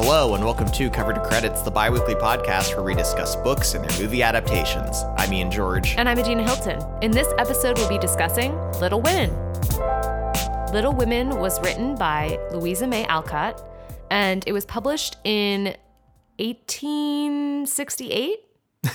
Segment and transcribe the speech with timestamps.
[0.00, 3.74] Hello, and welcome to Cover to Credits, the bi weekly podcast where we discuss books
[3.74, 5.02] and their movie adaptations.
[5.16, 5.96] I'm Ian George.
[5.98, 6.80] And I'm Adina Hilton.
[7.02, 9.34] In this episode, we'll be discussing Little Women.
[10.72, 13.60] Little Women was written by Louisa May Alcott,
[14.08, 15.74] and it was published in
[16.38, 18.38] 1868.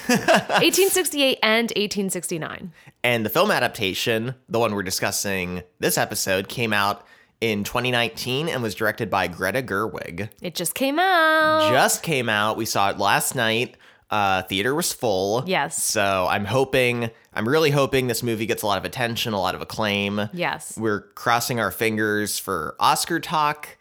[0.07, 2.71] 1868 and 1869.
[3.03, 7.05] And the film adaptation, the one we're discussing this episode, came out
[7.43, 10.29] in 2019 and was directed by Greta Gerwig.
[10.41, 11.69] It just came out.
[11.69, 12.55] Just came out.
[12.55, 13.75] We saw it last night.
[14.09, 15.43] Uh, theater was full.
[15.45, 15.83] Yes.
[15.83, 19.55] So I'm hoping, I'm really hoping this movie gets a lot of attention, a lot
[19.55, 20.29] of acclaim.
[20.31, 20.77] Yes.
[20.77, 23.77] We're crossing our fingers for Oscar talk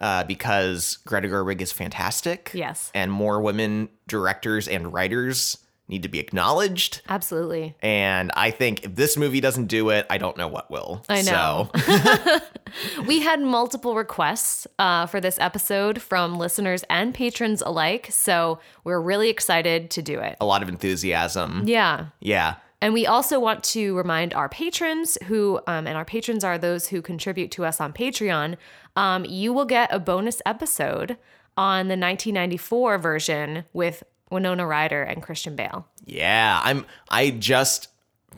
[0.00, 2.50] uh, because Greta Gerwig is fantastic.
[2.52, 2.90] Yes.
[2.94, 7.02] And more women directors and writers need to be acknowledged.
[7.08, 7.76] Absolutely.
[7.80, 11.04] And I think if this movie doesn't do it, I don't know what will.
[11.08, 11.70] I know.
[11.74, 12.38] So,
[13.06, 19.00] We had multiple requests uh, for this episode from listeners and patrons alike, so we're
[19.00, 20.36] really excited to do it.
[20.40, 21.62] a lot of enthusiasm.
[21.66, 22.06] Yeah.
[22.20, 22.56] Yeah.
[22.80, 26.88] And we also want to remind our patrons who, um, and our patrons are those
[26.88, 28.56] who contribute to us on Patreon,
[28.96, 31.16] um, you will get a bonus episode
[31.56, 35.86] on the 1994 version with Winona Ryder and Christian Bale.
[36.04, 36.60] Yeah.
[36.62, 37.88] I'm I just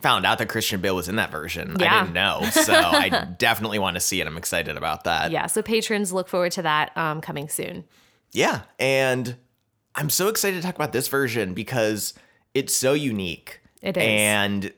[0.01, 1.81] found out that Christian Bale was in that version.
[1.81, 2.41] I didn't know.
[2.51, 4.27] So I definitely want to see it.
[4.27, 5.31] I'm excited about that.
[5.31, 7.85] Yeah, so patrons look forward to that um, coming soon.
[8.31, 8.61] Yeah.
[8.77, 9.35] And
[9.95, 12.13] I'm so excited to talk about this version because
[12.53, 13.61] it's so unique.
[13.81, 14.03] It is.
[14.03, 14.73] And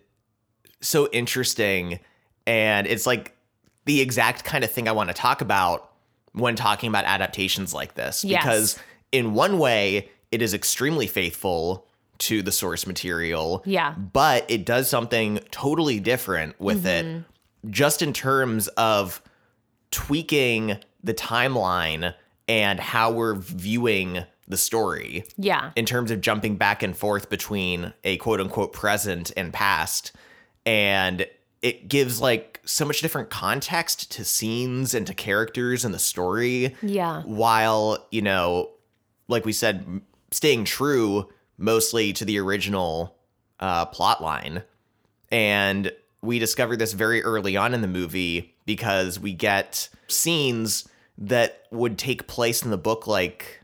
[0.82, 2.00] so interesting.
[2.46, 3.36] And it's like
[3.86, 5.92] the exact kind of thing I want to talk about
[6.34, 8.24] when talking about adaptations like this.
[8.24, 8.44] Yes.
[8.44, 8.80] Because
[9.12, 11.88] in one way, it is extremely faithful
[12.20, 13.64] to the source material.
[13.66, 13.94] Yeah.
[13.94, 17.72] But it does something totally different with it, mm-hmm.
[17.72, 19.22] just in terms of
[19.92, 22.14] tweaking the timeline
[22.48, 25.72] and how we're viewing the story Yeah.
[25.76, 30.12] in terms of jumping back and forth between a quote unquote present and past.
[30.66, 31.26] And
[31.62, 36.76] it gives like so much different context to scenes and to characters and the story
[36.82, 37.22] Yeah.
[37.24, 38.72] while, you know,
[39.28, 40.02] like we said,
[40.32, 43.16] staying true mostly to the original
[43.60, 44.64] uh, plot line.
[45.32, 45.92] And
[46.22, 50.88] we discover this very early on in the movie because we get scenes
[51.18, 53.59] that would take place in the book like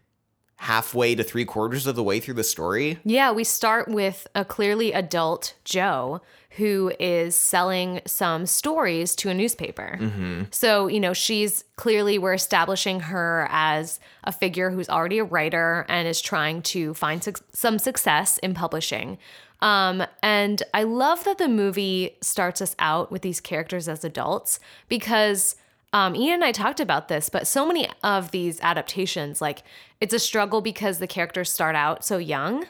[0.65, 2.97] halfway to three quarters of the way through the story.
[3.03, 6.21] Yeah, we start with a clearly adult Jo
[6.57, 10.47] who is selling some stories to a newspaper.
[10.51, 15.85] So, you know, she's clearly, we're establishing her as a figure who's already a writer
[15.87, 19.17] and is trying to find suc some success in publishing.
[19.61, 24.59] Um, and I love that the movie starts us out with these characters as adults
[24.89, 25.55] because
[25.95, 29.63] um, Ian and I talked about this, but so many of these adaptations, like
[30.01, 32.65] it's a struggle because the characters start out so young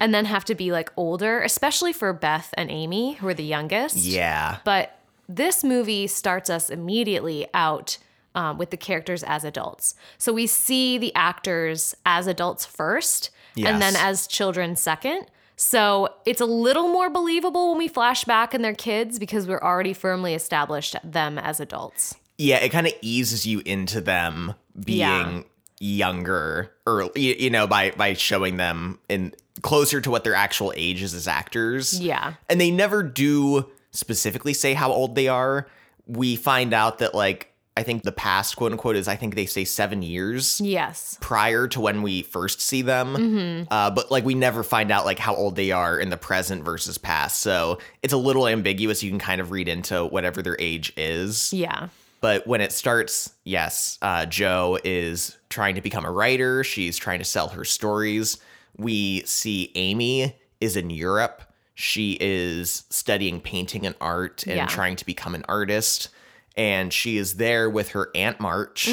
[0.00, 3.42] and then have to be like older, especially for Beth and Amy, who are the
[3.42, 3.96] youngest.
[3.96, 4.58] Yeah.
[4.64, 4.96] But
[5.28, 7.98] this movie starts us immediately out
[8.36, 9.96] um, with the characters as adults.
[10.16, 15.26] So we see the actors as adults first and then as children second.
[15.56, 19.60] So it's a little more believable when we flash back and they're kids because we're
[19.60, 22.14] already firmly established them as adults.
[22.42, 24.54] Yeah, it kind of eases you into them
[24.84, 25.42] being Yeah.
[25.80, 31.02] younger or you know by by showing them in closer to what their actual age
[31.02, 32.00] is as actors.
[32.00, 32.34] Yeah.
[32.48, 35.68] And they never do specifically say how old they are.
[36.06, 39.46] We find out that like I think the past quote unquote is I think they
[39.46, 41.16] say 7 years Yes.
[41.20, 43.66] prior to when we first see them.
[43.70, 46.64] Uh, but like we never find out like how old they are in the present
[46.64, 47.40] versus past.
[47.40, 49.02] So it's a little ambiguous.
[49.02, 51.52] You can kind of read into whatever their age is.
[51.52, 51.88] Yeah.
[52.22, 56.64] But when it starts, yes, uh, Jo is trying to become a writer.
[56.64, 58.38] She's trying to sell her stories.
[58.78, 61.42] We see Amy is in Europe.
[61.74, 64.66] She is studying painting and art and Yeah.
[64.66, 66.08] trying to become an artist.
[66.56, 68.88] And she is there with her Aunt March.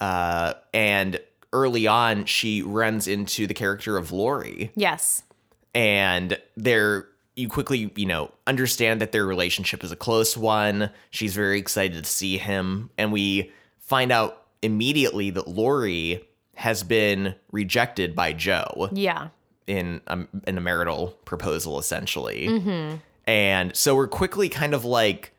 [0.00, 1.20] Uh, and
[1.52, 5.22] early on, she runs into the character of Laurie Yes.
[5.74, 7.06] and they're
[7.38, 10.90] you quickly you know understand that their relationship is a close one.
[11.10, 12.90] She's very excited to see him.
[12.98, 18.90] And we find out immediately that Laurie has been rejected by Jo.
[18.92, 19.28] Yeah.
[19.68, 22.48] in a, in a marital proposal essentially.
[22.48, 22.96] Mm-hmm.
[23.26, 25.32] And so we're quickly kind of like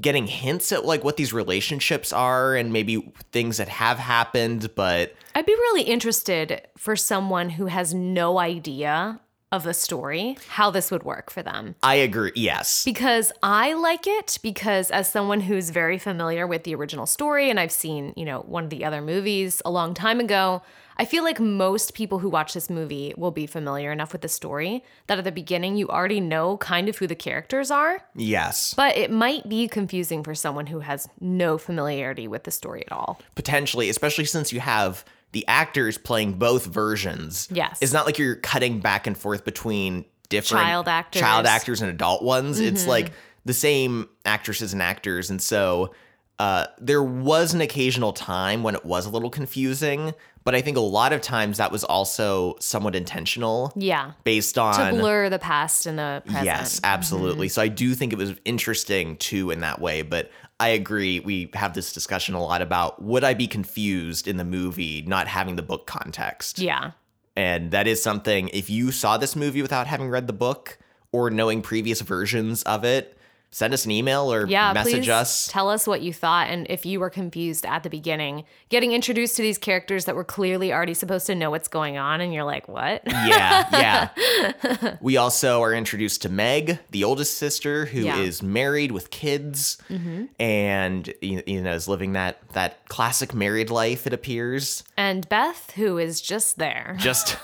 [0.00, 5.14] getting hints at like what these relationships are and maybe things that have happened but
[5.36, 9.20] I'd be really interested for someone who has no idea
[9.54, 11.76] of the story, how this would work for them.
[11.82, 12.32] I agree.
[12.34, 12.84] Yes.
[12.84, 17.60] Because I like it because as someone who's very familiar with the original story and
[17.60, 20.62] I've seen, you know, one of the other movies a long time ago,
[20.96, 24.28] I feel like most people who watch this movie will be familiar enough with the
[24.28, 28.74] story that at the beginning you already know kind of who the characters are, Yes.
[28.74, 32.92] but it might be confusing for someone who has no familiarity with the story at
[32.92, 33.20] all.
[33.34, 35.04] Potentially, especially since you have
[35.34, 37.46] the actors playing both versions.
[37.50, 37.78] Yes.
[37.82, 41.20] It's not like you're cutting back and forth between different Child actors.
[41.20, 42.58] child actors and adult ones.
[42.58, 43.12] It's like
[43.44, 45.28] the same actresses and actors.
[45.28, 45.92] And so
[46.38, 50.14] uh, there was an occasional time when it was a little confusing,
[50.44, 54.12] but I think a lot of times that was also somewhat intentional Yeah.
[54.24, 56.44] based on To blur the past and the present.
[56.46, 57.48] Yes, absolutely.
[57.48, 60.30] So I do think it was interesting too in that way, but
[60.60, 61.20] I agree.
[61.20, 65.26] We have this discussion a lot about would I be confused in the movie not
[65.26, 66.58] having the book context?
[66.58, 66.92] Yeah.
[67.36, 70.78] And that is something, if you saw this movie without having read the book
[71.10, 73.18] or knowing previous versions of it,
[73.54, 75.46] send us an email or Yeah, message us.
[75.46, 79.36] tell us what you thought and if you were confused at the beginning, getting introduced
[79.36, 82.42] to these characters that were clearly already supposed to know what's going on, and you're
[82.44, 84.96] like, "What?" yeah, yeah.
[85.00, 88.48] we also are introduced to Meg, the oldest sister, who is Yeah.
[88.48, 90.24] married with kids mm-hmm.
[90.40, 94.06] and you you know is living that that classic married life.
[94.06, 97.36] It appears and Beth, who is just there, just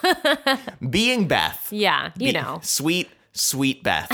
[0.91, 1.69] being Beth.
[1.71, 4.09] yeah, you Be- know, sweet, sweet Beth.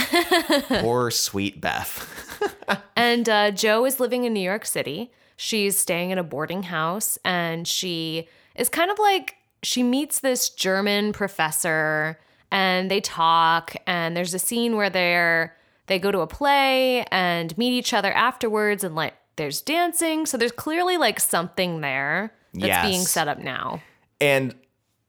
[0.69, 2.81] Poor sweet Beth.
[2.97, 5.11] and uh, Jo is living in New York City.
[5.37, 10.49] She's staying in a boarding house, and she is kind of like she meets this
[10.49, 12.19] German professor,
[12.51, 13.75] and they talk.
[13.87, 15.55] And there's a scene where they're
[15.87, 20.25] they go to a play and meet each other afterwards, and like there's dancing.
[20.27, 22.87] So there's clearly like something there that's Yes.
[22.87, 23.83] being set up now.
[24.21, 24.55] And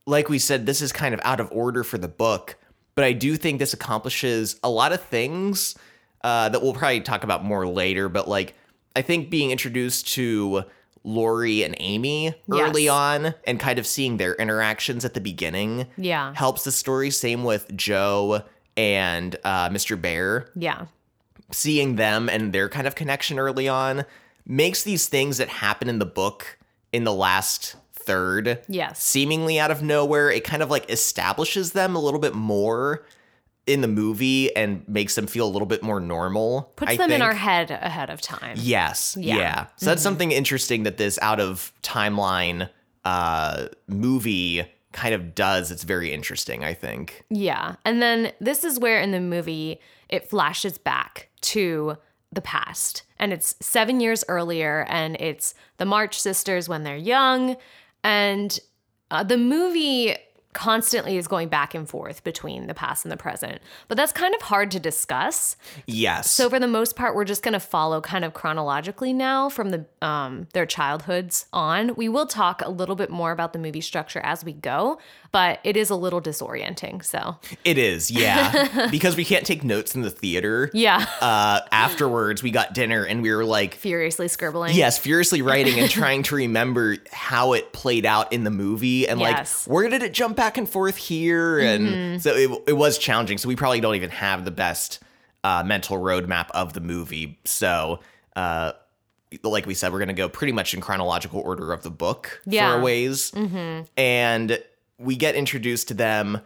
[0.06, 2.58] like we said, this is kind of out of order for the book,
[2.98, 5.76] but I do think this accomplishes a lot of things
[6.24, 8.10] uh, that we'll probably talk about more later.
[8.10, 8.56] But like,
[8.96, 10.64] I think being introduced to
[11.04, 12.92] Laurie and Amy early Yes.
[12.92, 16.34] on and kind of seeing their interactions at the beginning Yeah.
[16.36, 17.12] helps the story.
[17.12, 18.42] Same with Jo
[18.76, 19.96] and uh, Mr.
[19.96, 20.48] Bhaer.
[20.56, 20.88] Yeah.
[21.52, 24.04] seeing them and their kind of connection early on
[24.46, 26.58] makes these things that happen in the book
[26.92, 27.76] in the last
[28.08, 29.04] third Yes.
[29.04, 33.06] seemingly out of nowhere it kind of like establishes them a little bit more
[33.68, 37.12] in the movie and makes them feel a little bit more normal Puts I them
[37.12, 38.56] in our head ahead of time.
[38.60, 39.34] yes Yeah.
[39.34, 39.40] Mm-hmm.
[39.42, 42.70] yeah, so that's something interesting that this out of timeline
[43.06, 47.76] uh movie kind of does it's very interesting i think Yeah.
[47.86, 51.98] And then this is where in the movie it flashes back to
[52.32, 53.04] the past.
[53.20, 57.56] And it's seven years earlier, and it's the March sisters when they're young.
[58.08, 58.58] And
[59.12, 60.16] uh, the movie
[60.58, 63.62] constantly is going back and forth between the past and the present.
[63.88, 65.56] But that's kind of hard to discuss.
[65.86, 69.50] yes So for the most part, we're just going to follow kind of chronologically now
[69.50, 71.94] from the um, their childhoods on.
[71.96, 74.98] We will talk a little bit more about the movie structure as we go,
[75.32, 77.06] but it is a little disorienting.
[77.06, 78.88] So It is, yeah.
[78.92, 80.72] because we can't take notes in the theater.
[80.74, 84.76] yeah, Uh, afterwards, we got dinner and we were like, furiously scribbling.
[84.76, 89.20] yes, furiously writing and trying to remember how it played out in the movie and
[89.20, 89.68] Yes.
[89.68, 91.60] like, where did it jump back and forth here?
[91.60, 93.38] And so it, it was challenging.
[93.38, 95.00] So we probably don't even have the best
[95.44, 97.38] uh, mental roadmap of the movie.
[97.44, 98.00] So,
[98.38, 98.72] uh,
[99.44, 102.42] like we said, we're going to go pretty much in chronological order of the book
[102.46, 102.72] Yeah.
[102.72, 103.34] for a ways.
[103.98, 104.64] And
[104.98, 106.40] we get introduced to them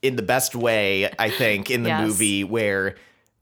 [0.00, 2.06] in the best way, I think, in the Yes.
[2.06, 2.96] movie where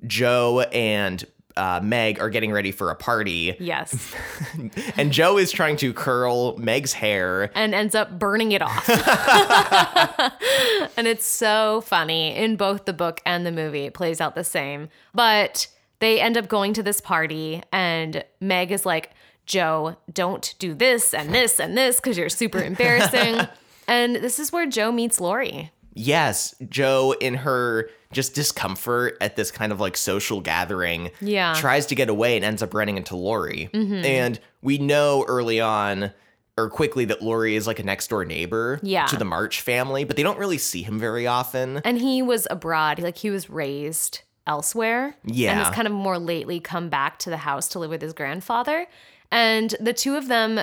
[0.07, 1.25] Jo and
[1.57, 4.15] uh, Meg are getting ready for a party, Yes,
[4.97, 7.51] and Jo is trying to curl Meg's hair.
[7.55, 8.89] and ends up burning it off.
[10.97, 13.85] and it's so funny in both the book and the movie.
[13.85, 14.89] It plays out the same.
[15.15, 19.11] But they end up going to this party, and Meg is like,
[19.47, 23.41] Jo, don't do this and this and this because you're super embarrassing.
[23.89, 25.73] and this is where Jo meets Laurie.
[26.01, 31.53] Yes, Jo, in her just discomfort at this kind of like social gathering, Yeah.
[31.53, 31.61] Mm-hmm.
[31.61, 33.69] tries to get away and ends up running into Laurie.
[33.73, 36.11] And we know early on
[36.59, 39.07] or quickly that Laurie is like a next door neighbor Yeah.
[39.07, 41.81] to the March family, but they don't really see him very often.
[41.85, 45.15] And he was abroad, like he was raised elsewhere.
[45.25, 45.53] Yeah.
[45.53, 48.13] And has kind of more lately come back to the house to live with his
[48.13, 48.87] grandfather.
[49.31, 50.61] And the two of them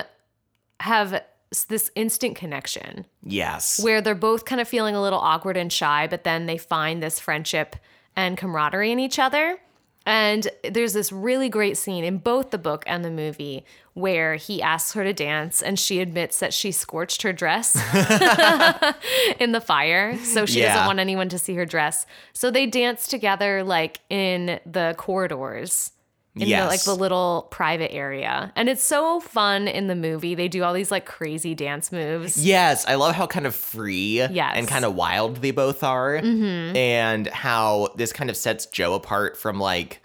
[0.80, 1.22] have
[1.68, 3.82] this instant connection Yes.
[3.82, 7.02] where they're both kind of feeling a little awkward and shy, but then they find
[7.02, 7.76] this friendship
[8.14, 9.58] and camaraderie in each other.
[10.06, 14.62] And there's this really great scene in both the book and the movie where he
[14.62, 17.74] asks her to dance and she admits that she scorched her dress
[19.40, 20.16] in the fire.
[20.24, 20.72] So she Yeah.
[20.72, 22.06] doesn't want anyone to see her dress.
[22.32, 25.92] So they dance together like in the corridors.
[26.42, 28.52] In the, like the little private area.
[28.56, 30.34] And it's so fun in the movie.
[30.34, 32.44] They do all these like crazy dance moves.
[32.44, 34.52] Yes, I love how kind of free Yes.
[34.56, 36.18] and kind of wild they both are.
[36.18, 36.76] Mm-hmm.
[36.76, 40.00] And how this kind of sets Jo apart from like,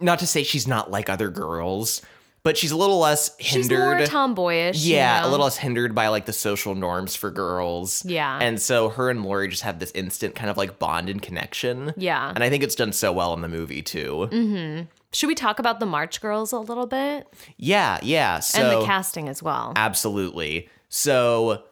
[0.00, 2.02] not to say she's not like other girls,
[2.44, 3.70] but she's a little less hindered.
[3.70, 4.82] She's more tomboyish.
[4.84, 5.28] you yeah, know?
[5.28, 8.04] a little less hindered by like the social norms for girls.
[8.04, 8.36] Yeah.
[8.40, 11.94] And so her and Laurie just have this instant kind of like bond and connection.
[11.96, 12.32] Yeah.
[12.34, 14.28] And I think it's done so well in the movie too.
[14.32, 14.82] Mm-hmm.
[15.12, 17.26] Should we talk about the March Girls a little bit?
[17.56, 18.40] Yeah, yeah.
[18.40, 19.72] So and the casting as well.
[19.76, 20.68] Absolutely.
[20.88, 21.62] So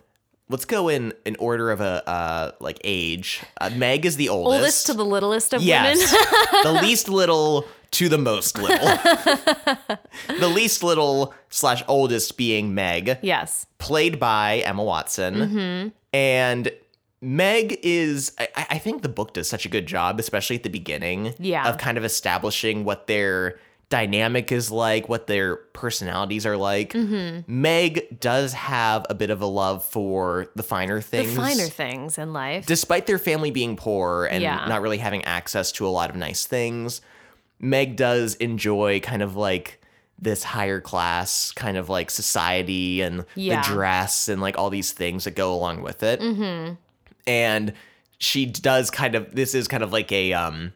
[0.49, 3.41] let's go in in order of a uh like age.
[3.61, 4.57] Uh, Meg is the oldest.
[4.61, 6.75] Oldest to the littlest of yes, women.
[6.75, 8.79] the least little to the most little.
[10.39, 13.67] the least little slash oldest being Meg, yes.
[13.79, 15.89] played by Emma Watson, Mm-hmm.
[16.13, 16.71] and.
[17.23, 20.71] Meg is, I, I think the book does such a good job, especially at the
[20.71, 21.69] beginning, Yeah.
[21.69, 23.59] of kind of establishing what their
[23.91, 26.93] dynamic is like, what their personalities are like.
[26.93, 27.41] Mm-hmm.
[27.61, 31.35] Meg does have a bit of a love for the finer things.
[31.35, 32.67] The finer things in life.
[32.67, 34.65] Despite their family being poor and Yeah.
[34.69, 37.01] not really having access to a lot of nice things,
[37.59, 39.83] Meg does enjoy kind of like
[40.23, 43.61] this higher class kind of like society and Yeah.
[43.61, 46.21] the dress and like all these things that go along with it.
[46.21, 46.75] Mm-hmm.
[47.27, 47.73] And
[48.19, 50.73] she does kind of, this is kind of like a, um,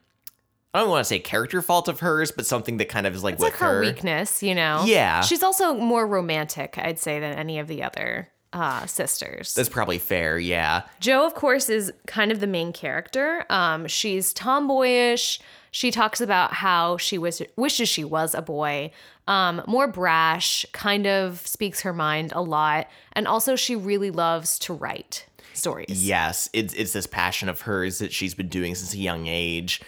[0.73, 3.23] I don't want to say character fault of hers, but something that kind of is
[3.23, 4.83] like it's with like her, weakness, you know?
[4.85, 5.21] Yeah.
[5.21, 9.55] She's also more romantic, I'd say, than any of the other uh, sisters.
[9.55, 10.83] That's probably fair, yeah.
[11.01, 13.45] Jo, of course, is kind of the main character.
[13.51, 15.39] Um, she's tomboyish.
[15.71, 18.93] She talks about how she wish- wishes she was a boy,
[19.27, 22.89] um, more brash, kind of speaks her mind a lot.
[23.13, 26.07] And also, she really loves to write stories.
[26.07, 29.81] Yes, it's it's this passion of hers that she's been doing since a young age,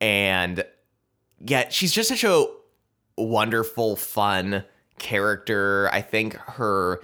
[0.00, 0.64] and
[1.44, 2.46] yeah, she's just such a
[3.16, 4.64] wonderful, fun
[4.98, 5.88] character.
[5.92, 7.00] I think her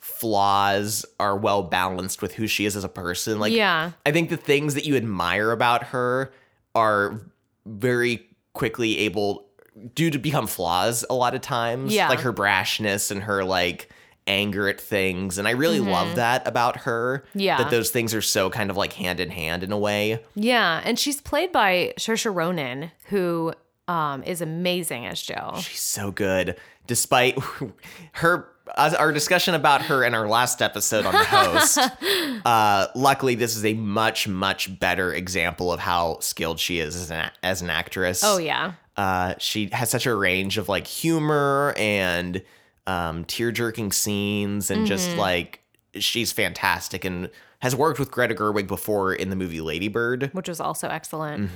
[0.00, 3.38] flaws are well balanced with who she is as a person.
[3.38, 3.92] Like, Yeah.
[4.04, 6.32] I think the things that you admire about her
[6.74, 7.20] are
[7.66, 9.46] very quickly able
[9.94, 11.94] due to become flaws a lot of times.
[11.94, 12.08] Yeah.
[12.08, 13.88] Like her brashness and her like
[14.26, 15.38] anger at things.
[15.38, 17.24] And I really love that about her.
[17.28, 17.38] Mm-hmm.
[17.40, 17.58] Yeah.
[17.58, 20.20] That those things are so kind of like hand in hand in a way.
[20.34, 20.80] Yeah.
[20.84, 23.52] And she's played by Saoirse Ronan, who
[23.88, 25.54] um, is amazing as Jo.
[25.60, 26.56] She's so good.
[26.86, 27.38] Despite
[28.12, 31.78] her our discussion about her in our last episode on the host,
[32.46, 37.10] uh, luckily this is a much, much better example of how skilled she is as
[37.10, 38.22] an, as an actress.
[38.24, 38.72] Oh, yeah.
[38.96, 42.42] Uh, she has such a range of like humor and
[42.86, 45.18] um, tear jerking scenes, and just Mm-hmm.
[45.20, 45.60] like
[45.98, 50.30] she's fantastic and has worked with Greta Gerwig before in the movie Ladybird.
[50.32, 51.50] which was also excellent.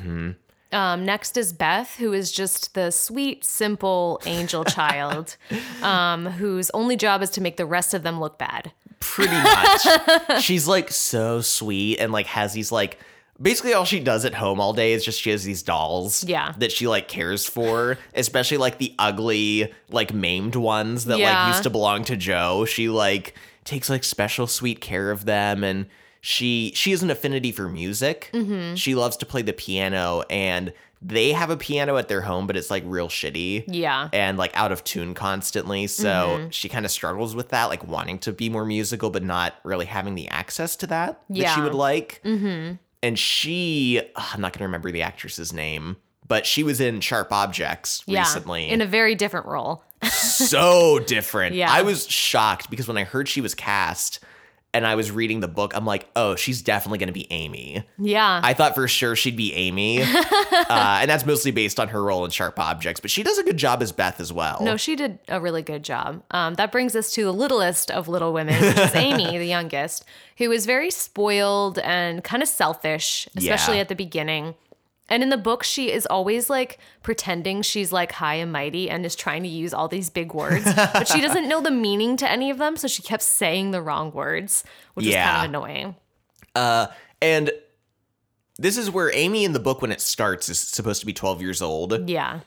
[0.70, 5.36] Um, next is Beth, who is just the sweet, simple angel child,
[5.82, 8.70] um, whose only job is to make the rest of them look bad.
[9.00, 12.98] Pretty much, she's like so sweet and like has these like.
[13.40, 16.54] Basically, all she does at home all day is just she has these dolls, Yeah.
[16.58, 21.44] that she like cares for, especially like the ugly, like maimed ones that Yeah.
[21.44, 22.64] like used to belong to Jo.
[22.64, 25.86] She like takes like special sweet care of them, and
[26.20, 28.30] she she has an affinity for music.
[28.32, 28.74] Mm-hmm.
[28.74, 32.56] She loves to play the piano, and they have a piano at their home, but
[32.56, 34.08] it's like real shitty Yeah.
[34.12, 35.86] and like out of tune constantly.
[35.86, 36.48] So Mm-hmm.
[36.50, 39.86] she kind of struggles with that, like wanting to be more musical, but not really
[39.86, 42.20] having the access to that that she would like.
[42.24, 42.74] Mm-hmm.
[43.02, 47.00] And she, ugh, I'm not going to remember the actress's name, but she was in
[47.00, 48.20] Sharp Objects Yeah.
[48.20, 48.68] recently.
[48.68, 49.84] In a very different role.
[50.10, 51.54] so different.
[51.54, 51.70] Yeah.
[51.72, 54.20] I was shocked because when I heard she was cast
[54.74, 57.84] and I was reading the book, I'm like, oh, she's definitely going to be Amy.
[57.98, 58.40] Yeah.
[58.44, 60.02] I thought for sure she'd be Amy.
[60.02, 63.42] uh, and that's mostly based on her role in Sharp Objects, but she does a
[63.42, 64.58] good job as Beth as well.
[64.62, 66.22] no, she did a really good job.
[66.30, 70.04] Um, that brings us to the littlest of little women, which is Amy, the youngest,
[70.36, 73.80] who is very spoiled and kind of selfish, especially Yeah.
[73.82, 74.54] at the beginning.
[75.08, 79.06] And in the book, she is always like pretending she's like high and mighty and
[79.06, 82.30] is trying to use all these big words, but she doesn't know the meaning to
[82.30, 82.76] any of them.
[82.76, 85.30] So she kept saying the wrong words, which is Yeah.
[85.32, 85.96] kind of annoying.
[86.54, 86.88] Uh,
[87.22, 87.50] and
[88.58, 91.40] this is where Amy in the book, when it starts, is supposed to be 12
[91.40, 92.08] years old.
[92.08, 92.40] Yeah.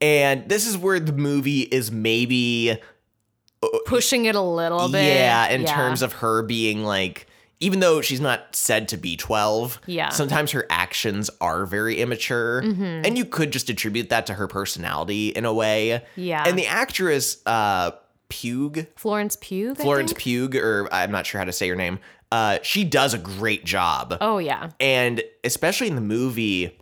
[0.00, 2.78] And this is where the movie is maybe,
[3.86, 5.02] Pushing it a little bit.
[5.16, 7.26] yeah, in terms of her being like
[7.60, 10.10] even though she's not said to be 12, Yeah.
[10.10, 12.58] sometimes her actions are very immature.
[12.60, 16.04] And you could just attribute that to her personality in a way.
[16.16, 16.44] Yeah.
[16.46, 17.92] And the actress, uh,
[18.28, 19.74] Pugh, Florence Pugh.
[19.74, 20.12] Florence?
[20.16, 21.98] Pugh, or I'm not sure how to say her name,
[22.32, 24.18] uh, she does a great job.
[24.20, 24.70] Oh yeah.
[24.80, 26.76] And especially in the movie,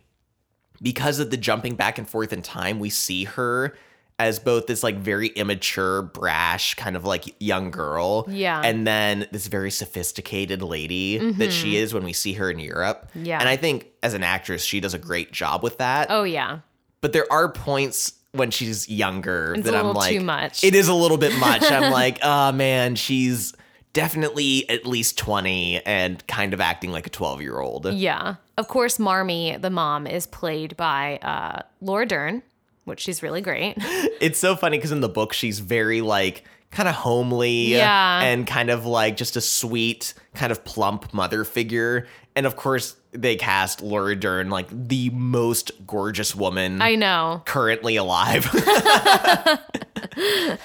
[0.81, 3.77] because of the jumping back and forth in time, we see her
[4.17, 8.25] as both this like very immature, brash, kind of like young girl.
[8.29, 8.61] Yeah.
[8.63, 13.09] And then this very sophisticated lady that she is when we see her in Europe.
[13.09, 13.25] Mm-hmm.
[13.25, 13.39] Yeah.
[13.39, 16.07] And I think as an actress, she does a great job with that.
[16.09, 16.59] Oh yeah.
[17.01, 20.63] But there are points when she's younger It's that a I'm like, too much.
[20.63, 21.63] it is a little bit much.
[21.69, 23.53] I'm like, oh man, she's
[23.93, 27.91] definitely at least 20 and kind of acting like a 12 year old.
[27.93, 28.35] Yeah.
[28.57, 32.43] Of course, Marmee, the mom, is played by uh, Laura Dern,
[32.85, 33.77] which she's really great.
[34.21, 38.21] It's so funny because in the book she's very like kind of homely Yeah.
[38.21, 42.07] and kind of like just a sweet, kind of plump mother figure.
[42.35, 47.41] And of course, they cast Laura Dern like the most gorgeous woman I know.
[47.45, 48.47] currently alive.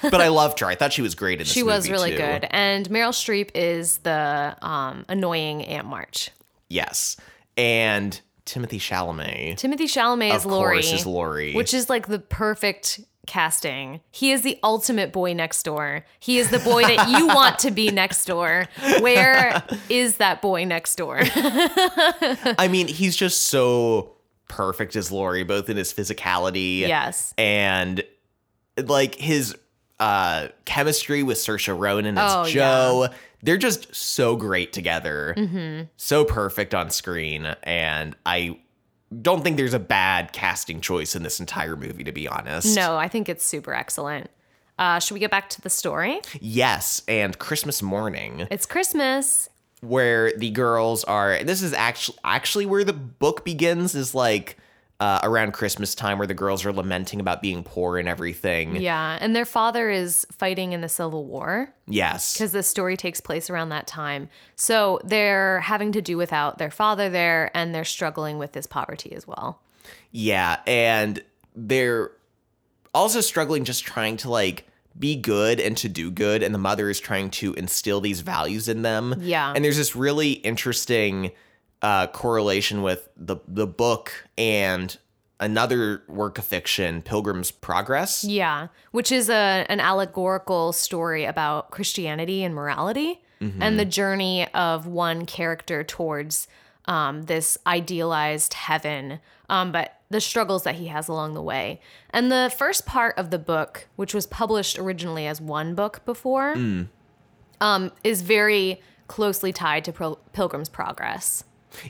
[0.01, 0.65] but I loved her.
[0.67, 2.17] I thought she was great in this She was really too.
[2.17, 2.47] good.
[2.51, 6.29] And Meryl Streep is the um, annoying Aunt March.
[6.69, 7.17] Yes.
[7.57, 10.77] And Timothy Chalamet, Timothy Chalamet is Laurie.
[10.77, 11.53] course, is Laurie.
[11.53, 14.01] which is like the perfect casting.
[14.11, 16.03] He is the ultimate boy next door.
[16.19, 18.65] He is the boy that you want to be next door.
[18.99, 21.19] Where is that boy next door?
[21.25, 24.15] I mean, he's just so
[24.47, 27.33] perfect as Laurie, both in his physicality yes.
[27.37, 28.03] and
[28.77, 29.55] like his
[29.99, 33.07] uh chemistry with Saoirse Ronan as Oh, Jo.
[33.43, 35.87] They're just so great together.
[35.97, 37.45] So perfect on screen.
[37.63, 38.59] And I
[39.21, 42.75] don't think there's a bad casting choice in this entire movie, to be honest.
[42.75, 44.29] No, I think it's super excellent.
[44.79, 46.21] Uh, should we get back to the story?
[46.39, 49.49] Yes, and Christmas morning, It's Christmas.
[49.81, 51.43] where the girls are.
[51.43, 53.95] This is actually actually where the book begins.
[53.95, 54.57] Is like
[55.01, 58.75] uh, around Christmas time, where the girls are lamenting about being poor and everything.
[58.75, 59.17] Yeah.
[59.19, 62.33] And their father is fighting in the Civil War Yes.
[62.33, 64.29] because the story takes place around that time.
[64.55, 69.11] So they're having to do without their father there and they're struggling with this poverty
[69.13, 69.59] as well.
[70.11, 71.23] Yeah, and
[71.55, 72.11] they're
[72.93, 74.67] also struggling just trying to like
[74.99, 78.67] be good and to do good and the mother is trying to instill these values
[78.67, 79.15] in them.
[79.19, 79.51] Yeah.
[79.55, 81.31] And there's this really interesting
[81.81, 84.97] uh correlation with the the book and
[85.39, 88.23] another work of fiction, Pilgrim's Progress.
[88.23, 93.21] Yeah, which is a an allegorical story about Christianity and morality
[93.59, 96.47] and the journey of one character towards
[96.85, 101.81] um, this idealized heaven, um, but the struggles that he has along the way.
[102.11, 106.53] And the first part of the book, which was published originally as one book before,
[107.59, 111.43] um, is very closely tied to Pil- Pilgrim's Progress.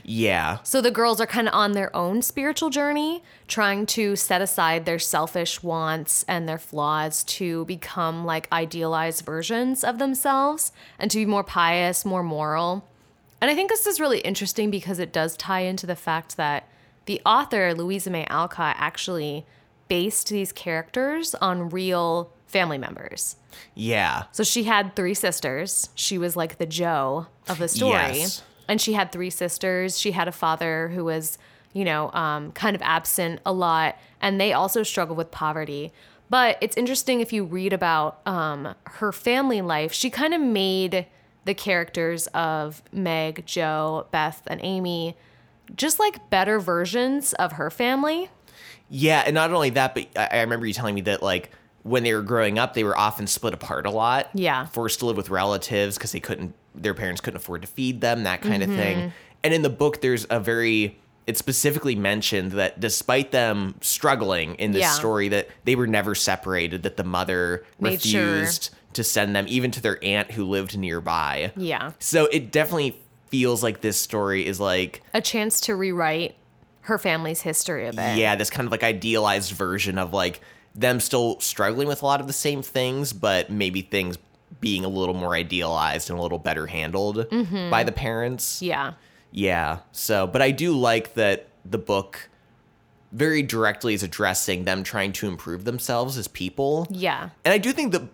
[0.04, 0.58] Yeah.
[0.62, 4.84] So the girls are kind of on their own spiritual journey, trying to set aside
[4.84, 11.18] their selfish wants and their flaws to become like idealized versions of themselves and to
[11.18, 12.88] be more pious, more moral.
[13.40, 16.68] And I think this is really interesting because it does tie into the fact that
[17.06, 19.44] the author, Louisa May Alcott, actually
[19.88, 23.36] based these characters on real family members.
[23.74, 24.24] Yeah.
[24.32, 25.90] So she had three sisters.
[25.94, 28.18] She was like the Jo of the story.
[28.18, 28.42] Yes.
[28.68, 29.98] And she had three sisters.
[29.98, 31.38] She had a father who was,
[31.72, 33.96] you know, um, kind of absent a lot.
[34.20, 35.92] And they also struggled with poverty.
[36.30, 41.06] But it's interesting if you read about um, her family life, she kind of made
[41.44, 45.16] the characters of Meg, Jo, Beth, and Amy
[45.76, 48.30] just like better versions of her family.
[48.88, 51.50] Yeah, and not only that, but I I remember you telling me that like
[51.82, 54.28] when they were growing up, they were often split apart a lot.
[54.34, 54.66] Yeah.
[54.66, 58.22] forced to live with relatives because they couldn't, their parents couldn't afford to feed them,
[58.24, 58.72] that kind Mm-hmm.
[58.72, 59.12] of thing.
[59.44, 64.70] And in the book, there's a very, it's specifically mentioned that despite them struggling in
[64.72, 64.90] this Yeah.
[64.92, 66.84] story, that they were never separated.
[66.84, 68.22] That the mother Made sure.
[68.24, 71.52] refused to send them even to their aunt who lived nearby.
[71.56, 71.92] Yeah.
[71.98, 76.36] So it definitely feels like this story is like A chance to rewrite
[76.82, 78.18] her family's history a bit.
[78.18, 80.40] yeah, this kind of like idealized version of like
[80.74, 84.18] them still struggling with a lot of the same things, but maybe things
[84.60, 87.70] being a little more idealized and a little better handled mm-hmm.
[87.70, 88.62] by the parents.
[88.62, 88.94] Yeah.
[89.30, 89.78] Yeah.
[89.92, 92.28] So, but I do like that the book
[93.12, 96.86] very directly is addressing them trying to improve themselves as people.
[96.90, 97.30] Yeah.
[97.44, 98.08] And I do think the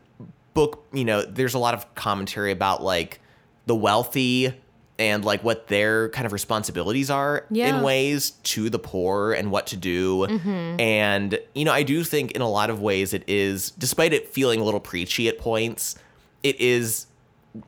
[0.55, 3.21] book, you know, there's a lot of commentary about like
[3.67, 4.55] the wealthy
[4.99, 7.77] and like what their kind of responsibilities are Yeah.
[7.77, 10.27] in ways to the poor and what to do.
[10.27, 10.81] Mm-hmm.
[10.81, 14.29] And, you know, I do think in a lot of ways it is, despite it
[14.29, 15.95] feeling a little preachy at points,
[16.43, 17.07] it is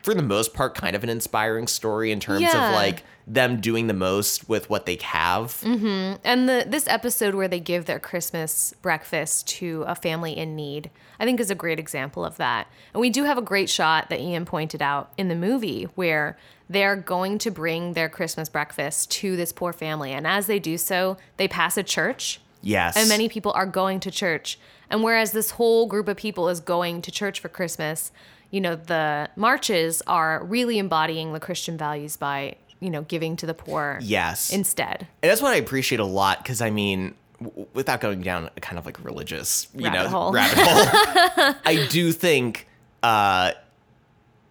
[0.02, 2.68] for the most part kind of an inspiring story in terms Yeah.
[2.70, 5.52] of like them doing the most with what they have.
[5.62, 6.16] Mm-hmm.
[6.24, 10.90] And the this episode where they give their Christmas breakfast to a family in need,
[11.20, 12.66] I think is a great example of that.
[12.92, 16.36] And we do have a great shot that Ian pointed out in the movie where
[16.68, 20.12] they're going to bring their Christmas breakfast to this poor family.
[20.12, 22.96] And as they do so, they pass a church Yes.
[22.96, 24.58] and many people are going to church.
[24.90, 28.10] And whereas this whole group of people is going to church for Christmas,
[28.50, 33.46] you know, the marches are really embodying the Christian values by, you know, giving to
[33.46, 34.50] the poor Yes.
[34.52, 35.06] instead.
[35.22, 38.60] And that's what I appreciate a lot because I mean, w- without going down a
[38.60, 40.32] kind of like religious, you Rabbit know, hole.
[40.32, 42.66] rabbit hole, I do think
[43.02, 43.52] uh,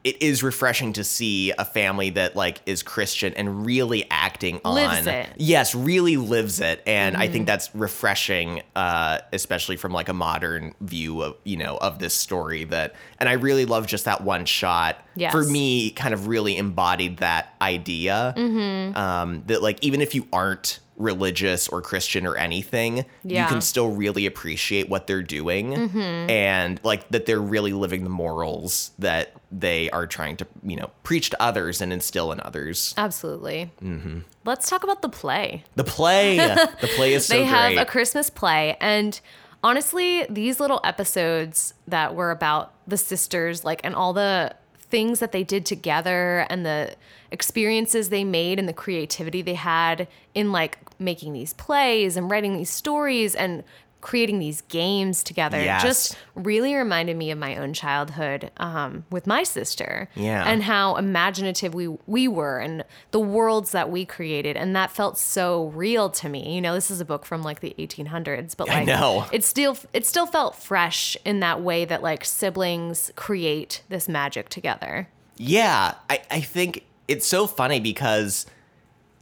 [0.03, 5.07] it is refreshing to see a family that like is Christian and really acting Lives
[5.07, 5.25] on it.
[5.27, 5.33] Mm-hmm.
[5.37, 10.73] Yes, really lives it, and I think that's refreshing, uh, especially from like a modern
[10.79, 12.63] view of you know of this story.
[12.63, 15.05] That and I really love just that one shot.
[15.15, 15.33] Yes.
[15.33, 18.95] For me, kind of really embodied that idea Mm-hmm.
[18.97, 23.89] um, that like even if you aren't religious or Christian or anything, you can still
[23.89, 26.29] really appreciate what they're doing Mm-hmm.
[26.29, 30.91] and like that they're really living the morals that they are trying to you know
[31.03, 32.93] preach to others and instill in others.
[32.97, 33.71] Absolutely.
[33.81, 34.19] Mm-hmm.
[34.45, 35.63] Let's talk about the play.
[35.75, 37.79] The play, the play is so they have great.
[37.81, 38.75] a Christmas play.
[38.81, 39.19] And
[39.63, 45.31] honestly, these little episodes that were about the sisters, like, and all the things that
[45.31, 46.95] they did together and the
[47.31, 52.57] experiences they made and the creativity they had in like making these plays and writing
[52.57, 53.63] these stories and
[54.01, 55.83] creating these games together Yes.
[55.83, 60.45] just really reminded me of my own childhood um, with my sister Yeah.
[60.49, 64.55] and how imaginative we we were and the worlds that we created.
[64.55, 66.55] And that felt so real to me.
[66.55, 68.87] You know this is a book from like the 1800s but like
[69.33, 74.47] it still it still felt fresh in that way that like siblings create this magic
[74.47, 75.09] together.
[75.35, 78.45] Yeah, I, I think it's so funny because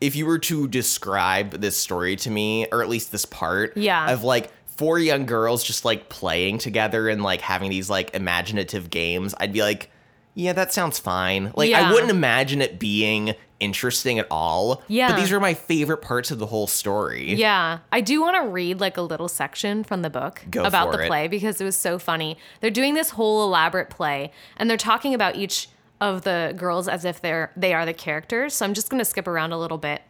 [0.02, 4.12] if you were to describe this story to me, or at least this part, Yeah.
[4.12, 8.90] of like four young girls just like playing together and like having these like imaginative
[8.90, 9.90] games, I'd be like,
[10.36, 11.52] yeah, that sounds fine.
[11.56, 14.84] Like I wouldn't imagine it being interesting at all.
[14.88, 15.10] Yeah.
[15.10, 17.34] But these are my favorite parts of the whole story.
[17.34, 20.92] Yeah, I do want to read like a little section from the book Go about
[20.92, 21.08] the it.
[21.08, 22.38] play because it was so funny.
[22.62, 27.06] They're doing this whole elaborate play and they're talking about each of the girls as
[27.06, 28.54] if they're they are the characters.
[28.54, 30.02] So I'm just going to skip around a little bit.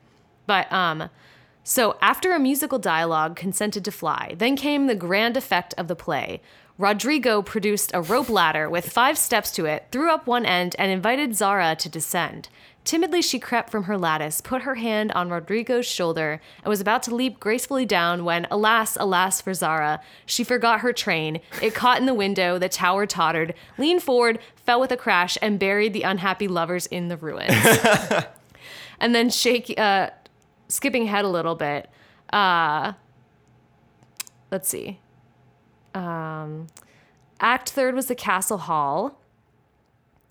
[0.46, 1.10] But um
[1.64, 5.96] so after a musical dialogue consented to fly, then came the grand effect of the
[5.96, 6.42] play.
[6.78, 10.92] Rodrigo produced a rope ladder with five steps to it, threw up one end, and
[10.92, 12.50] invited Zara to descend.
[12.84, 17.04] Timidly, she crept from her lattice, put her hand on Rodrigo's shoulder, and was about
[17.04, 21.42] to leap gracefully down when, alas, alas for Zara, she forgot her train.
[21.62, 25.58] It caught in the window, the tower tottered, leaned forward, fell with a crash, and
[25.58, 27.50] buried the unhappy lovers in the ruins.
[29.00, 30.12] and then shake, uh,
[30.68, 31.90] skipping ahead a little bit.
[32.32, 32.92] Uh,
[34.52, 35.00] let's see.
[35.96, 36.68] Um,
[37.40, 39.20] act third was the castle hall.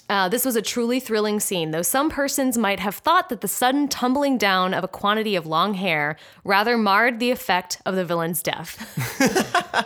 [0.09, 3.49] Uh, this was a truly thrilling scene, though some persons might have thought that the
[3.49, 8.05] sudden tumbling down of a quantity of long hair rather marred the effect of the
[8.05, 8.85] villain's death.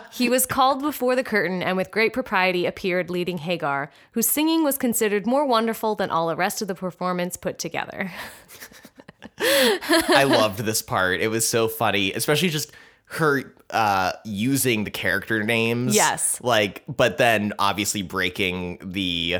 [0.13, 4.63] he was called before the curtain and with great propriety appeared leading Hagar, whose singing
[4.63, 8.11] was considered more wonderful than all the rest of the performance put together.
[9.39, 11.19] I loved this part.
[11.19, 12.71] It was so funny, especially just
[13.05, 15.95] her uh using the character names.
[15.95, 16.39] Yes.
[16.41, 19.39] Like but then obviously breaking the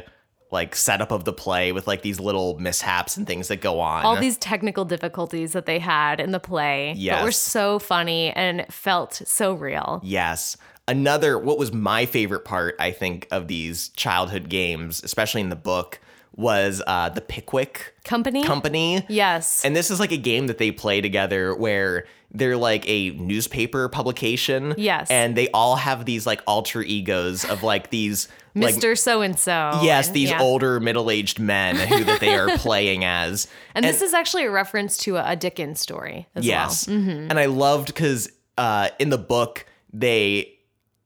[0.52, 4.04] like setup of the play with like these little mishaps and things that go on.
[4.04, 7.38] all these technical difficulties that they had in the play that were Yes.
[7.38, 10.02] so funny and felt so real.
[10.04, 10.58] Yes.
[10.88, 15.56] Another, what was my favorite part, I think, of these childhood games, especially in the
[15.56, 16.00] book,
[16.36, 18.44] was uh, the Pickwick Company?
[18.44, 19.06] Company.
[19.08, 19.64] Yes.
[19.64, 23.90] And this is like a game that they play together where they're like a newspaper
[23.90, 24.74] publication.
[24.78, 25.10] Yes.
[25.12, 28.98] And they all have these like alter egos of like these like Mr.
[28.98, 29.80] So and so.
[29.84, 33.48] yes, these older middle-aged men who that they are playing as.
[33.76, 36.88] And, this is actually a reference to a, a Dickens story as Yes.
[36.88, 36.98] well.
[36.98, 37.28] Mm-hmm.
[37.30, 40.58] And I loved because uh, in the book they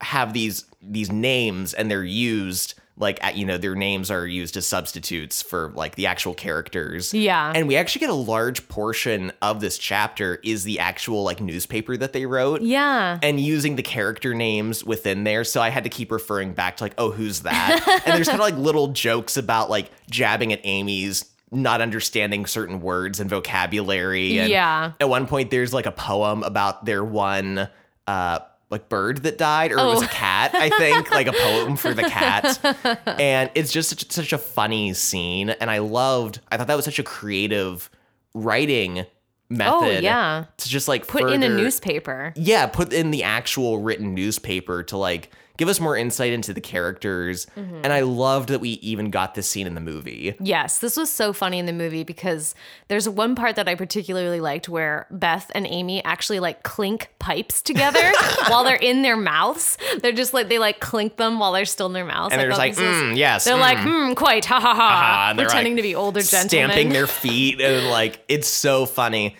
[0.02, 4.55] have these these names and they're used like at, you know their names are used
[4.55, 7.13] as substitutes for like the actual characters.
[7.13, 7.51] Yeah.
[7.53, 11.97] And we actually get a large portion of this chapter is the actual like newspaper
[11.97, 12.62] that they wrote.
[12.62, 13.19] Yeah.
[13.21, 15.43] And using the character names within there.
[15.43, 18.01] So I had to keep referring back to like, oh, who's that?
[18.05, 22.81] and there's kind of like little jokes about like jabbing at Amy's not understanding certain
[22.81, 24.39] words and vocabulary.
[24.39, 24.93] And Yeah.
[24.99, 27.69] At one point, there's like a poem about their one,
[28.08, 28.39] uh,
[28.76, 30.10] like bird that died, or it was a oh.
[30.10, 32.60] cat, I think, like a poem for the cat.
[33.20, 35.50] And it's just such, such a funny scene.
[35.50, 37.90] And I loved, I thought that was such a creative
[38.34, 39.06] writing oh,
[39.50, 39.98] method.
[39.98, 40.46] Oh, yeah.
[40.58, 42.34] To just like Put in a newspaper.
[42.36, 46.62] yeah, put in the actual written newspaper to like give us more insight into the
[46.62, 47.48] characters.
[47.58, 47.82] Mm-hmm.
[47.84, 50.36] And I loved that we even got this scene in the movie.
[50.39, 52.56] Yes, this was so funny in the movie because
[52.88, 57.62] there's one part that I particularly liked where Beth and Amy actually like clink pipes
[57.62, 58.12] together
[58.48, 59.78] while they're in their mouths.
[60.02, 62.34] They're just like they like clink them while they're still in their mouths.
[62.34, 63.46] And I they're just like, mm, yes.
[63.46, 63.60] They're mm.
[63.60, 66.50] like, hmm, quite, ha ha ha, and they're, pretending like, to be older gentlemen.
[66.50, 69.38] stamping their feet and like it's so funny.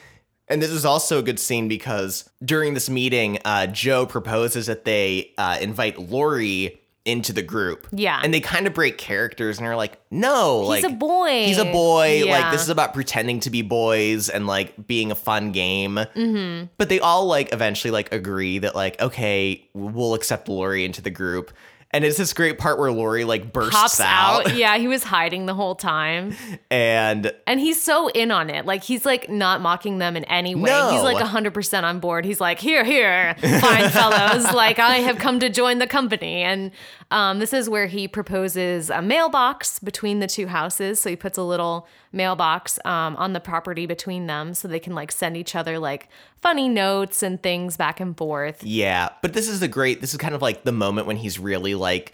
[0.48, 4.86] And this is also a good scene because during this meeting, uh, Jo proposes that
[4.86, 7.88] they uh, invite Laurie into the group.
[7.92, 8.20] Yeah.
[8.24, 11.46] and they kind of break characters and are like, no, He's like a boy.
[11.46, 12.24] He's a boy.
[12.26, 12.32] Yeah.
[12.40, 15.96] Like this is about pretending to be boys and like being a fun game.
[15.96, 16.66] Mm-hmm.
[16.78, 21.12] But they all like eventually like agree that like okay, we'll accept Laurie into the
[21.12, 21.52] group.
[21.92, 24.56] And it's this great part where Laurie like bursts pops out, out.
[24.56, 26.36] Yeah, he was hiding the whole time.
[26.70, 28.66] and And he's so in on it.
[28.66, 30.70] Like he's like not mocking them in any way.
[30.70, 30.92] No.
[30.92, 32.26] He's like 100% on board.
[32.26, 36.72] He's like, "Here, here, fine fellows, like I have come to join the company." And
[37.12, 41.00] um, this is where he proposes a mailbox between the two houses.
[41.00, 44.96] So he puts a little mailbox um, on the property between them so they can
[44.96, 48.64] like send each other like funny notes and things back and forth.
[48.64, 50.02] Yeah, but this is a great.
[50.02, 52.14] This is kind of like the moment when he's really like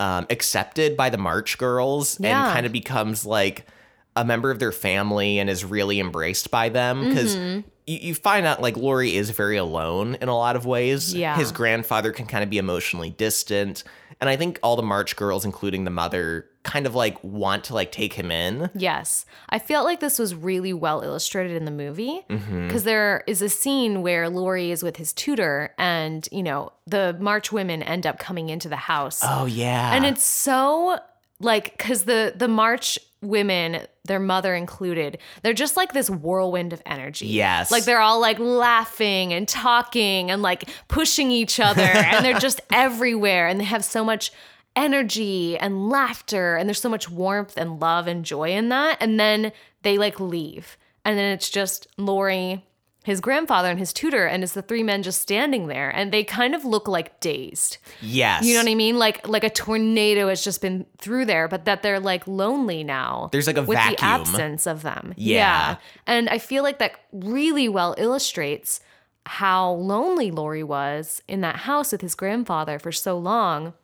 [0.00, 2.44] um, accepted by the March Girls Yeah.
[2.46, 3.66] and kind of becomes like
[4.16, 7.36] a member of their family and is really embraced by them because.
[7.36, 7.68] Mm-hmm.
[7.86, 11.14] You, you find out like Laurie is very alone in a lot of ways.
[11.14, 11.36] Yeah.
[11.36, 13.84] His grandfather can kind of be emotionally distant.
[14.20, 17.74] And I think all the March girls, including the mother, kind of like want to
[17.74, 18.70] like take him in.
[18.72, 19.26] Yes.
[19.48, 22.78] I felt like this was really well illustrated in the movie because Mm-hmm.
[22.84, 27.50] there is a scene where Laurie is with his tutor and, you know, the March
[27.50, 29.20] women end up coming into the house.
[29.24, 29.92] Oh yeah.
[29.92, 30.98] And it's so
[31.40, 36.82] like cuz the the March women, their mother included, they're just like this whirlwind of
[36.84, 37.28] energy.
[37.28, 37.70] Yes.
[37.70, 42.60] Like they're all like laughing and talking and like pushing each other and they're just
[42.72, 44.32] everywhere and they have so much
[44.74, 49.20] energy and laughter and there's so much warmth and love and joy in that and
[49.20, 52.64] then they like leave and then it's just Laurie
[53.04, 56.22] his grandfather and his tutor and it's the three men just standing there and they
[56.22, 58.44] kind of look like dazed yes.
[58.44, 58.98] you know what I mean?
[58.98, 63.28] Like like a tornado has just been through there, but that they're like lonely now.
[63.32, 63.96] There's, like, a with vacuum.
[63.96, 65.14] the absence of them.
[65.16, 65.76] Yeah.
[66.06, 68.80] And I feel like that really well illustrates
[69.26, 73.74] how lonely Laurie was in that house with his grandfather for so long.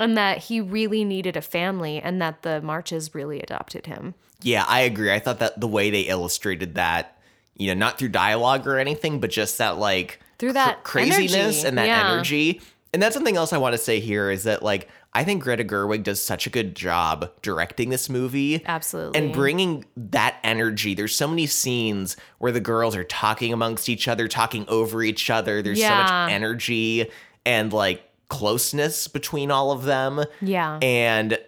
[0.00, 4.14] And that he really needed a family and that the marches really adopted him.
[4.40, 5.12] Yeah, I agree.
[5.12, 7.17] I thought that the way they illustrated that,
[7.58, 11.66] you know, not through dialogue or anything, but just that like Through that craziness energy.
[11.68, 12.12] and that Yeah.
[12.12, 12.60] energy.
[12.94, 15.64] And that's something else I want to say here is that like I think Greta
[15.64, 18.62] Gerwig does such a good job directing this movie.
[18.66, 19.18] Absolutely.
[19.18, 20.94] And bringing that energy.
[20.94, 25.30] There's so many scenes where the girls are talking amongst each other, talking over each
[25.30, 25.62] other.
[25.62, 27.10] There's so much energy
[27.46, 30.24] and like closeness between all of them.
[30.42, 30.78] Yeah.
[30.82, 31.38] And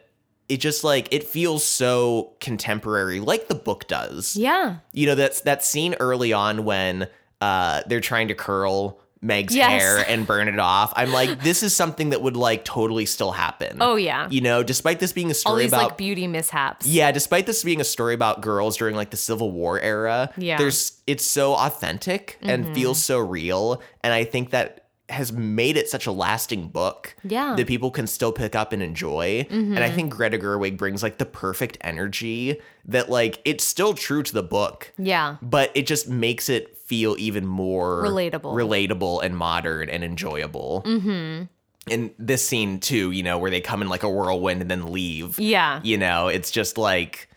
[0.51, 4.37] it just like it feels so contemporary like the book does.
[4.37, 4.77] yeah.
[4.93, 7.09] You know that's that scene early on when
[7.41, 9.69] uh they're trying to curl Meg's Yes.
[9.83, 10.95] hair and burn it off.
[10.97, 13.77] I'm like this is something that would like totally still happen.
[13.81, 14.27] Oh, yeah.
[14.31, 16.87] You know, despite this being a All story these about like beauty mishaps.
[16.87, 20.57] yeah, despite this being a story about girls during like the Civil War era, Yeah.
[20.57, 25.89] there's it's so authentic and feels so real, and I think that has made it
[25.89, 27.55] such a lasting book Yeah.
[27.57, 29.47] that people can still pick up and enjoy.
[29.51, 34.23] And I think Greta Gerwig brings like the perfect energy that like it's still true
[34.23, 35.37] to the book, Yeah.
[35.43, 38.53] but it just makes it feel even more Relatable.
[38.55, 40.83] relatable and modern and enjoyable.
[40.87, 41.45] Mm-hmm.
[41.91, 44.93] And this scene too, you know, where they come in like a whirlwind and then
[44.93, 45.81] leave Yeah.
[45.83, 47.29] you know it's just like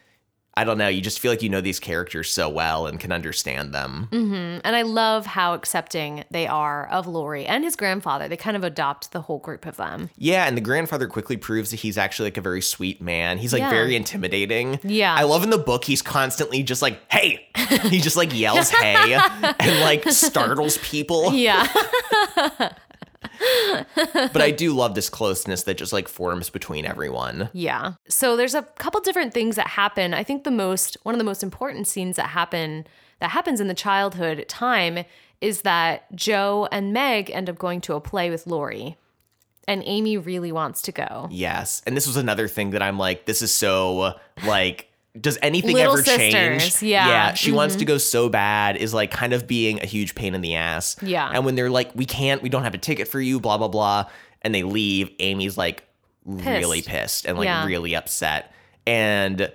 [0.55, 3.11] i don't know you just feel like you know these characters so well and can
[3.11, 4.59] understand them mm-hmm.
[4.65, 8.27] And I love how accepting they are of Laurie and his grandfather.
[8.27, 10.09] They kind of adopt the whole group of them.
[10.17, 13.51] yeah and the grandfather quickly proves that he's actually like a very sweet man he's
[13.53, 13.69] like Yeah.
[13.69, 15.13] very intimidating Yeah.
[15.15, 17.47] i love in the book he's constantly just like hey
[17.83, 19.13] he just like yells hey
[19.59, 21.67] and like startles people Yeah.
[24.05, 27.93] but i do love this closeness that just like forms between everyone yeah.
[28.07, 30.13] So there's a couple different things that happen.
[30.13, 32.85] I think the most one of the most important scenes that happen
[33.19, 35.05] that happens in the childhood time
[35.41, 38.97] is that Jo and Meg end up going to a play with Laurie.
[39.67, 41.27] And Amy really wants to go.
[41.31, 44.13] yes and this was another thing that i'm like this is so
[44.45, 46.61] like does anything Little ever change?
[46.63, 47.27] sisters, yeah.
[47.27, 47.35] Mm-hmm.
[47.35, 50.41] She wants to go so bad, is like kind of being a huge pain in
[50.41, 50.95] the ass.
[51.01, 51.29] Yeah.
[51.31, 53.67] And when they're like, we can't, we don't have a ticket for you, blah, blah,
[53.67, 54.05] blah.
[54.41, 55.83] And they leave, Amy's like
[56.25, 56.89] really Pissed.
[56.89, 57.65] pissed and like Yeah.
[57.65, 58.53] really upset.
[58.87, 59.51] And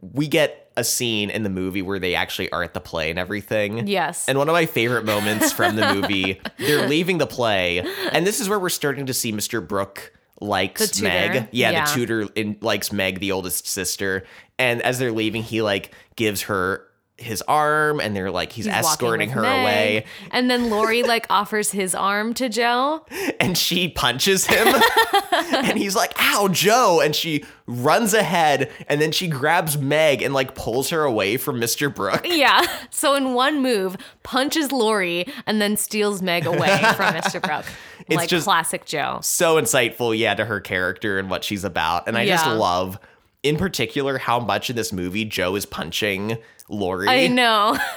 [0.00, 3.18] we get a scene in the movie where they actually are at the play and
[3.18, 3.86] everything.
[3.88, 4.28] Yes.
[4.28, 8.40] And one of my favorite moments from the movie, they're leaving the play, and this
[8.40, 9.66] is where we're starting to see Mr.
[9.66, 11.48] Brooke likes Meg.
[11.52, 11.84] Yeah, Yeah.
[11.84, 14.24] the tutor in, likes Meg, the oldest sister.
[14.60, 18.74] And as they're leaving, he like gives her his arm, and they're like he's, He's
[18.74, 19.60] escorting her Meg.
[19.60, 23.04] away, And then Laurie like offers his arm to Jo.
[23.38, 24.66] and she punches him,
[25.32, 30.32] and he's like, "Ow, Jo!" And she runs ahead, and then she grabs Meg and
[30.32, 31.94] like pulls her away from Mr.
[31.94, 32.26] Brooke.
[32.30, 32.64] Yeah.
[32.88, 37.40] So in one move, punches Laurie and then steals Meg away from Mr.
[37.42, 37.66] Brooke.
[38.06, 39.18] It's like just- classic Jo.
[39.22, 42.08] so insightful, yeah, to her character and what she's about.
[42.08, 42.98] And I just love,
[43.42, 47.08] in particular, how much in this movie Jo is punching Laurie.
[47.08, 47.78] I know.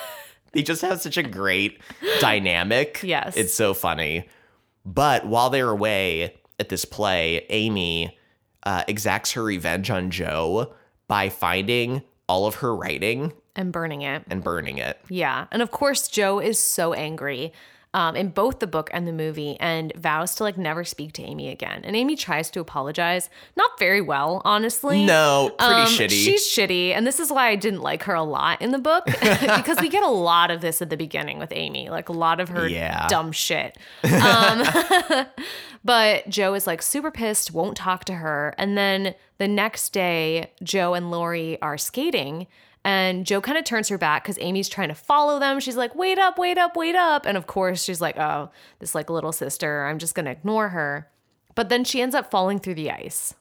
[0.54, 1.80] They just have such a great
[2.20, 3.02] dynamic.
[3.04, 3.36] Yes.
[3.36, 4.30] It's so funny.
[4.86, 8.16] But while they're away at this play, Amy
[8.62, 10.74] uh, exacts her revenge on Jo
[11.08, 14.24] by finding all of her writing and burning it.
[14.30, 15.00] and burning it.
[15.10, 15.48] Yeah.
[15.52, 17.52] And of course, Jo is so angry
[17.94, 21.22] um, in both the book and the movie and vows to like never speak to
[21.24, 21.82] Amy again.
[21.84, 23.30] And Amy tries to apologize.
[23.56, 25.06] Not very well, honestly.
[25.06, 26.10] No, pretty Um, shitty.
[26.10, 26.90] She's shitty.
[26.96, 29.90] And this is why I didn't like her a lot in the book because we
[29.90, 32.68] get a lot of this at the beginning with Amy, like a lot of her
[32.68, 33.08] Yeah.
[33.08, 33.78] dumb shit.
[34.04, 34.64] Um,
[35.84, 38.54] but Jo is like super pissed, won't talk to her.
[38.58, 42.48] And then the next day, Jo and Laurie are skating.
[42.86, 45.60] And Jo kind of turns her back because Amy's trying to follow them.
[45.62, 47.26] She's like, wait up, wait up, wait up.
[47.26, 50.70] And of course, she's like, oh, this like little sister, I'm just going to ignore
[50.70, 51.10] her.
[51.56, 53.34] But then she ends up falling through the ice.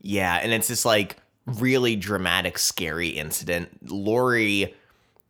[0.00, 3.68] Yeah, and it's this like really dramatic, scary incident.
[3.90, 4.74] Laurie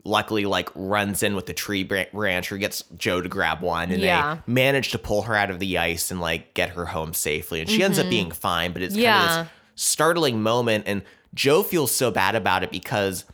[0.04, 3.90] luckily like runs in with the tree bran- branch or gets Jo to grab one
[3.90, 4.38] and Yeah.
[4.46, 7.60] they manage to pull her out of the ice and like get her home safely.
[7.60, 9.40] And she ends up being fine, but it's kind Mm-hmm.
[9.40, 9.52] Of this
[9.84, 11.02] startling moment and
[11.34, 13.24] Jo feels so bad about it because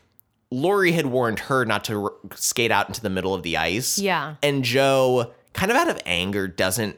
[0.50, 3.98] Laurie had warned her not to r- skate out into the middle of the ice.
[3.98, 4.36] Yeah.
[4.42, 6.96] And Jo, kind of out of anger, doesn't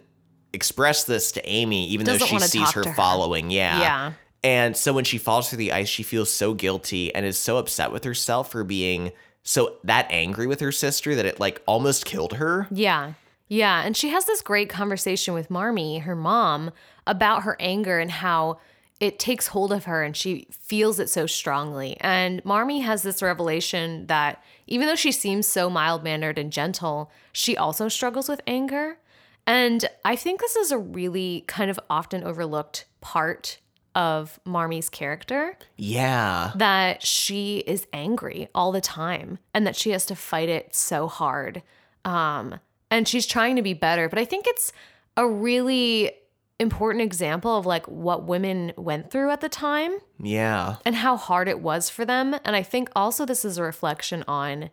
[0.52, 2.94] express this to Amy, even Doesn't though she wanna sees talk her to her.
[2.94, 3.50] following.
[3.50, 3.80] Yeah.
[3.80, 4.12] Yeah.
[4.44, 7.56] And so when she falls through the ice, she feels so guilty and is so
[7.56, 12.04] upset with herself for being so that angry with her sister that it like almost
[12.04, 12.68] killed her.
[12.70, 13.14] Yeah.
[13.48, 13.82] Yeah.
[13.84, 16.70] And she has this great conversation with Marmee, her mom,
[17.06, 18.58] about her anger and how
[19.00, 21.96] it takes hold of her and she feels it so strongly.
[22.00, 27.10] And Marmee has this revelation that even though she seems so mild mannered and gentle,
[27.32, 28.98] she also struggles with anger.
[29.46, 33.58] And I think this is a really kind of often overlooked part
[33.94, 36.52] of Marmee's character Yeah.
[36.56, 41.06] that she is angry all the time and that she has to fight it so
[41.06, 41.62] hard.
[42.04, 44.08] Um, and she's trying to be better.
[44.08, 44.72] But I think it's
[45.16, 46.12] a really
[46.58, 50.76] important example of like what women went through at the time Yeah.
[50.84, 52.34] and how hard it was for them.
[52.44, 54.70] And I think also this is a reflection on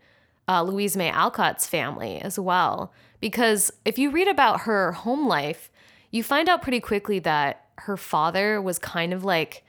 [0.48, 2.94] uh, Louise May Alcott's family as well.
[3.20, 5.70] Because if you read about her home life,
[6.12, 9.64] you find out pretty quickly that her father was kind of like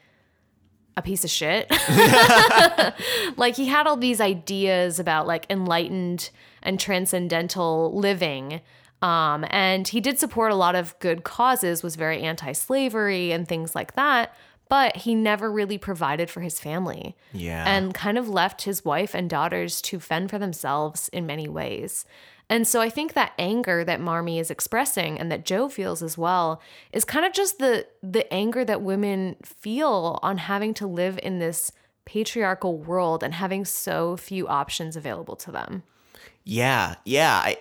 [0.97, 1.69] a piece of shit.
[3.37, 6.31] like he had all these ideas about like enlightened
[6.63, 8.61] and transcendental living.
[9.05, 13.75] Um, and he did support a lot of good causes, was very anti-slavery and things
[13.75, 14.35] like that,
[14.71, 17.65] but he never really provided for his family Yeah.
[17.67, 22.07] and kind of left his wife and daughters to fend for themselves in many ways.
[22.49, 26.17] And so I think that anger that Marmee is expressing and that Jo feels as
[26.17, 26.61] well
[26.93, 31.39] is kind of just the the anger that women feel on having to live in
[31.41, 31.73] this
[32.05, 35.83] patriarchal world and having so few options available to them.
[36.45, 37.57] Yeah, yeah, I,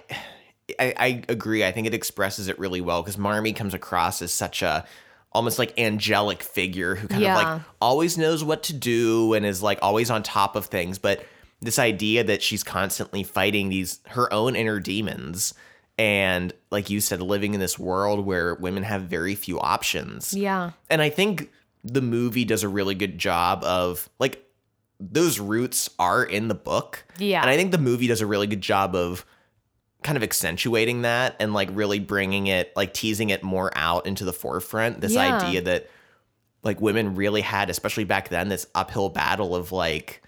[0.80, 1.64] I, I agree.
[1.66, 4.86] I think it expresses it really well because Marmee comes across as such a
[5.32, 9.62] almost like angelic figure who kind of like always knows what to do and is
[9.64, 11.00] like always on top of things.
[11.00, 11.26] But
[11.62, 15.54] this idea that she's constantly fighting these her own inner demons
[15.98, 20.72] and like you said living in this world where women have very few options Yeah.
[20.90, 21.52] and I think
[21.84, 24.44] the movie does a really good job of like
[25.00, 27.04] those roots are in the book.
[27.18, 27.42] Yeah.
[27.42, 29.26] And I think the movie does a really good job of
[30.04, 34.26] kind of accentuating that and like really bringing it like teasing it more out into
[34.26, 35.38] the forefront this Yeah.
[35.38, 35.90] idea that
[36.64, 40.22] like women really had especially back then this uphill battle of like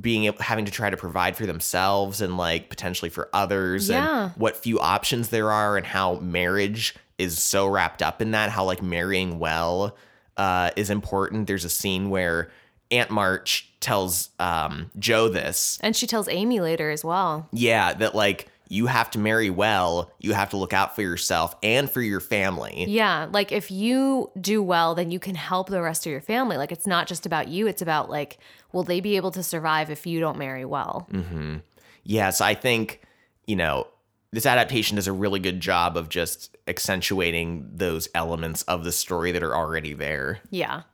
[0.00, 4.24] being able, having to try to provide for themselves and like potentially for others Yeah.
[4.24, 8.50] and what few options there are and how marriage is so wrapped up in that
[8.50, 9.96] how like marrying well
[10.36, 12.50] uh, is important there's a scene where
[12.90, 15.78] Aunt March tells um, Jo this.
[15.80, 17.48] And she tells Amy later as well.
[17.50, 21.54] Yeah, that like you have to marry well, you have to look out for yourself
[21.62, 22.86] and for your family.
[22.88, 26.56] Yeah, like if you do well, then you can help the rest of your family.
[26.56, 28.38] Like it's not just about you, it's about like,
[28.72, 31.06] will they be able to survive if you don't marry well?
[31.12, 31.60] Mhm.
[32.02, 33.02] Yes, I think,
[33.46, 33.88] you know,
[34.30, 39.32] this adaptation does a really good job of just accentuating those elements of the story
[39.32, 40.40] that are already there.
[40.48, 40.84] Yeah.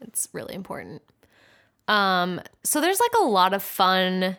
[0.00, 1.02] It's really important.
[1.88, 4.36] Um, so there's like a lot of fun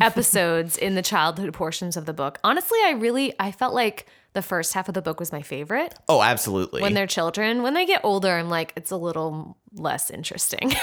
[0.00, 2.38] episodes in the childhood portions of the book.
[2.44, 5.94] Honestly, I really I felt like the first half of the book was my favorite.
[6.08, 6.82] Oh, absolutely.
[6.82, 10.72] When they're children, when they get older, I'm like it's a little less interesting.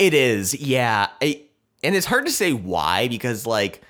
[0.00, 1.08] it is, yeah.
[1.22, 1.42] I-
[1.82, 3.80] and it's hard to say why because, like,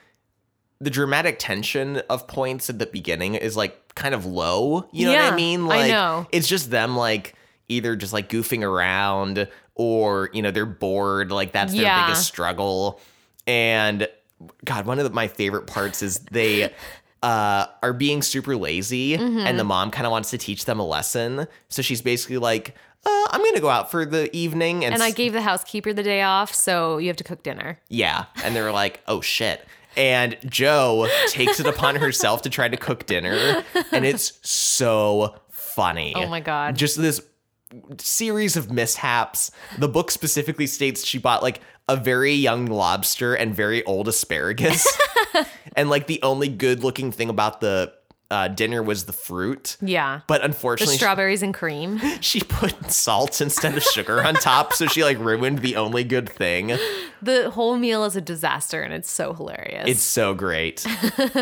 [0.80, 4.88] the dramatic tension of points at the beginning is like kind of low.
[4.92, 5.62] You know what I mean?
[5.62, 6.26] I Like, know.
[6.32, 7.34] it's just them like
[7.68, 11.30] either just like goofing around or you know they're bored.
[11.32, 12.06] Like that's their Yeah.
[12.06, 13.00] biggest struggle.
[13.46, 14.08] And
[14.64, 16.72] God, one of the, my favorite parts is they.
[17.22, 19.40] Uh, are being super lazy, Mm-hmm.
[19.40, 21.46] and the mom kind of wants to teach them a lesson.
[21.68, 22.74] So she's basically like,
[23.04, 26.02] uh, "I'm gonna go out for the evening," and and I gave the housekeeper the
[26.02, 27.78] day off, so you have to cook dinner.
[27.90, 28.24] yeah.
[28.42, 29.62] And they were like, oh shit.
[29.98, 33.64] And Jo takes it upon herself to try to cook dinner.
[33.92, 36.14] And it's so funny.
[36.16, 36.74] Oh my God.
[36.74, 37.20] Just this
[37.98, 39.50] series of mishaps.
[39.78, 44.86] The book specifically states she bought like a very young lobster and very old asparagus.
[45.76, 47.92] and like the only good looking thing about the
[48.30, 49.76] uh, dinner was the fruit.
[49.80, 50.20] Yeah.
[50.26, 52.00] But The unfortunately, strawberries and cream.
[52.20, 54.72] she put salt instead of sugar on top.
[54.72, 56.78] So she like ruined the only good thing.
[57.22, 59.88] The whole meal is a disaster and it's so hilarious.
[59.88, 60.86] It's so great.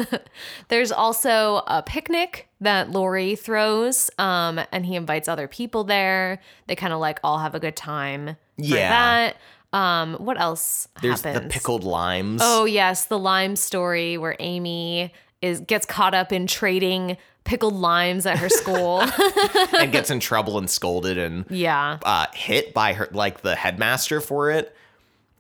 [0.69, 6.41] There's also a picnic that Laurie throws, um, and he invites other people there.
[6.67, 8.37] They kind of like all have a good time.
[8.57, 8.89] Yeah.
[8.91, 9.37] that.
[9.71, 11.45] Um, what else There's happens?
[11.45, 12.41] the pickled limes.
[12.43, 15.13] Oh yes, the lime story where Amy
[15.43, 19.01] is gets caught up in trading pickled limes at her school.
[19.79, 21.99] and gets in trouble and scolded and yeah.
[22.05, 24.75] uh, hit by her like the headmaster for it.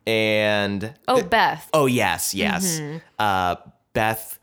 [0.07, 1.68] And Oh, Beth.
[1.74, 2.80] oh yes, yes.
[2.80, 2.99] Mm-hmm.
[3.18, 3.57] Uh,
[3.92, 4.38] Beth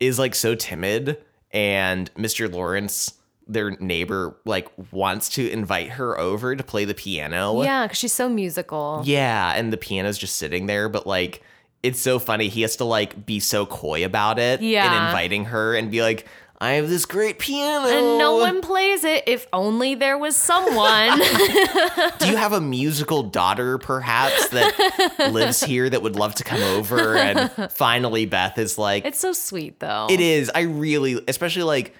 [0.00, 1.18] is like so timid,
[1.50, 2.50] and Mr.
[2.50, 3.12] Lawrence,
[3.46, 7.62] their neighbor, like wants to invite her over to play the piano.
[7.62, 9.02] Yeah, because she's so musical.
[9.04, 11.42] Yeah, and the piano's just sitting there, but like
[11.84, 12.48] it's so funny.
[12.48, 15.06] He has to like be so coy about it in Yeah.
[15.08, 16.26] inviting her and be like,
[16.60, 17.88] I have this great piano.
[17.88, 19.24] And no one plays it.
[19.26, 21.18] If only there was someone.
[22.18, 26.62] Do you have a musical daughter, perhaps, that lives here that would love to come
[26.62, 27.16] over?
[27.16, 30.06] And finally, Beth is like, it's so sweet though.
[30.08, 30.50] It is.
[30.54, 31.94] I really, especially like,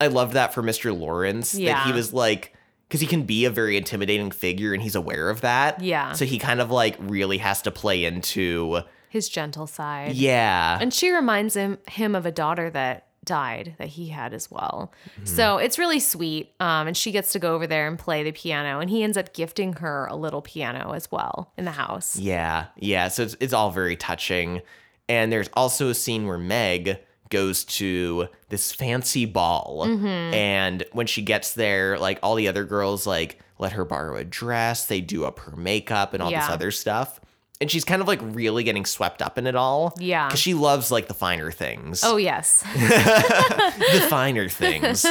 [0.00, 0.98] I love that for Mr.
[0.98, 1.52] Lawrence.
[1.52, 2.52] That he was like,
[2.88, 5.80] because he can be a very intimidating figure and he's aware of that.
[5.82, 6.12] Yeah.
[6.12, 8.80] So he kind of like really has to play into,
[9.14, 10.16] His gentle side.
[10.16, 10.76] yeah.
[10.80, 14.92] And she reminds him him of a daughter that died that he had as well.
[15.14, 15.26] Mm-hmm.
[15.26, 16.52] So it's really sweet.
[16.58, 19.16] Um, and she gets to go over there and play the piano, and he ends
[19.16, 22.16] up gifting her a little piano as well in the house.
[22.18, 23.06] Yeah, yeah.
[23.06, 24.62] So it's, it's all very touching.
[25.08, 26.98] And there's also a scene where Meg
[27.30, 29.84] goes to this fancy ball.
[29.86, 30.34] Mm-hmm.
[30.34, 34.24] And when she gets there, like all the other girls, like let her borrow a
[34.24, 37.20] dress, they do up her makeup and all this other stuff.
[37.60, 39.94] And she's kind of like really getting swept up in it all.
[39.98, 40.26] Yeah.
[40.26, 42.02] Because she loves like the finer things.
[42.04, 45.06] Oh yes, the finer things.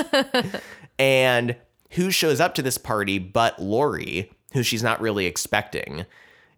[1.00, 1.56] and
[1.91, 6.06] who shows up to this party but Lori, who she's not really expecting.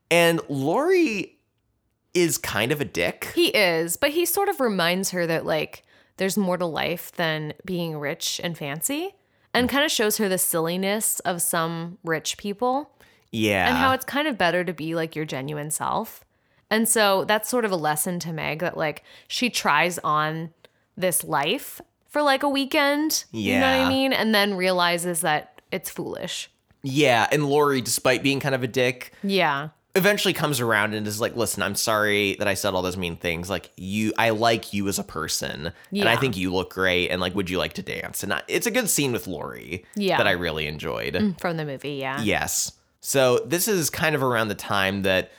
[0.10, 1.38] And Lori
[2.14, 3.32] is kind of a dick.
[3.36, 5.84] he is, but he sort of reminds her that like
[6.18, 9.14] there's more to life than being rich and fancy,
[9.54, 9.72] and mm.
[9.72, 12.92] kind of shows her the silliness of some rich people.
[13.36, 13.68] Yeah.
[13.70, 16.24] and how it's kind of better to be like your genuine self.
[16.70, 20.52] And so that's sort of a lesson to Meg that like she tries on
[20.98, 21.80] this life
[22.10, 23.26] for like a weekend.
[23.32, 23.86] You know what Yeah.
[23.86, 24.14] I mean?
[24.14, 26.50] And then realizes that it's foolish.
[26.82, 27.28] yeah.
[27.32, 29.70] And Lori, despite being kind of a dick, Yeah.
[29.96, 33.16] eventually comes around and is like, listen, I'm sorry that I said all those mean
[33.18, 33.50] things.
[33.50, 35.72] Like, you, I like you as a person.
[35.92, 37.10] And I think you look great.
[37.10, 38.22] And like, would you like to dance?
[38.24, 40.18] And I, it's a good scene with Lori Yeah.
[40.18, 41.14] that I really enjoyed.
[41.16, 41.94] Mm, from the movie.
[41.96, 42.22] Yeah.
[42.22, 42.72] Yes.
[43.06, 45.32] So this is kind of around the time that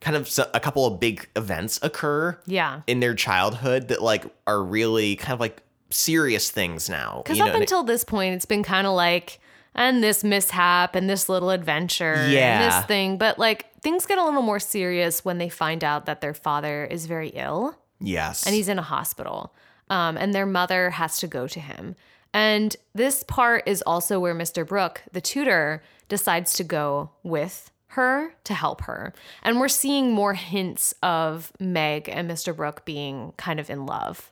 [0.00, 2.80] kind of a couple of big events occur Yeah.
[2.86, 7.20] in their childhood that like are really kind of like serious things now.
[7.22, 9.38] Because know, up it- until this point, it's been kind of like,
[9.74, 12.78] and this mishap and this little adventure and Yeah.
[12.78, 13.18] this thing.
[13.18, 16.84] But like things get a little more serious when they find out that their father
[16.86, 17.76] is very ill.
[18.02, 19.52] yes, and he's in a hospital.
[19.90, 21.96] Um, and their mother has to go to him.
[22.32, 24.66] And this part is also where Mr.
[24.66, 29.14] Brooke, the tutor, decides to go with her to help her.
[29.42, 32.54] And we're seeing more hints of Meg and Mr.
[32.54, 34.30] Brooke being kind of in love.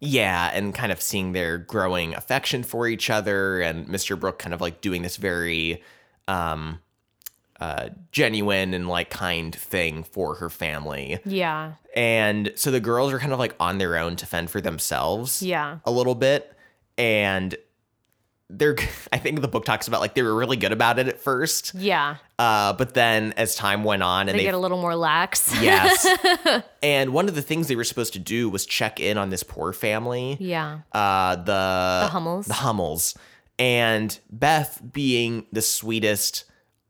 [0.00, 4.18] Yeah, and kind of seeing their growing affection for each other, and Mr.
[4.18, 5.82] Brooke kind of like doing this very
[6.28, 6.78] um,
[7.58, 11.18] uh, genuine and like kind thing for her family.
[11.24, 11.72] Yeah.
[11.96, 15.42] And so the girls are kind of like on their own to fend for themselves.
[15.42, 15.78] Yeah.
[15.84, 16.52] A little bit.
[16.96, 17.56] And
[18.50, 18.76] they're,
[19.12, 21.74] I think the book talks about like they were really good about it at first.
[21.74, 22.16] Yeah.
[22.38, 25.54] Uh, but then as time went on and They they get a little more lax.
[25.62, 26.06] Yes.
[26.82, 29.42] and one of the things they were supposed to do was check in on this
[29.42, 30.36] poor family.
[30.40, 30.80] yeah.
[30.92, 32.46] Uh the The Hummels.
[32.46, 33.16] The Hummels.
[33.58, 36.44] And Beth being the sweetest,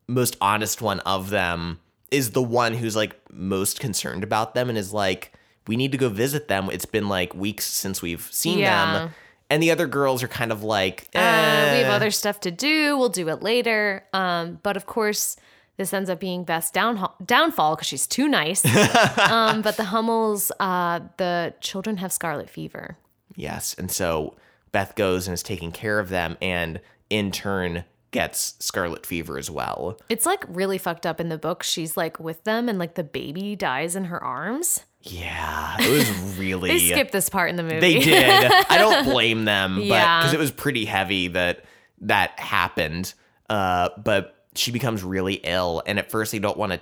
[0.06, 1.80] most honest one of them
[2.10, 5.32] is the one who's like most concerned about them and is like,
[5.66, 6.68] we need to go visit them.
[6.70, 8.92] It's been like weeks since we've seen Yeah.
[8.92, 9.14] them.
[9.50, 11.94] And the other girls are kind of like, Uh, we have eh.
[11.96, 12.98] other stuff to do.
[12.98, 14.04] We'll do it later.
[14.12, 15.36] Um, but of course,
[15.78, 18.64] this ends up being Beth's down- downfall because she's too nice.
[19.18, 22.98] um, but the Hummels, uh, the children have scarlet fever.
[23.36, 23.74] Yes.
[23.78, 24.36] And so
[24.72, 29.50] Beth goes and is taking care of them and in turn gets scarlet fever as
[29.50, 29.98] well.
[30.08, 31.62] It's like really fucked up in the book.
[31.62, 34.84] She's like with them and like the baby dies in her arms.
[35.02, 36.70] Yeah, it was really.
[36.70, 37.80] They skipped this part in the movie.
[37.80, 38.50] They did.
[38.68, 40.18] I don't blame them, but Yeah.
[40.20, 41.64] because it was pretty heavy that
[42.02, 43.14] that happened.
[43.48, 46.80] Uh, but she becomes really ill, and at first they don't want to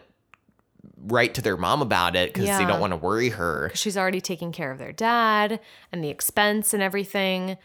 [1.09, 3.71] write to their mom about it because they don't want to worry her.
[3.75, 5.61] She's already taking care of their dad
[5.93, 7.57] and the expense and everything.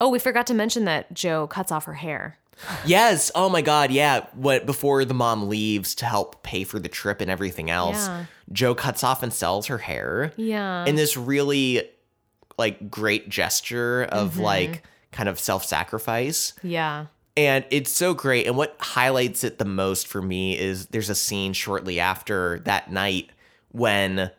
[0.00, 2.36] Oh, we forgot to mention that Jo cuts off her hair.
[2.84, 3.30] Yes.
[3.34, 3.90] Oh my God.
[3.90, 4.26] Yeah.
[4.34, 8.24] What before the mom leaves to help pay for the trip and everything else, Yeah.
[8.52, 10.32] Jo cuts off and sells her hair.
[10.36, 10.84] Yeah.
[10.86, 11.88] in this really
[12.58, 14.42] like great gesture of Mm-hmm.
[14.42, 14.82] like
[15.12, 17.06] kind of self-sacrifice yeah.
[17.36, 21.14] and it's so great and what highlights it the most for me is there's a
[21.16, 23.30] scene shortly after that night
[23.72, 24.30] when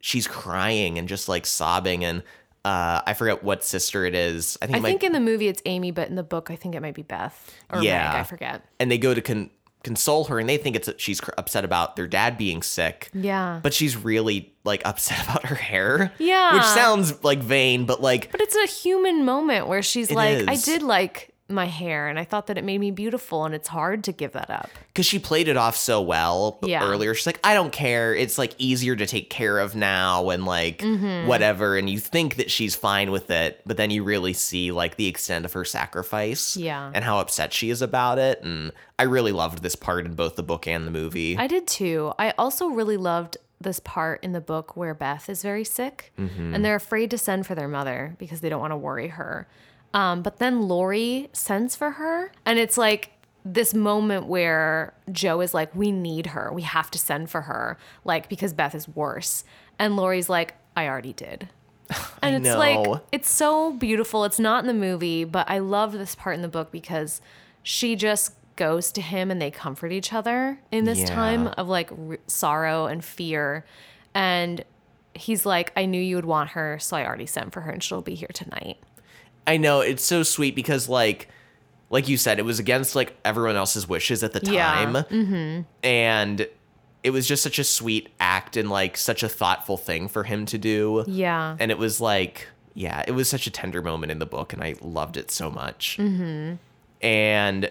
[0.00, 2.22] she's crying and just like sobbing and
[2.64, 5.48] uh i forget what sister it is i think, I might, think in the movie
[5.48, 8.08] it's Amy, but in the book I think it might be Beth or Yeah.
[8.12, 8.20] Meg.
[8.20, 8.62] I forget.
[8.80, 9.50] and they go to con-
[9.82, 13.60] console her and they think it's she's upset about their dad being sick Yeah.
[13.62, 16.54] but she's really like upset about her hair Yeah.
[16.54, 20.56] which sounds like vain but like But it's a human moment where she's like, I
[20.56, 24.02] did like my hair and I thought that it made me beautiful and it's hard
[24.04, 24.70] to give that up.
[24.88, 26.82] because she played it off so well Yeah.
[26.84, 27.12] earlier.
[27.14, 28.14] She's like, I don't care.
[28.14, 31.26] It's like easier to take care of now and like Mm-hmm.
[31.28, 31.76] whatever.
[31.76, 35.06] And you think that she's fine with it, but then you really see like the
[35.06, 36.56] extent of her sacrifice.
[36.56, 36.90] Yeah.
[36.94, 38.42] And how upset she is about it.
[38.42, 41.36] And I really loved this part in both the book and the movie.
[41.36, 42.14] I did too.
[42.18, 46.54] I also really loved this part in the book where Beth is very sick Mm-hmm.
[46.54, 49.46] and they're afraid to send for their mother because they don't want to worry her.
[49.94, 53.12] Um, but then Laurie sends for her, and it's like
[53.44, 56.50] this moment where Jo is like, We need her.
[56.52, 59.44] We have to send for her, like, because Beth is worse.
[59.78, 61.48] And Laurie's like, I already did.
[62.22, 62.58] And it's know.
[62.58, 64.24] like, it's so beautiful.
[64.24, 67.20] It's not in the movie, but I love this part in the book because
[67.62, 71.06] she just goes to him and they comfort each other in this Yeah.
[71.06, 73.66] time of like r- sorrow and fear.
[74.14, 74.64] And
[75.12, 77.82] he's like, I knew you would want her, so I already sent for her and
[77.82, 78.78] she'll be here tonight.
[79.46, 81.28] I know it's so sweet because like
[81.90, 84.72] like you said, it was against like everyone else's wishes at the Yeah.
[84.74, 84.94] time.
[84.94, 85.60] Mm-hmm.
[85.84, 86.48] And
[87.04, 90.46] it was just such a sweet act and like such a thoughtful thing for him
[90.46, 91.04] to do.
[91.06, 91.56] Yeah.
[91.60, 94.60] And it was like, yeah, it was such a tender moment in the book, and
[94.64, 95.96] I loved it so much.
[96.00, 96.54] Mm-hmm.
[97.02, 97.70] And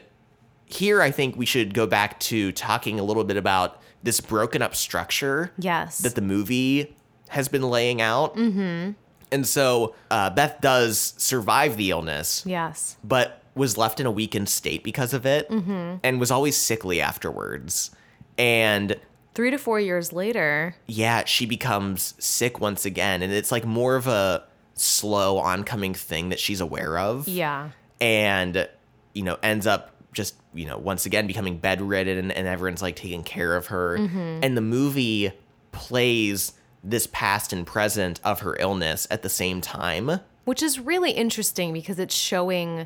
[0.65, 4.61] here, I think we should go back to talking a little bit about this broken
[4.61, 5.97] up structure Yes.
[5.99, 6.95] that the movie
[7.29, 8.35] has been laying out.
[8.37, 8.91] Mm-hmm.
[9.33, 12.95] And so uh, Beth does survive the illness, yes.
[13.03, 17.91] but was left in a weakened state because of it and was always sickly afterwards.
[18.37, 18.95] And
[19.35, 23.23] Three to four years later, yeah, she becomes sick once again.
[23.23, 24.43] And it's like more of a
[24.75, 27.27] slow oncoming thing that she's aware of.
[27.27, 27.71] yeah.
[27.99, 28.67] And,
[29.13, 32.95] you know, ends up just, you know, once again becoming bedridden and, and everyone's like
[32.95, 33.95] taking care of her.
[33.95, 35.31] And the movie
[35.71, 36.53] plays
[36.83, 40.19] this past and present of her illness at the same time.
[40.45, 42.85] which is really interesting because it's showing,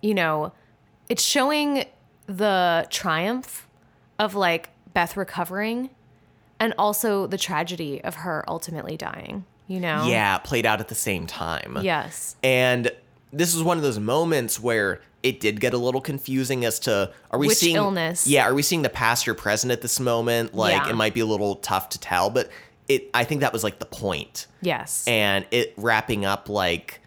[0.00, 0.52] you know,
[1.10, 1.84] it's showing
[2.26, 3.68] the triumph
[4.18, 5.90] of like Beth recovering
[6.58, 10.06] and also the tragedy of her ultimately dying, you know?
[10.06, 11.76] Yeah, played out at the same time.
[11.82, 12.36] Yes.
[12.42, 12.90] And
[13.32, 17.12] this was one of those moments where it did get a little confusing as to
[17.30, 18.26] are we Which seeing illness?
[18.26, 20.54] Yeah, are we seeing the past or present at this moment?
[20.54, 20.90] Like Yeah.
[20.90, 22.48] it might be a little tough to tell, but
[22.88, 24.46] it I think that was like the point.
[24.60, 25.04] Yes.
[25.06, 27.00] And it wrapping up like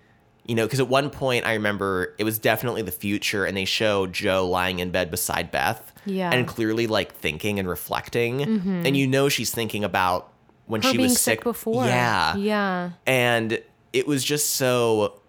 [0.45, 3.65] you know, because at one point I remember it was definitely the future, and they
[3.65, 6.31] show Jo lying in bed beside Beth, Yeah.
[6.31, 8.39] and clearly like thinking and reflecting.
[8.39, 8.85] Mm-hmm.
[8.85, 10.31] And you know she's thinking about
[10.65, 11.85] when Her she was sick, before.
[11.85, 12.37] Yeah.
[12.37, 12.91] Yeah.
[13.05, 13.61] And
[13.91, 15.19] it was just so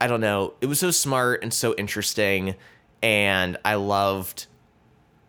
[0.00, 2.54] I don't know, it was so smart and so interesting
[3.02, 4.46] and I loved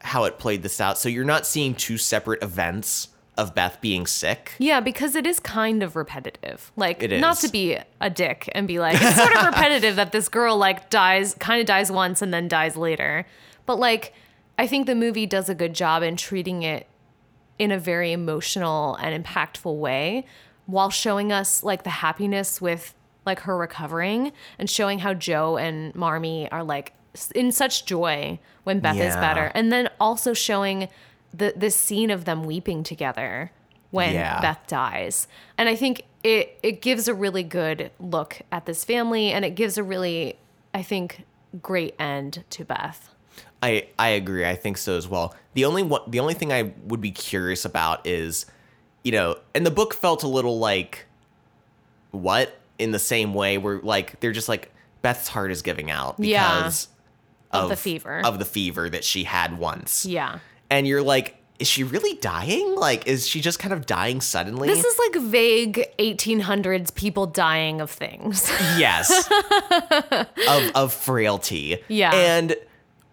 [0.01, 0.97] how it played this out.
[0.97, 4.53] So you're not seeing two separate events of Beth being sick.
[4.59, 6.71] Yeah, because it is kind of repetitive.
[6.75, 10.11] Like, It not to be a dick and be like, it's sort of repetitive that
[10.11, 13.25] this girl, like, dies, kind of dies once and then dies later.
[13.65, 14.13] But, like,
[14.57, 16.87] I think the movie does a good job in treating it
[17.57, 20.25] in a very emotional and impactful way
[20.65, 22.93] while showing us, like, the happiness with,
[23.25, 26.93] like, her recovering and showing how Jo and Marmee are, like,
[27.33, 29.51] in such joy when Beth is better.
[29.55, 30.89] And then also showing
[31.33, 33.51] the this scene of them weeping together
[33.91, 34.39] when Yeah.
[34.41, 35.27] Beth dies.
[35.57, 39.51] And I think it it gives a really good look at this family and it
[39.55, 40.37] gives a really
[40.73, 41.25] I think
[41.61, 43.09] great end to Beth.
[43.63, 44.45] I I agree.
[44.45, 45.35] I think so as well.
[45.53, 48.45] The only one, the only thing I would be curious about is,
[49.03, 51.05] you know, and the book felt a little like,
[52.11, 54.71] what in the same way where like they're just like
[55.01, 56.57] Beth's heart is giving out Yeah.
[56.57, 56.87] because
[57.51, 58.21] Of the fever.
[58.23, 60.39] of the fever that she had once, Yeah.
[60.71, 62.75] And you're like, is she really dying?
[62.75, 64.67] Like, is she just kind of dying suddenly?
[64.67, 68.49] This is like vague 1800s people dying of things.
[68.79, 69.29] yes
[70.49, 72.11] of of frailty Yeah.
[72.13, 72.55] and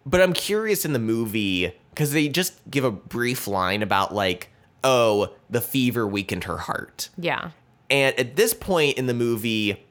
[0.07, 4.49] but i'm curious in the movie because they just give a brief line about like
[4.85, 7.51] oh the fever weakened her heart yeah.
[7.91, 9.85] and at this point in the movie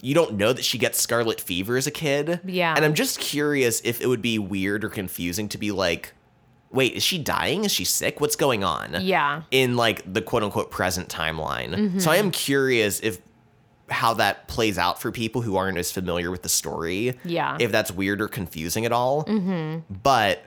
[0.00, 2.74] you don't know that she gets scarlet fever as a kid Yeah.
[2.74, 6.12] and i'm just curious if it would be weird or confusing to be like
[6.70, 9.42] wait is she dying is she sick what's going on Yeah.
[9.50, 12.00] in like the quote unquote present timeline.
[12.00, 13.20] So I am curious if
[13.90, 17.18] how that plays out for people who aren't as familiar with the story.
[17.24, 17.56] Yeah.
[17.58, 19.24] If that's weird or confusing at all.
[19.24, 19.94] Mm-hmm.
[20.02, 20.42] But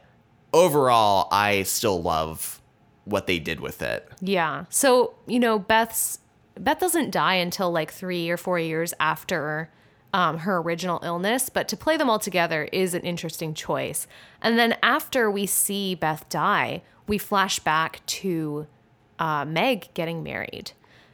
[0.53, 2.61] overall, I still love
[3.05, 4.07] what they did with it.
[4.21, 4.65] Yeah.
[4.69, 6.19] So, you know, Beth's
[6.59, 9.71] Beth doesn't die until like 3 or 4 years after
[10.13, 14.07] um, her original illness, but to play them all together is an interesting choice.
[14.41, 18.67] And then after we see Beth die, we flash back to
[19.19, 20.71] uh, Meg getting married.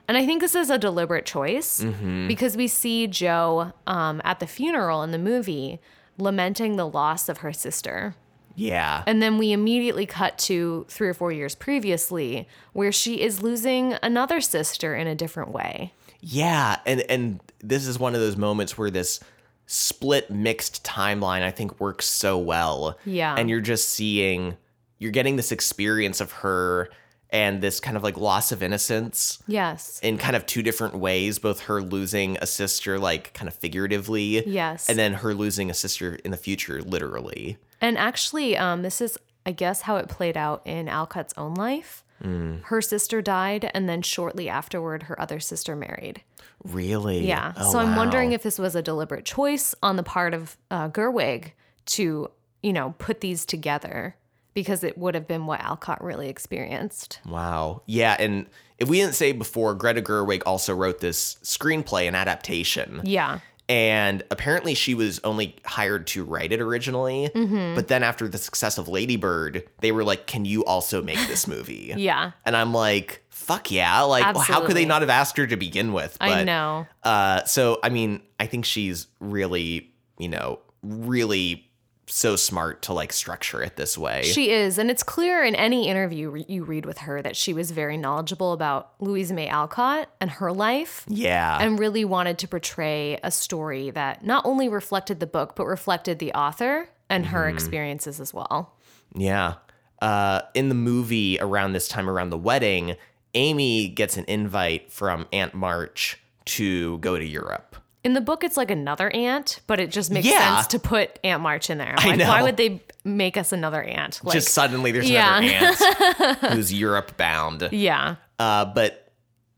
[0.07, 1.83] And I think this is a deliberate choice
[2.27, 5.81] because we see Jo um, at the funeral in the movie
[6.17, 8.15] lamenting the loss of her sister.
[8.55, 9.03] Yeah.
[9.05, 13.95] And then we immediately cut to three or four years previously, where she is losing
[14.01, 15.93] another sister in a different way.
[16.21, 19.19] Yeah, and and this is one of those moments where this
[19.65, 22.97] split mixed timeline I think works so well.
[23.05, 23.35] Yeah.
[23.37, 24.55] And you're just seeing
[24.99, 26.89] you're getting this experience of her
[27.29, 29.99] and this kind of like loss of innocence Yes.
[30.01, 34.47] in kind of two different ways, both her losing a sister like kind of figuratively.
[34.47, 34.89] Yes.
[34.89, 37.57] And then her losing a sister in the future literally.
[37.81, 42.05] And actually, um, this is, I guess, how it played out in Alcott's own life.
[42.23, 42.63] Mm.
[42.63, 46.21] Her sister died, and then shortly afterward, her other sister married.
[46.63, 47.27] Really?
[47.27, 47.53] Yeah.
[47.55, 50.89] Oh, so I'm wondering if this was a deliberate choice on the part of uh,
[50.89, 51.51] Gerwig
[51.87, 52.31] to,
[52.63, 54.15] you know, put these together
[54.53, 57.19] because it would have been what Alcott really experienced.
[57.27, 57.83] Wow.
[57.85, 58.47] Yeah, and
[58.79, 63.01] if we didn't say before, Greta Gerwig also wrote this screenplay and adaptation.
[63.03, 63.39] Yeah.
[63.69, 67.29] And apparently she was only hired to write it originally.
[67.35, 67.75] Mm-hmm.
[67.75, 71.19] But then after the success of Lady Bird, they were like, Can you also make
[71.27, 71.93] this movie?
[71.97, 72.31] Yeah.
[72.45, 74.01] And I'm like, fuck yeah.
[74.01, 76.17] Like, well, how could they not have asked her to begin with?
[76.19, 76.87] I know.
[77.03, 81.66] Uh, so, I mean, I think she's really, you know, really
[82.09, 84.23] so smart to like structure it this way.
[84.23, 87.53] She is, and it's clear in any interview re- you read with her that she
[87.53, 91.57] was very knowledgeable about Louise May Alcott and her life, yeah.
[91.59, 96.19] and really wanted to portray a story that not only reflected the book but reflected
[96.19, 97.55] the author and her Mm-hmm.
[97.55, 98.73] experiences as well.
[99.13, 99.55] Yeah.
[100.01, 102.95] Uh, in the movie, around this time, around the wedding,
[103.33, 107.75] Amy gets an invite from Aunt March to go to Europe.
[108.07, 110.55] In the book, it's like another aunt, but it just makes Yeah.
[110.55, 111.93] sense to put Aunt March in there.
[111.97, 114.21] I Like, why would they make us another aunt?
[114.23, 115.39] Like, Just suddenly, there's Yeah.
[115.39, 117.67] another aunt who's Europe bound.
[117.73, 119.11] yeah, Uh, but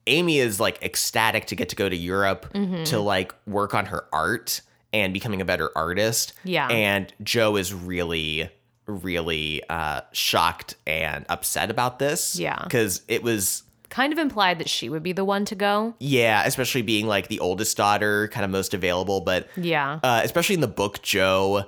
[0.07, 2.85] Amy is like ecstatic to get to go to Europe Mm-hmm.
[2.85, 6.33] to like work on her art and becoming a better artist.
[6.43, 6.69] Yeah.
[6.69, 8.49] And Jo is really,
[8.87, 12.35] really uh, shocked and upset about this.
[12.39, 12.63] Yeah.
[12.63, 15.95] Because it was kind of implied that she would be the one to go.
[15.99, 20.55] Yeah, especially being like the oldest daughter, kind of most available, but Yeah, uh, especially
[20.55, 21.65] in the book, Jo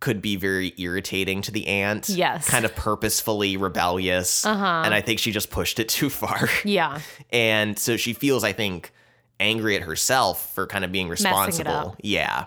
[0.00, 2.08] could be very irritating to the aunt.
[2.10, 2.48] Yes.
[2.48, 4.44] Kind of purposefully rebellious.
[4.44, 4.82] Uh-huh.
[4.84, 6.48] And I think she just pushed it too far.
[6.64, 7.00] yeah,
[7.30, 8.92] and so she feels, I think,
[9.40, 11.96] angry at herself for kind of being responsible.
[12.02, 12.46] Yeah.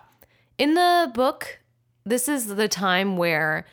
[0.58, 1.60] In the book,
[2.06, 3.66] this is the time where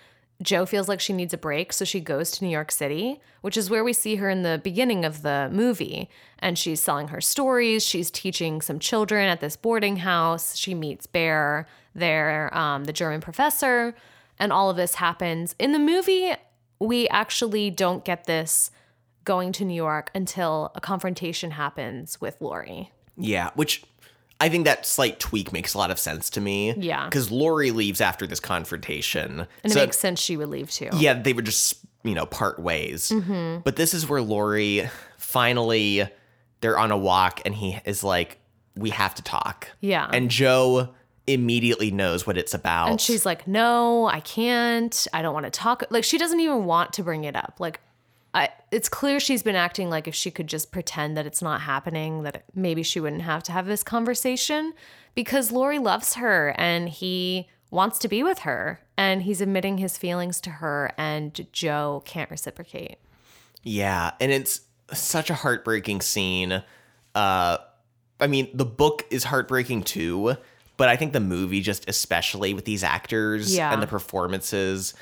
[0.42, 3.56] Jo feels like she needs a break, so she goes to New York City, which
[3.56, 6.10] is where we see her in the beginning of the movie.
[6.38, 7.84] And she's selling her stories.
[7.84, 10.56] She's teaching some children at this boarding house.
[10.56, 13.94] She meets Bhaer, there, um, the German professor,
[14.38, 15.54] and all of this happens.
[15.58, 16.32] In the movie,
[16.80, 18.70] we actually don't get this
[19.24, 22.90] going to New York until a confrontation happens with Laurie.
[23.16, 23.84] Yeah, which
[24.40, 26.74] I think that slight tweak makes a lot of sense to me.
[26.76, 27.04] Yeah.
[27.06, 29.46] Because Laurie leaves after this confrontation.
[29.62, 30.90] And So- it makes sense she would leave too.
[30.94, 33.10] yeah, they would just, you know, part ways.
[33.10, 33.58] Mm-hmm.
[33.64, 36.08] But this is where Laurie finally,
[36.60, 38.38] they're on a walk and he is like,
[38.76, 39.68] we have to talk.
[39.80, 40.08] Yeah.
[40.12, 40.90] And Jo
[41.26, 42.90] immediately knows what it's about.
[42.90, 45.06] And she's like, "No, I can't.
[45.14, 47.54] I don't want to talk." Like she doesn't even want to bring it up.
[47.58, 47.80] Like
[48.34, 51.60] I it's clear she's been acting like if she could just pretend that it's not
[51.62, 54.74] happening, that maybe she wouldn't have to have this conversation
[55.14, 59.96] because Laurie loves her and he wants to be with her and he's admitting his
[59.96, 62.96] feelings to her and Jo can't reciprocate.
[63.62, 64.60] Yeah, and it's
[64.92, 66.62] such a heartbreaking scene.
[67.14, 67.58] Uh
[68.20, 70.36] I mean, the book is heartbreaking too,
[70.76, 73.72] but I think the movie just especially with these actors Yeah.
[73.72, 74.94] and the performances.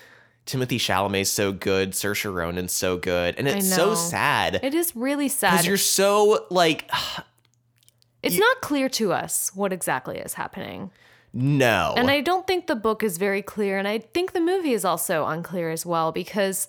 [0.44, 5.28] Timothy Chalamet's so good, Saoirse Ronan's so good, and it's so sad It is really
[5.28, 6.90] sad because you're so like
[8.22, 10.90] It's not clear to us what exactly is happening.
[11.32, 11.94] no.
[11.96, 13.78] And I don't think the book is very clear.
[13.78, 16.68] And I think the movie is also unclear as well because,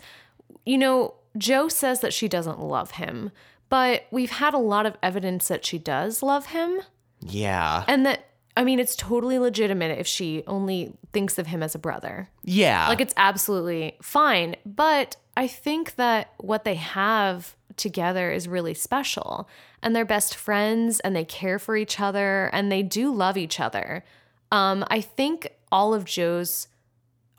[0.66, 3.32] you know, Jo says that she doesn't love him,
[3.70, 6.82] but we've had a lot of evidence that she does love him.
[7.22, 7.84] yeah.
[7.88, 8.26] And that,
[8.56, 12.30] I mean, it's totally legitimate if she only thinks of him as a brother.
[12.44, 12.88] yeah.
[12.88, 14.56] Like, it's absolutely fine.
[14.66, 19.50] But I think that what they have together is really special.
[19.82, 23.60] And they're best friends and they care for each other and they do love each
[23.60, 24.04] other.
[24.52, 26.68] Um, I think all of Jo's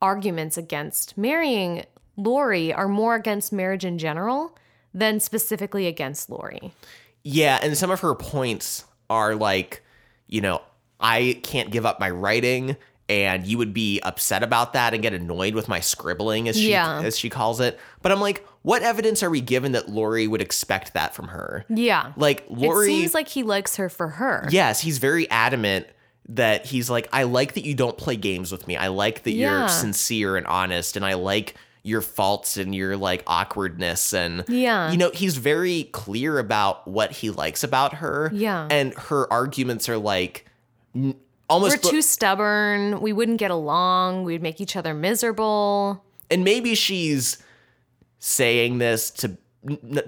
[0.03, 1.85] arguments against marrying
[2.17, 4.57] Laurie are more against marriage in general
[4.93, 6.73] than specifically against Laurie.
[7.23, 9.83] Yeah, and some of her points are like,
[10.29, 10.63] you know,
[11.05, 12.77] I can't give up my writing
[13.09, 16.71] and you would be upset about that and get annoyed with my scribbling as she
[16.71, 17.03] Yeah.
[17.03, 17.79] as she calls it.
[18.01, 21.67] But I'm like, what evidence are we given that Laurie would expect that from her?
[21.69, 22.13] Yeah.
[22.17, 24.49] Like Laurie it seems like he likes her for her.
[24.51, 25.87] Yes, he's very adamant
[26.31, 28.77] that he's like, I like that you don't play games with me.
[28.79, 29.59] I like that Yeah.
[29.61, 34.91] you're sincere and honest, and I like your faults and your like awkwardness and Yeah.
[34.91, 38.67] you know he's very clear about what he likes about her Yeah.
[38.71, 40.47] and her arguments are like
[41.49, 43.01] almost We're too stubborn.
[43.01, 44.25] We wouldn't get along.
[44.25, 46.05] We'd make each other miserable.
[46.31, 47.39] and maybe she's
[48.19, 49.37] saying this to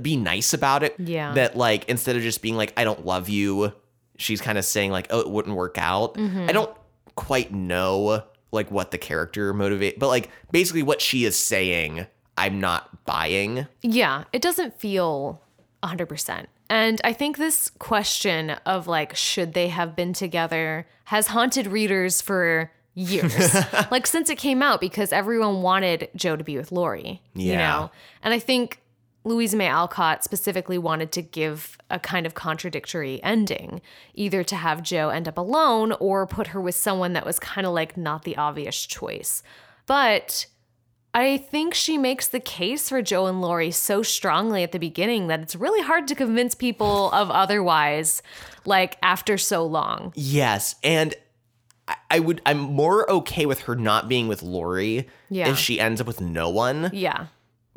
[0.01, 1.33] be nice about it Yeah.
[1.35, 3.73] that like instead of just being like i don't love you
[4.19, 6.47] she's kind of saying like oh it wouldn't work out Mm-hmm.
[6.49, 6.71] i don't
[7.15, 8.23] quite know
[8.53, 12.07] like what the character motivate but like basically what she is saying
[12.37, 15.41] i'm not buying Yeah, it doesn't feel
[15.83, 16.47] 100%.
[16.69, 22.21] And I think this question of like, should they have been together has haunted readers
[22.21, 23.55] for years.
[23.91, 27.59] like, since it came out, because everyone wanted Jo to be with Laurie, you Yeah.
[27.59, 27.91] know?
[28.23, 28.81] And I think
[29.23, 33.83] Louisa May Alcott specifically wanted to give a kind of contradictory ending,
[34.15, 37.67] either to have Jo end up alone or put her with someone that was kind
[37.67, 39.43] of like not the obvious choice.
[39.87, 40.47] But
[41.17, 45.29] I think she makes the case for Jo and Laurie so strongly at the beginning
[45.29, 48.23] that it's really hard to convince people of otherwise,
[48.67, 50.13] like after so long.
[50.15, 51.15] yes and
[52.11, 52.43] I- would.
[52.45, 55.49] I'm more okay with her not being with Laurie Yeah.
[55.49, 56.91] if she ends up with no one.
[56.93, 57.27] Yeah.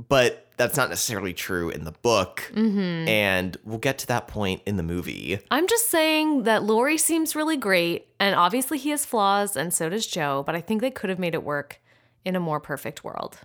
[0.07, 2.51] but that's not necessarily true in the book.
[2.53, 3.07] Mm-hmm.
[3.07, 5.39] And we'll get to that point in the movie.
[5.51, 9.87] I'm just saying that Laurie seems really great, and obviously he has flaws, and so
[9.89, 11.79] does Jo, but I think they could have made it work
[12.25, 13.39] in a more perfect world,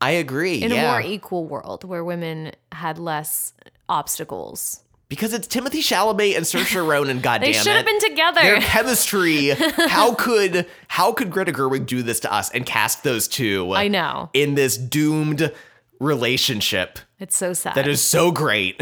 [0.00, 0.62] I agree.
[0.62, 0.82] in yeah.
[0.82, 3.52] a more equal world where women had less
[3.88, 4.82] obstacles.
[5.08, 7.20] because it's Timothy Chalamet and Saoirse Ronan.
[7.20, 8.40] Goddamn They should have been together.
[8.40, 9.48] Their chemistry.
[9.88, 13.88] how could how could Greta Gerwig do this to us and cast those two I
[13.88, 14.30] know.
[14.32, 15.52] in this doomed
[16.00, 17.74] relationship It's so sad.
[17.74, 18.80] that is so great?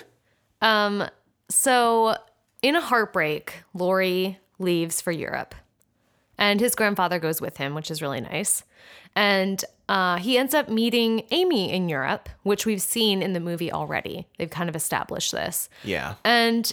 [0.62, 1.04] um.
[1.48, 2.16] So,
[2.62, 5.54] in a heartbreak, Laurie leaves for Europe,
[6.42, 8.64] and his grandfather goes with him, which is really nice.
[9.14, 13.70] And uh, he ends up meeting Amy in Europe, which we've seen in the movie
[13.70, 14.26] already.
[14.38, 15.68] They've kind of established this.
[15.84, 16.16] Yeah.
[16.24, 16.72] And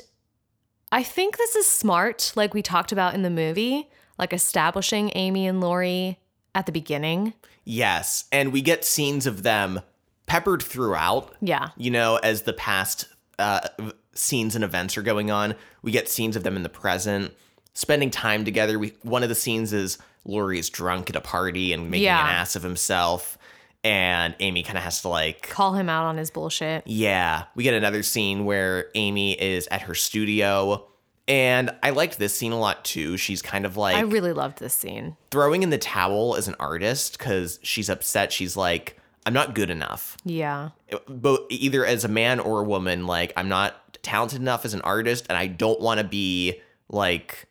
[0.92, 5.46] I think this is smart, like we talked about in the movie, like establishing Amy
[5.46, 6.18] and Laurie
[6.56, 7.34] at the beginning.
[7.64, 8.26] Yes.
[8.32, 9.82] And we get scenes of them
[10.26, 11.36] peppered throughout.
[11.42, 11.70] Yeah.
[11.78, 13.08] you know, as the past
[13.38, 13.68] uh,
[14.16, 15.54] scenes and events are going on,
[15.84, 17.36] we get scenes of them in the present.
[17.80, 18.78] Spending time together.
[18.78, 22.22] We one of the scenes is Laurie is drunk at a party and making Yeah.
[22.28, 23.38] an ass of himself,
[23.84, 26.84] and Amy kind of has to like Call him out on his bullshit.
[26.86, 30.86] yeah, we get another scene where Amy is at her studio.
[31.28, 33.16] And I liked this scene a lot too.
[33.16, 35.16] She's kind of like I really loved this scene.
[35.30, 38.34] throwing in the towel as an artist because she's upset.
[38.34, 40.18] She's like, I'm not good enough.
[40.26, 40.70] Yeah.
[41.08, 44.82] Both either as a man or a woman, like I'm not talented enough as an
[44.82, 47.46] artist, and I don't want to be like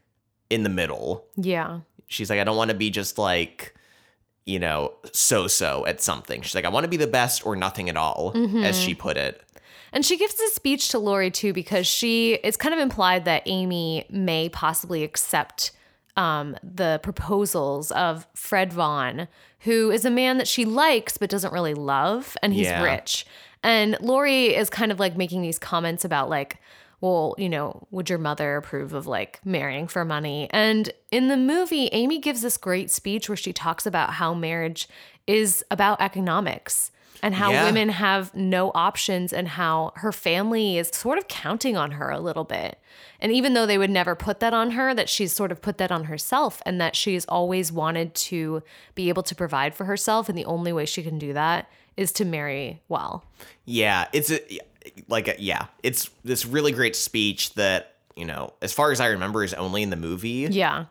[0.51, 1.25] in the middle.
[1.37, 1.81] Yeah.
[2.07, 3.75] She's like, I don't want to be just like,
[4.47, 6.41] you know, so so at something.
[6.43, 8.33] She's like, I want to be the best or nothing at all,
[8.65, 9.43] as she put it.
[9.93, 13.43] And she gives a speech to Laurie too because she it's kind of implied that
[13.47, 15.71] Amy may possibly accept
[16.17, 19.29] um, the proposals of Fred Vaughn,
[19.61, 22.83] who is a man that she likes but doesn't really love, and he's Yeah.
[22.83, 23.25] rich.
[23.63, 26.57] And Laurie is kind of like making these comments about like,
[27.01, 30.49] well, you know, would your mother approve of like marrying for money?
[30.51, 34.89] And in the movie, Amy gives this great speech where she talks about how marriage
[35.27, 36.91] is about economics
[37.23, 37.65] and how Yeah.
[37.65, 42.21] women have no options and how her family is sort of counting on her a
[42.21, 42.79] little bit.
[43.21, 45.79] And even though they would never put that on her, that she's sort of put
[45.79, 48.63] that on herself and that she's always wanted to
[48.95, 50.29] be able to provide for herself.
[50.29, 53.25] And the only way she can do that is to marry well.
[53.65, 54.41] Yeah, it's a,
[55.09, 59.07] like a, yeah, it's this really great speech that you know, as far as I
[59.09, 60.87] remember, is only in the movie Yeah.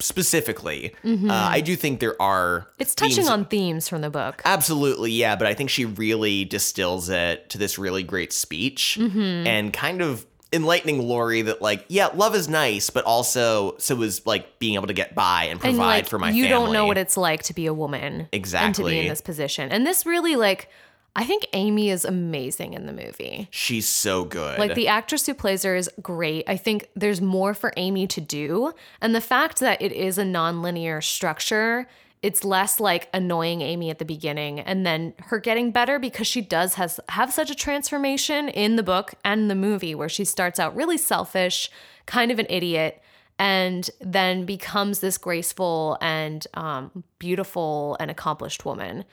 [0.00, 0.94] specifically.
[1.04, 4.42] Uh, I do think there are It's touching themes- on themes from the book.
[4.44, 9.46] absolutely yeah, but I think she really distills it to this really great speech Mm-hmm.
[9.46, 14.26] and kind of enlightening Laurie that like yeah, love is nice, but also so is
[14.26, 16.48] like being able to get by and provide and like for my you family.
[16.48, 19.70] don't know what it's like to be a woman and to be in this position.
[19.70, 20.68] And this really like
[21.14, 23.48] I think Amy is amazing in the movie.
[23.50, 24.58] She's so good.
[24.58, 26.44] Like the actress who plays her is great.
[26.48, 28.72] I think there's more for Amy to do.
[29.00, 31.86] And the fact that it is a nonlinear structure,
[32.22, 36.40] it's less like annoying Amy at the beginning and then her getting better because she
[36.40, 40.58] does has have such a transformation in the book and the movie where she starts
[40.58, 41.70] out really selfish,
[42.06, 43.02] kind of an idiot,
[43.38, 49.04] and then becomes this graceful and um, beautiful and accomplished woman.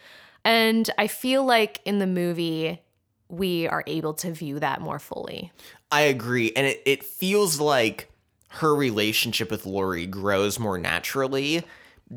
[0.50, 2.82] And I feel like in the movie,
[3.28, 5.52] we are able to view that more fully.
[5.92, 6.52] I agree.
[6.56, 8.12] And it, it feels like
[8.54, 11.64] her relationship with Laurie grows more naturally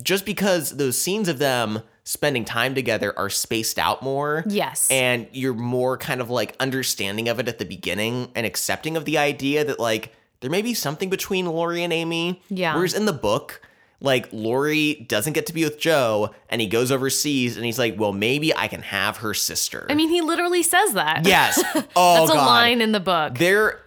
[0.02, 4.44] just because those scenes of them spending time together are spaced out more.
[4.48, 4.90] Yes.
[4.90, 9.04] And you're more kind of like understanding of it at the beginning and accepting of
[9.04, 12.40] the idea that like there may be something between Laurie and Amy.
[12.48, 12.74] Yeah.
[12.74, 13.60] Whereas in the book,
[14.02, 17.98] like Laurie doesn't get to be with Jo and he goes overseas and he's like,
[17.98, 19.86] well, maybe I can have her sister.
[19.88, 21.26] I mean, he literally says that.
[21.26, 21.62] yes.
[21.96, 23.38] Oh, That's a line in the book.
[23.38, 23.80] there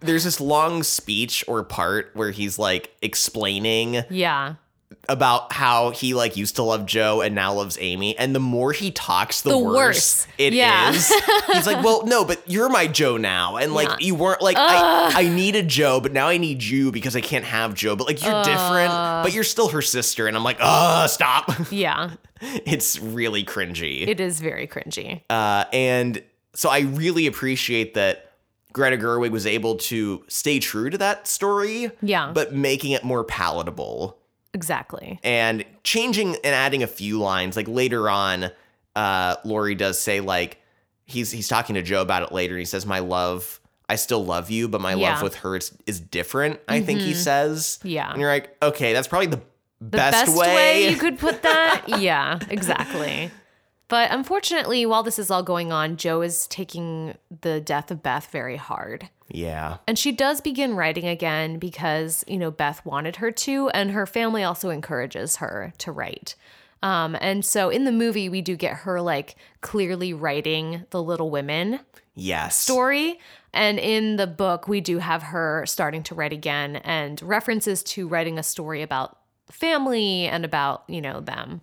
[0.00, 4.54] there's this long speech or part where he's like explaining yeah.
[5.08, 8.72] About how he like used to love Jo and now loves Amy and the more
[8.72, 10.26] he talks the, The worse, worse.
[10.38, 10.56] it is.
[10.58, 10.92] Yeah.
[11.52, 13.96] he's like well no but you're my Jo now and like Yeah.
[14.00, 17.44] you weren't like I, I needed Jo but now I need you because I can't
[17.44, 18.90] have Jo but like you're different
[19.22, 22.10] but you're still her sister and I'm like uh stop Yeah.
[22.40, 25.22] it's really cringy It is very cringy.
[25.30, 26.22] uh, and
[26.54, 28.32] so I really appreciate that
[28.72, 32.30] Greta Gerwig was able to stay true to that story, Yeah.
[32.34, 34.18] but making it more palatable
[34.56, 35.20] Exactly.
[35.22, 37.54] and changing and adding a few lines.
[37.56, 38.50] Like later on,
[38.96, 40.56] uh, Laurie does say like
[41.04, 42.54] he's he's talking to Jo about it later.
[42.54, 44.96] And he says, "My love, I still love you, but my Yeah.
[44.96, 45.12] Mm-hmm.
[45.14, 47.78] love with her is, is different." I think he says.
[47.84, 48.10] Yeah.
[48.10, 49.40] and you're like, okay, that's probably the,
[49.82, 50.88] The best, way.
[50.90, 51.84] you could put that.
[52.00, 53.30] yeah, exactly.
[53.88, 58.26] But unfortunately, while this is all going on, Jo is taking the death of Beth
[58.32, 59.10] very hard.
[59.28, 63.90] Yeah, And she does begin writing again because, you know, Beth wanted her to, and
[63.90, 66.36] her family also encourages her to write.
[66.82, 71.30] Um, and so in the movie, we do get her like clearly writing the Little
[71.30, 71.80] Women
[72.14, 73.18] yes, story.
[73.52, 78.06] And in the book, we do have her starting to write again and references to
[78.06, 79.18] writing a story about
[79.50, 81.62] family and about, you know, them.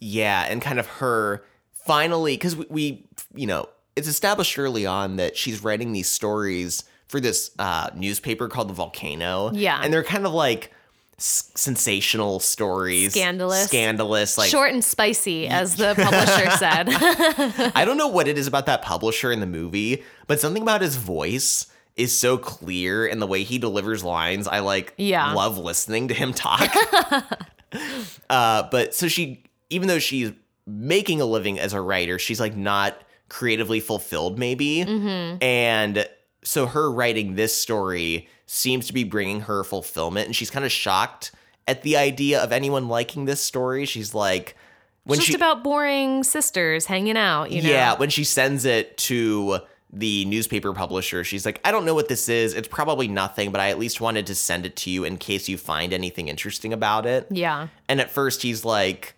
[0.00, 5.16] Yeah, and kind of her finally, because we, we, you know, it's established early on
[5.16, 9.50] that she's writing these stories for this uh, newspaper called The Volcano.
[9.52, 9.80] Yeah.
[9.82, 10.72] And they're kind of like
[11.18, 13.12] s- sensational stories.
[13.12, 13.64] Scandalous.
[13.66, 14.36] Scandalous.
[14.36, 17.72] Like, Short and spicy, as the publisher said.
[17.76, 20.80] I don't know what it is about that publisher in the movie, but something about
[20.82, 24.46] his voice is so clear and the way he delivers lines.
[24.46, 25.32] I like Yeah.
[25.32, 26.70] love listening to him talk.
[28.30, 30.32] uh, but so she, even though she's
[30.66, 34.84] making a living as a writer, she's like not creatively fulfilled, maybe.
[34.84, 35.42] Mm-hmm.
[35.42, 36.06] And
[36.46, 40.70] so her writing this story seems to be bringing her fulfillment, and she's kind of
[40.70, 41.32] shocked
[41.66, 43.84] at the idea of anyone liking this story.
[43.84, 44.56] She's like,
[45.04, 47.68] when It's just she, about boring sisters hanging out, you know?
[47.68, 49.58] yeah, when she sends it to
[49.92, 52.54] the newspaper publisher, she's like, I don't know what this is.
[52.54, 55.48] It's probably nothing, but I at least wanted to send it to you in case
[55.48, 57.26] you find anything interesting about it.
[57.30, 57.68] Yeah.
[57.88, 59.14] And at first he's like,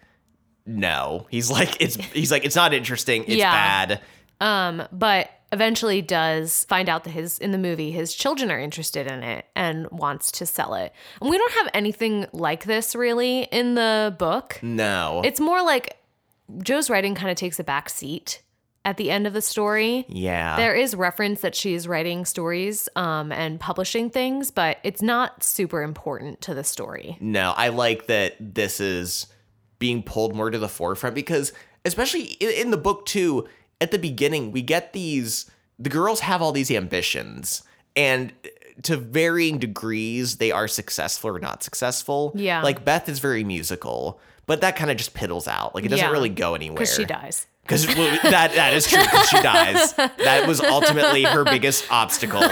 [0.67, 1.27] no.
[1.31, 3.25] He's like, it's he's like, it's not interesting.
[3.25, 3.51] It's Yeah.
[3.53, 4.01] bad.
[4.41, 9.07] Um, but eventually does find out that his in the movie his children are interested
[9.07, 10.93] in it and wants to sell it.
[11.21, 14.59] And we don't have anything like this really in the book.
[14.63, 15.23] No.
[15.25, 15.97] It's more like
[16.63, 18.43] Jo's writing kind of takes a back seat
[18.85, 20.07] at the end of the story.
[20.09, 20.57] yeah.
[20.57, 25.83] There is reference that she's writing stories um, and publishing things, but it's not super
[25.83, 27.19] important to the story.
[27.21, 29.27] No, I like that this is
[29.79, 31.53] being pulled more to the forefront because,
[31.85, 33.47] especially in, in the book, too,
[33.81, 37.63] at the beginning, we get these, the girls have all these ambitions,
[37.97, 38.33] and
[38.83, 42.33] to varying degrees, they are successful or not successful.
[42.35, 42.63] Yeah.
[42.63, 45.75] Like Beth is very musical, but that kind of just piddles out.
[45.75, 46.13] Like it doesn't Yeah.
[46.13, 46.77] really go anywhere.
[46.77, 47.47] Because she dies.
[47.63, 49.05] Because well, that that is true.
[49.05, 49.93] 'cause she dies.
[49.93, 52.43] That was ultimately her biggest obstacle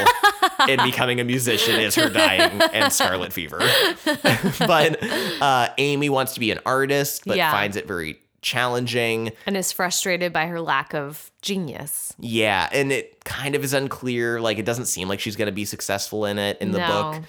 [0.69, 3.59] in becoming a musician is her dying and scarlet fever.
[4.59, 5.03] but
[5.41, 7.51] uh, Amy wants to be an artist, but Yeah.
[7.51, 9.33] finds it very challenging.
[9.45, 12.15] And is frustrated by her lack of genius.
[12.21, 14.41] Yeah, and it kind of is unclear.
[14.41, 16.87] Like it doesn't seem like she's going to be successful in it in the No.
[17.13, 17.23] book.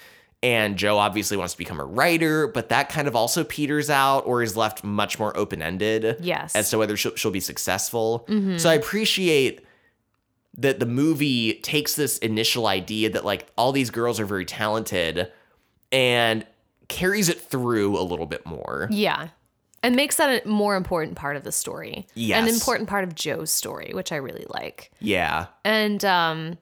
[0.43, 4.27] And Jo obviously wants to become a writer, but that kind of also peters out
[4.27, 6.17] or is left much more open ended.
[6.19, 6.55] Yes.
[6.55, 8.23] As to whether she'll, she'll be successful.
[8.29, 8.57] Mm-hmm.
[8.57, 9.65] So I appreciate
[10.59, 15.31] that the movie takes this initial idea that like all these girls are very talented
[15.91, 16.45] and
[16.87, 18.87] carries it through a little bit more.
[18.91, 19.29] Yeah.
[19.87, 22.07] And makes that a more important part of the story.
[22.13, 22.41] Yes.
[22.41, 24.91] An important part of Jo's story, which I really like.
[24.99, 25.47] Yeah.
[25.63, 26.57] And um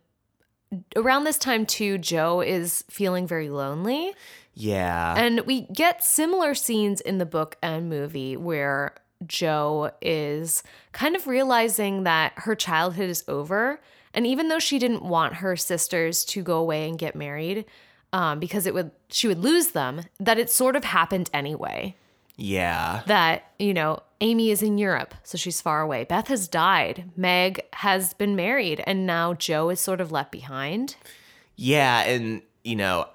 [0.95, 4.13] around this time too, Jo is feeling very lonely.
[4.53, 5.15] Yeah.
[5.17, 8.95] And we get similar scenes in the book and movie where
[9.26, 13.82] Jo is kind of realizing that her childhood is over.
[14.13, 17.65] And even though she didn't want her sisters to go away and get married,
[18.13, 21.95] um, because it would she would lose them, that it sort of happened anyway.
[22.38, 23.02] Yeah.
[23.08, 26.04] That, you know, Amy is in Europe, so she's far away.
[26.04, 27.10] Beth has died.
[27.16, 30.96] Meg has been married, and now Jo is sort of left behind.
[31.56, 33.08] Yeah, and you know,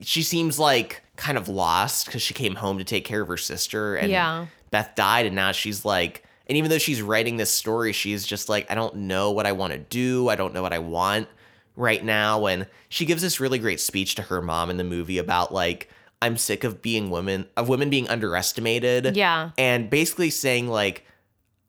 [0.00, 3.36] she seems like kind of lost because she came home to take care of her
[3.36, 4.46] sister, and Yeah.
[4.70, 8.48] Beth died, and now she's like, and even though she's writing this story, she's just
[8.48, 10.28] like, I don't know what I want to do.
[10.28, 11.28] I don't know what I want
[11.76, 15.18] right now, and she gives this really great speech to her mom in the movie
[15.18, 15.88] about like.
[16.24, 19.14] I'm sick of being women of women being underestimated.
[19.14, 19.50] Yeah.
[19.58, 21.04] And basically saying like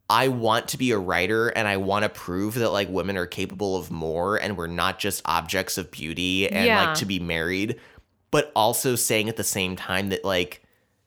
[0.09, 3.25] I want to be a writer and I want to prove that like women are
[3.25, 6.85] capable of more and we're not just objects of beauty and Yeah.
[6.85, 7.79] like to be married,
[8.31, 10.63] but also saying at the same time that like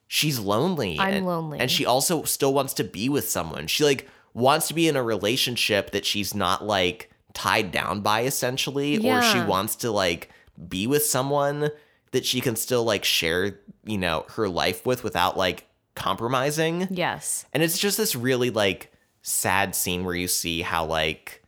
[0.06, 0.98] she's lonely.
[0.98, 1.58] I'm and, lonely.
[1.58, 3.66] And she also still wants to be with someone.
[3.66, 8.24] She like wants to be in a relationship that she's not like tied down by
[8.24, 10.28] essentially or she wants to like
[10.68, 11.70] be with someone
[12.12, 16.88] that she can still like share, you know, her life with without like compromising.
[16.90, 17.44] Yes.
[17.52, 18.92] And it's just this really like
[19.22, 21.42] sad scene where you see how like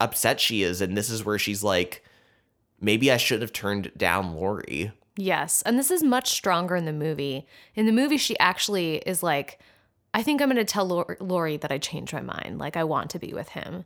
[0.00, 0.80] upset she is.
[0.80, 2.04] And this is where she's like,
[2.80, 4.92] maybe I should have turned down Laurie.
[5.16, 5.62] Yes.
[5.62, 7.46] And this is much stronger in the movie.
[7.74, 9.58] In the movie, she actually is like,
[10.14, 12.58] I think I'm going to tell Lor- Laurie that I changed my mind.
[12.58, 13.84] Like, I want to be with him.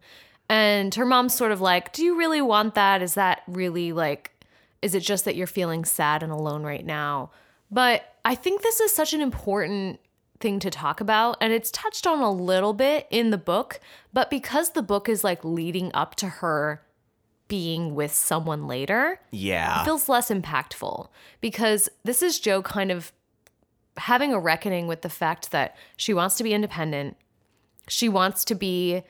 [0.48, 3.00] And her mom's sort of like, Do you really want that?
[3.00, 4.32] Is that really like,
[4.83, 7.30] is it just that you're feeling sad and alone right now?
[7.70, 10.01] But I think this is such an important
[10.41, 11.39] thing to talk about.
[11.41, 13.80] And it's touched on a little bit in the book.
[14.12, 16.83] But because the book is like leading up to her
[17.49, 19.80] being with someone later, Yeah.
[19.80, 21.09] It feels less impactful
[21.41, 23.12] because this is Jo kind of
[23.99, 27.16] having a reckoning with the fact that she wants to be independent.
[27.89, 29.03] She wants to be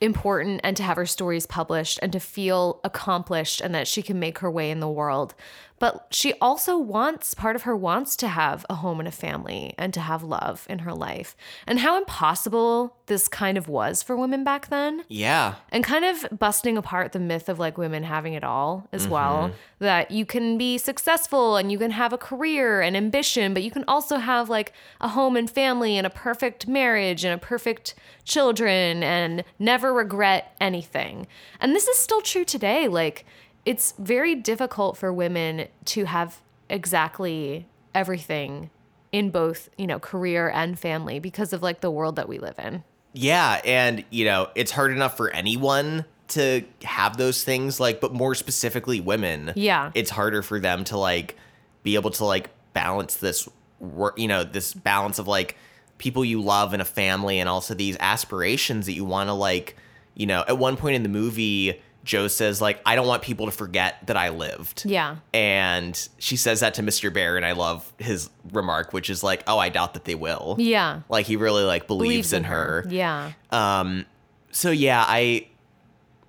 [0.00, 4.18] important and to have her stories published and to feel accomplished and that she can
[4.18, 5.34] make her way in the world.
[5.78, 9.74] But she also wants, part of her wants to have a home and a family
[9.76, 11.36] and to have love in her life.
[11.66, 15.54] And how impossible this kind of was for women back then yeah.
[15.70, 19.12] and kind of busting apart the myth of like women having it all as mm-hmm.
[19.12, 23.62] well that you can be successful and you can have a career and ambition but
[23.62, 27.38] you can also have like a home and family and a perfect marriage and a
[27.38, 31.26] perfect children and never regret anything
[31.60, 33.24] and this is still true today like
[33.66, 36.40] it's very difficult for women to have
[36.70, 38.70] exactly everything
[39.12, 42.58] in both you know career and family because of like the world that we live
[42.58, 43.60] in Yeah.
[43.64, 48.34] And, you know, it's hard enough for anyone to have those things like but more
[48.34, 49.90] specifically women Yeah.
[49.94, 51.36] it's harder for them to like
[51.84, 53.48] be able to like balance this
[53.78, 55.56] work you know this balance of like
[55.98, 59.76] people you love and a family and also these aspirations that you want to like
[60.14, 63.44] you know at one point in the movie jo says like i don't want people
[63.46, 65.16] to forget that i lived Yeah.
[65.34, 69.42] and she says that to mr bhaer and i love his remark which is like
[69.46, 71.00] oh i doubt that they will Yeah.
[71.10, 72.86] like he really like believes, in, her.
[72.88, 73.32] Yeah.
[73.50, 74.06] Um,
[74.52, 75.48] so yeah, I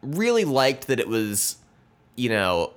[0.01, 1.57] really liked that it was,
[2.15, 2.73] you know,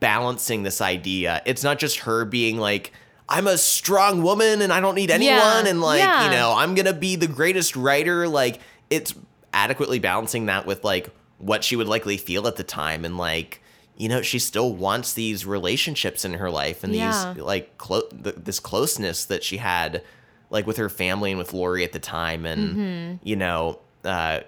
[0.00, 1.42] balancing this idea.
[1.44, 2.92] It's not just her being like,
[3.28, 6.24] I'm a strong woman and I don't need anyone, Yeah, and like, yeah.
[6.26, 8.28] you know, I'm gonna be the greatest writer.
[8.28, 9.14] Like, it's
[9.52, 11.08] adequately balancing that with like
[11.38, 13.60] what she would likely feel at the time, and like,
[13.96, 17.32] you know, she still wants these relationships in her life and Yeah.
[17.34, 20.02] these like clo- th- this closeness that she had
[20.50, 23.28] like with her family and with Laurie at the time, and Mm-hmm.
[23.28, 24.40] you know, uh,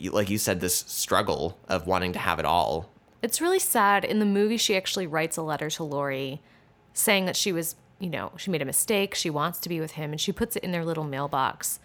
[0.00, 2.90] like you said, this struggle of wanting to have it all.
[3.22, 4.04] It's really sad.
[4.04, 6.40] In the movie, she actually writes a letter to Laurie
[6.92, 9.14] saying that she was, you know, she made a mistake.
[9.14, 11.78] She wants to be with him, and she puts it in their little mailbox.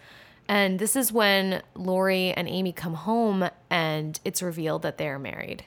[0.50, 5.16] And this is when Laurie and Amy come home, and it's revealed that they are
[5.16, 5.64] married.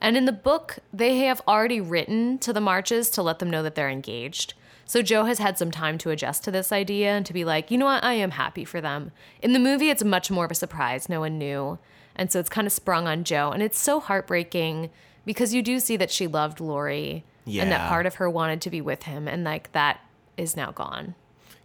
[0.00, 3.64] And in the book, they have already written to the Marches to let them know
[3.64, 4.54] that they're engaged.
[4.84, 7.72] So Jo has had some time to adjust to this idea and to be like,
[7.72, 9.10] you know what, I am happy for them.
[9.42, 11.08] In the movie, it's much more of a surprise.
[11.08, 11.80] No one knew.
[12.14, 13.50] And so it's kind of sprung on Jo.
[13.50, 14.90] And it's so heartbreaking
[15.24, 18.70] because you do see that she loved Laurie and that part of her wanted to
[18.70, 19.26] be with him.
[19.26, 19.98] And like that
[20.36, 21.16] is now gone.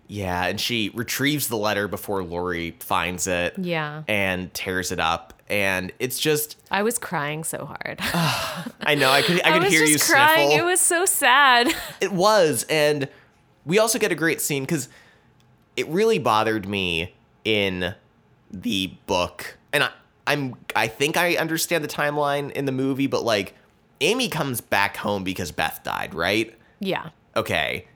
[0.07, 3.55] Yeah, and she retrieves the letter before Laurie finds it.
[3.57, 4.03] Yeah.
[4.07, 7.99] And tears it up, and it's just I was crying so hard.
[8.81, 10.49] I know I could I I could was hear you crying.
[10.49, 10.67] sniffle.
[10.67, 11.73] It was so sad.
[12.01, 13.07] It was, and
[13.65, 14.89] we also get a great scene because
[15.75, 17.95] it really bothered me in
[18.51, 19.89] the book, and I,
[20.27, 23.55] I'm I think I understand the timeline in the movie, but like
[24.01, 26.53] Amy comes back home because Beth died, right?
[26.79, 27.09] yeah.
[27.35, 27.87] Okay,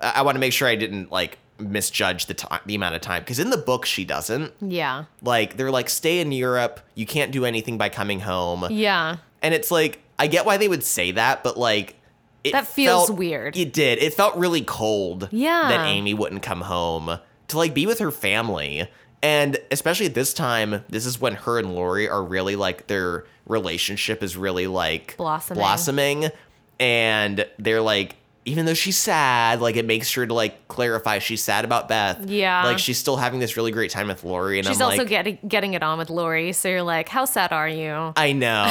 [0.00, 3.00] I, I want to make sure I didn't like misjudge the time, the amount of
[3.00, 4.52] time, because in the book she doesn't.
[4.60, 5.04] Yeah.
[5.22, 6.80] Like they're like, stay in Europe.
[6.94, 8.66] You can't do anything by coming home.
[8.70, 9.16] Yeah.
[9.42, 11.96] And it's like, I get why they would say that, but like,
[12.44, 13.56] it That feels felt- weird.
[13.56, 13.98] It did.
[13.98, 15.28] It felt really cold.
[15.32, 15.68] Yeah.
[15.68, 18.88] That Amy wouldn't come home to like be with her family.
[19.20, 23.24] And especially at this time, this is when her and Laurie are really like their
[23.46, 25.58] relationship is really like Blossoming.
[25.60, 26.30] blossoming.
[26.78, 28.16] And they're like,
[28.48, 32.28] even though she's sad, like it makes sure to like clarify she's sad about Beth.
[32.28, 32.64] Yeah.
[32.64, 34.58] Like she's still having this really great time with Laurie.
[34.58, 36.52] And She's I'm also like, getting getting it on with Laurie.
[36.52, 38.12] So you're like, how sad are you?
[38.16, 38.66] I know.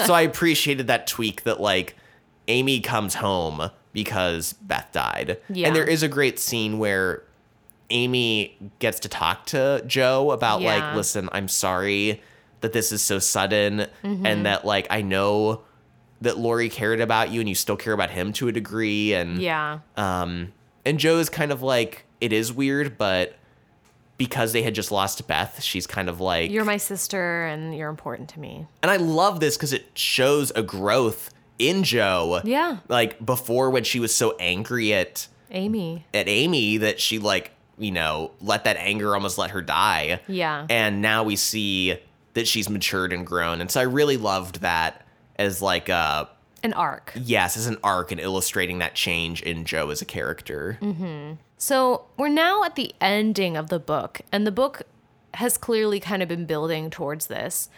[0.06, 1.96] so I appreciated that tweak that like
[2.48, 5.38] Amy comes home because Beth died.
[5.48, 5.66] Yeah.
[5.68, 7.22] And there is a great scene where
[7.90, 10.74] Amy gets to talk to Jo about Yeah.
[10.86, 12.20] like, listen, I'm sorry
[12.60, 14.26] that this is so sudden Mm-hmm.
[14.26, 15.62] and that like I know
[16.20, 19.40] that Laurie cared about you and you still care about him to a degree and
[19.40, 19.80] Yeah.
[19.96, 20.52] um
[20.84, 23.34] and Jo is kind of like it is weird, but
[24.18, 27.90] because they had just lost Beth, she's kind of like You're my sister and you're
[27.90, 28.66] important to me.
[28.82, 32.40] and I love this because it shows a growth in Jo.
[32.44, 32.78] Yeah.
[32.88, 36.06] Like before when she was so angry at Amy.
[36.14, 40.20] at Amy that she like, you know, let that anger almost let her die.
[40.28, 40.66] Yeah.
[40.70, 41.98] And now we see
[42.34, 43.60] that she's matured and grown.
[43.60, 45.05] And so I really loved that
[45.36, 46.28] as like a
[46.62, 47.12] An arc.
[47.16, 50.78] yes, as an arc and illustrating that change in Jo as a character.
[51.58, 54.82] So we're now at the ending of the book, and the book
[55.34, 57.68] has clearly kind of been building towards this.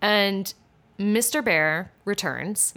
[0.00, 0.52] And
[0.98, 1.42] Mr.
[1.44, 2.74] Bhaer returns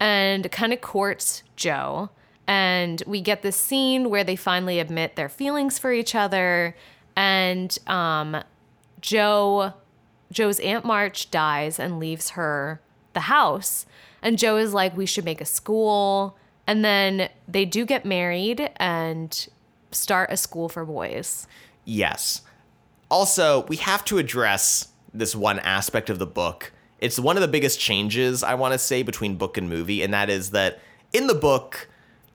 [0.00, 2.10] and kind of courts Jo.
[2.46, 6.74] And we get this scene where they finally admit their feelings for each other.
[7.16, 8.42] And um,
[9.00, 9.74] Jo,
[10.32, 12.80] Jo's Aunt March dies and leaves her
[13.20, 13.86] the house.
[14.22, 16.36] And Joe is like, we should make a school.
[16.66, 19.48] And then they do get married and
[19.92, 21.46] start a school for boys.
[21.84, 22.42] Yes.
[23.10, 26.72] Also, we have to address this one aspect of the book.
[27.00, 30.12] It's one of the biggest changes I want to say between book and movie, and
[30.14, 30.78] that is that
[31.12, 31.88] in the book,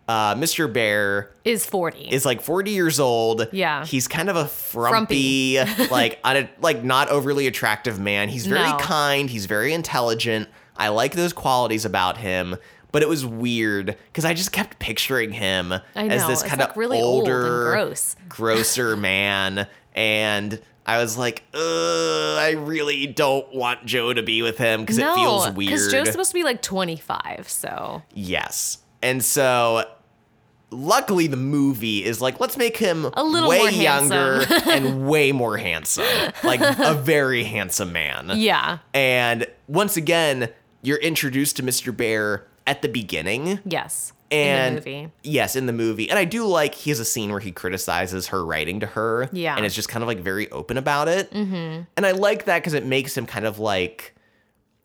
[0.10, 0.72] uh, Mr.
[0.72, 2.10] Bhaer Is 40.
[2.10, 3.48] is like 40 years old.
[3.54, 3.86] Yeah.
[3.86, 8.28] He's kind of a frumpy, like un- like not overly attractive man.
[8.30, 8.78] He's very No.
[8.78, 10.50] kind, he's very intelligent.
[10.78, 12.58] I like those qualities about him.
[12.92, 16.78] But it was weird because I just kept picturing him as this kind of like,
[16.78, 18.16] really old and older, gross.
[18.30, 19.68] grosser man.
[19.94, 21.60] And I was like, Ugh,
[22.40, 25.72] I really don't want Jo to be with him because it feels weird.
[25.72, 27.50] Because Jo's supposed to be like 25.
[27.50, 28.78] So Yes.
[29.02, 29.84] And so
[30.72, 35.58] luckily the movie is like let's make him A little way younger and way more
[35.58, 36.06] handsome.
[36.44, 38.32] Like a very handsome man.
[38.36, 38.78] yeah.
[38.94, 40.50] And once again,
[40.86, 41.96] you're introduced to Mr.
[41.96, 43.60] Bhaer at the beginning.
[43.66, 44.14] Yes.
[44.32, 45.12] And in the movie.
[45.24, 46.10] yes, in the movie.
[46.10, 49.30] And I do like he has a scene where he criticizes her writing to her.
[49.32, 49.56] Yeah.
[49.56, 51.32] And it's just kind of like very open about it.
[51.32, 51.84] Mm-hmm.
[51.96, 54.16] And I like that because it makes him kind of like,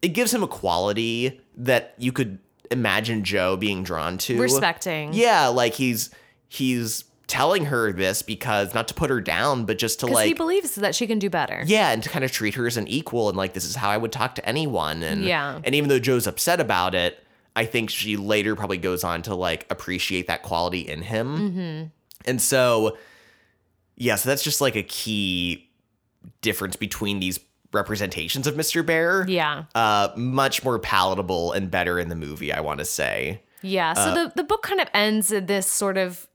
[0.03, 2.39] it gives him a quality that you could
[2.71, 4.41] imagine Jo being drawn to.
[4.41, 5.13] Respecting.
[5.15, 6.11] Yeah, like he's
[6.49, 10.35] he's telling her this because not to put her down, but just to like he
[10.35, 11.63] believes that she can do better.
[11.67, 13.89] yeah, and to kind of treat her as an equal and like this is how
[13.89, 15.03] I would talk to anyone.
[15.03, 15.61] And Yeah.
[15.65, 17.23] and even though Jo's upset about it,
[17.57, 21.27] I think she later probably goes on to like appreciate that quality in him.
[21.39, 21.87] Mm-hmm.
[22.27, 22.97] And so,
[23.97, 25.71] yeah, so that's just like a key
[26.43, 27.41] difference between these
[27.73, 28.83] representations of Mr.
[28.85, 29.25] Bhaer.
[29.29, 29.65] Yeah.
[29.75, 33.43] Uh, much more palatable and better in the movie, I want to say.
[33.63, 33.93] Yeah.
[33.97, 36.27] Uh, So the, the book kind of ends this sort of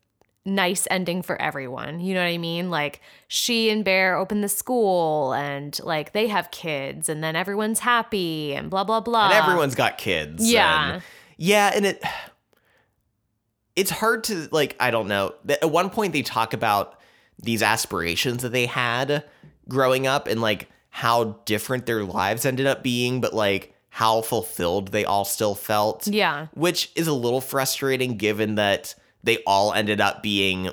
[0.45, 1.99] nice ending for everyone.
[1.99, 2.69] You know what I mean?
[2.69, 7.79] Like she and Bhaer open the school and like they have kids and then everyone's
[7.79, 9.31] happy and blah blah blah.
[9.31, 10.49] and everyone's got kids.
[10.49, 10.93] Yeah.
[10.93, 11.03] and-
[11.37, 12.03] yeah, and it
[13.75, 15.33] it's hard to like I don't know.
[15.49, 16.99] At one point they talk about
[17.41, 19.23] these aspirations that they had
[19.67, 24.89] growing up and like how different their lives ended up being, but like how fulfilled
[24.89, 26.07] they all still felt.
[26.07, 26.47] Yeah.
[26.53, 28.95] Which is a little frustrating given that
[29.25, 30.69] they all ended up being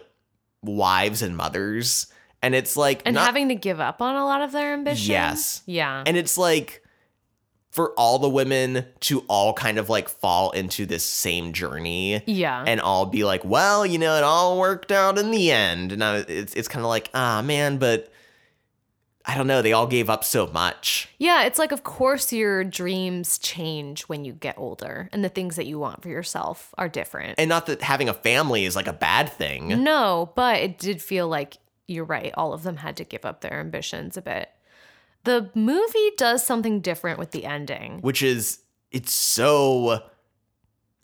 [0.63, 2.07] wives and mothers.
[2.43, 5.09] And it's like And not- having to give up on a lot of their ambitions.
[5.09, 5.63] Yes.
[5.67, 6.05] Yeah.
[6.07, 6.79] and it's like
[7.71, 12.63] for all the women to all kind of like fall into this same journey yeah.
[12.67, 15.91] and all be like, well, you know, it all worked out in the end.
[15.91, 18.12] And I, it's it's kind of like, ah, man, but
[19.25, 19.63] I don't know.
[19.63, 21.09] They all gave up so much.
[21.19, 25.57] Yeah, it's like, of course, your dreams change when you get older, and the things
[25.57, 27.39] that you want for yourself are different.
[27.39, 29.83] And not that having a family is like a bad thing.
[29.85, 32.33] no, but it did feel like you're right.
[32.35, 34.51] All of them had to give up their ambitions a bit.
[35.25, 38.01] The movie does something different with the ending.
[38.01, 38.59] Which is,
[38.91, 40.03] it's so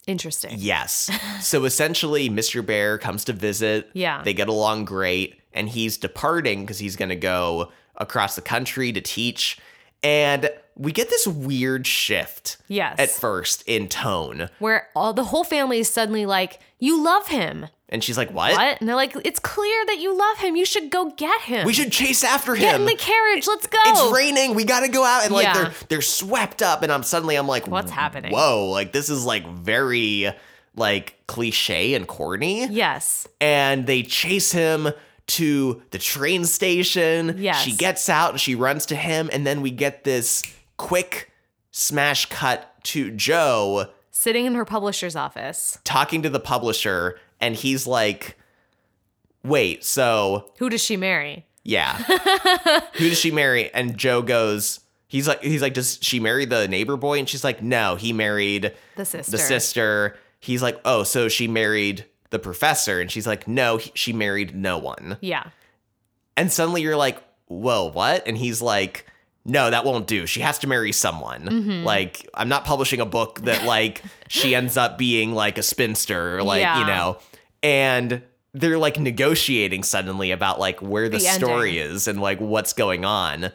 [0.08, 0.54] Interesting.
[0.56, 1.10] Yes.
[1.42, 2.62] so essentially, Mr.
[2.62, 3.90] Bhaer comes to visit.
[3.92, 4.22] Yeah.
[4.22, 8.92] They get along great, and he's departing because he's going to go across the country
[8.92, 9.58] to teach.
[10.02, 12.96] And we get this weird shift Yes.
[12.98, 14.48] at first in tone.
[14.60, 17.66] Where all the whole family is suddenly like, You love him.
[17.88, 18.52] And she's like, What?
[18.52, 18.78] What?
[18.80, 20.54] And they're like, It's clear that you love him.
[20.54, 21.66] You should go get him.
[21.66, 22.60] We should chase after him.
[22.62, 23.48] get in the carriage.
[23.48, 23.78] Let's go.
[23.86, 24.54] it's raining.
[24.54, 25.54] We gotta go out, and like Yeah.
[25.54, 28.30] they're they're swept up, and I'm suddenly I'm like, What's happening?
[28.32, 28.68] Whoa!
[28.70, 30.30] Like this is like very
[30.76, 32.66] like cliche and corny.
[32.68, 33.26] Yes.
[33.40, 34.88] and they chase him
[35.28, 37.36] to the train station.
[37.38, 37.62] Yes.
[37.62, 40.42] She gets out and she runs to him, and then we get this
[40.76, 41.30] quick
[41.70, 45.78] smash cut to Jo Sitting in her publisher's office.
[45.84, 48.36] talking to the publisher, and he's like,
[49.44, 51.46] Wait, so Who does she marry?
[51.62, 51.96] yeah.
[52.94, 53.72] Who does she marry?
[53.72, 57.18] And Jo goes, He's like, he's like, does she marry the neighbor boy?
[57.18, 59.30] And she's like, no, he married The sister.
[59.30, 60.16] the sister.
[60.38, 63.00] He's like, oh, so she married the professor.
[63.00, 65.16] And she's like, no, he- she married no one.
[65.20, 65.44] Yeah.
[66.36, 68.26] And suddenly you're like, whoa, what?
[68.26, 69.06] And he's like,
[69.44, 70.26] no, that won't do.
[70.26, 71.42] She has to marry someone.
[71.46, 71.84] Mm-hmm.
[71.84, 76.36] Like, I'm not publishing a book that like she ends up being like a spinster,
[76.36, 76.80] or like, Yeah.
[76.80, 77.18] you know.
[77.62, 78.22] And
[78.52, 83.04] they're like negotiating suddenly about like where the, The story is and like what's going
[83.04, 83.50] on.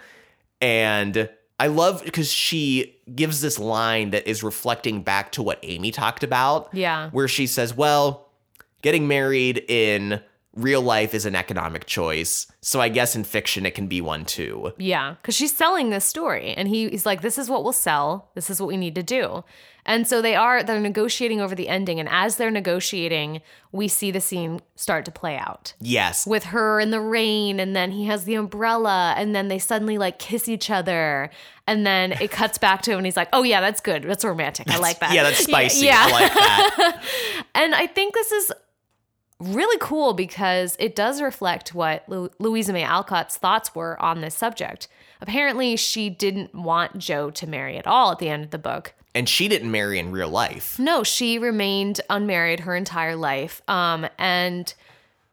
[0.62, 1.30] And
[1.60, 6.24] I love because she gives this line that is reflecting back to what Amy talked
[6.24, 7.10] about Yeah.
[7.12, 8.30] where she says, Well,
[8.84, 10.22] getting married in
[10.56, 12.46] real life is an economic choice.
[12.62, 14.72] So I guess in fiction it can be one too.
[14.78, 18.30] Yeah, because she's selling this story, and he, he's like, "This is what we'll sell.
[18.36, 19.44] This is what we need to do."
[19.86, 23.42] And so they are they're negotiating over the ending, and as they're negotiating,
[23.74, 26.26] we see the scene start to play out Yes.
[26.26, 29.98] with her in the rain, and then he has the umbrella, and then they suddenly
[29.98, 31.32] like kiss each other,
[31.68, 34.04] and then it cuts back to him, and he's like, "Oh yeah, that's good.
[34.04, 34.70] That's romantic.
[34.70, 35.14] I like that.
[35.14, 35.88] Yeah, that's spicy.
[35.88, 37.04] Yeah, I like that.
[37.56, 38.52] and I think this is
[39.44, 44.36] really cool because it does reflect what Lu- Louisa May Alcott's thoughts were on this
[44.36, 44.88] subject.
[45.22, 48.94] Apparently, she didn't want Jo to marry at all at the end of the book.
[49.15, 50.80] and she didn't marry in real life.
[50.80, 53.61] No, she remained unmarried her entire life.
[53.70, 54.74] Um, and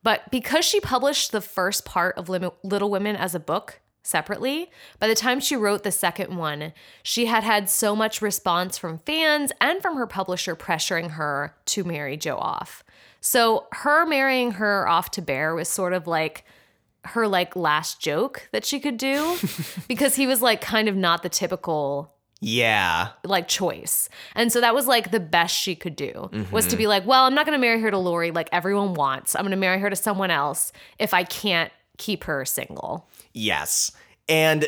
[0.03, 4.71] but because she published the first part of Lim- Little Women as a book separately,
[4.99, 6.73] by the time she wrote the second one,
[7.03, 11.85] she had had so much response from fans and from her publisher pressuring her to
[11.85, 12.83] marry Jo off.
[13.21, 16.45] So her marrying her off to Bhaer was sort of like
[17.05, 19.37] her like last joke that she could do
[19.89, 23.09] because he was like kind of not the typical Yeah.
[23.25, 24.09] like choice.
[24.35, 26.79] And so that was like the best she could do was to mm-hmm.
[26.79, 29.35] be like, well, I'm not going to marry her to Laurie like everyone wants.
[29.35, 33.09] I'm going to marry her to someone else if I can't keep her single.
[33.33, 33.93] Yes.
[34.29, 34.67] And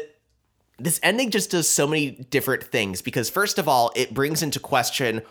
[0.79, 4.59] this ending just does so many different things because first of all, it brings into
[4.59, 5.23] question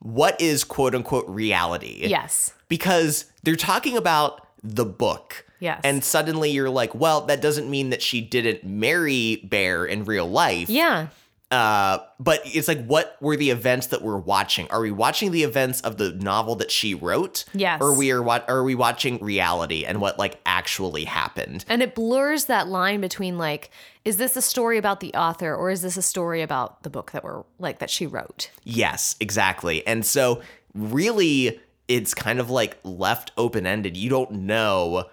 [0.00, 2.02] what is quote unquote reality.
[2.04, 2.52] Yes.
[2.68, 5.44] Because they're talking about the book.
[5.60, 5.80] Yes.
[5.84, 10.28] And suddenly you're like, well, that doesn't mean that she didn't marry Bhaer in real
[10.28, 10.68] life.
[10.68, 11.08] Yeah.
[11.50, 14.68] Uh, but it's like, what were the events that we're watching?
[14.70, 17.46] Are we watching the events of the novel that she wrote?
[17.54, 17.80] Yes.
[17.80, 18.48] Or we are what?
[18.50, 21.64] Are we watching reality and what like actually happened?
[21.66, 23.70] And it blurs that line between like,
[24.04, 27.12] is this a story about the author or is this a story about the book
[27.12, 28.50] that we're like that she wrote?
[28.64, 29.86] Yes, exactly.
[29.86, 30.42] And so,
[30.74, 31.58] really,
[31.88, 33.96] it's kind of like left open ended.
[33.96, 35.06] You don't know.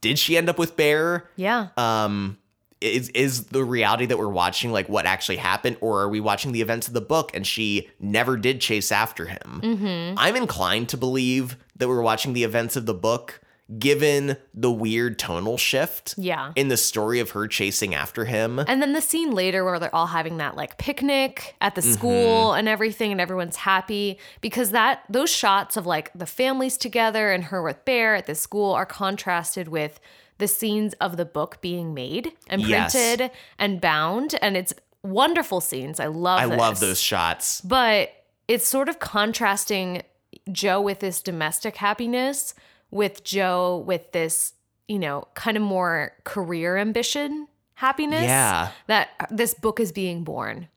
[0.00, 1.22] Did she end up with Bhaer?
[1.36, 1.68] Yeah.
[1.76, 2.38] um
[2.80, 6.50] is is the reality that we're watching like what actually happened or are we watching
[6.50, 10.14] the events of the book and she never did chase after him Mm-hmm.
[10.18, 13.40] i'm inclined to believe that we're watching the events of the book
[13.78, 16.52] given the weird tonal shift Yeah.
[16.56, 19.94] in the story of her chasing after him And then the scene later where they're
[19.94, 22.58] all having that like picnic at the school mm-hmm.
[22.58, 27.44] and everything and everyone's happy because that those shots of like the families together and
[27.44, 30.00] her with Bhaer at the school are contrasted with
[30.38, 32.92] the scenes of the book being made and Yes.
[32.92, 35.98] printed and bound and it's wonderful scenes.
[36.00, 38.10] I love i love those shots But
[38.48, 40.02] it's sort of contrasting
[40.50, 42.54] Jo with this domestic happiness
[42.92, 44.52] with Jo with this,
[44.86, 48.22] you know, kind of more career ambition happiness.
[48.22, 48.70] Yeah.
[48.86, 50.68] That this book is being born.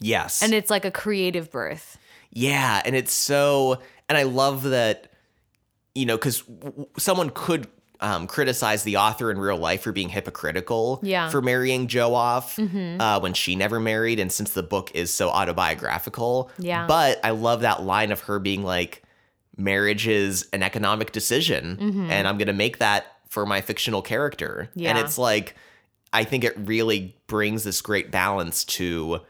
[0.00, 1.96] yes And it's like a creative birth.
[2.34, 3.78] Yeah, and it's so,
[4.08, 5.12] and I love that,
[5.94, 6.42] you know, because
[6.98, 7.68] someone could
[8.00, 11.28] um, criticize the author in real life for being hypocritical Yeah.
[11.28, 15.28] for marrying Jo off uh, when she never married, and since the book is so
[15.28, 16.50] autobiographical.
[16.58, 16.86] Yeah.
[16.86, 19.02] But I love that line of her being like,
[19.56, 24.70] marriage is an economic decision, and I'm going to make that for my fictional character.
[24.74, 24.90] Yeah.
[24.90, 25.56] And it's like,
[26.12, 29.20] I think it really brings this great balance to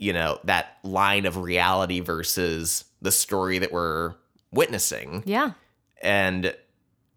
[0.00, 4.14] you know, that line of reality versus the story that we're
[4.50, 5.22] witnessing.
[5.26, 5.52] Yeah.
[6.00, 6.56] And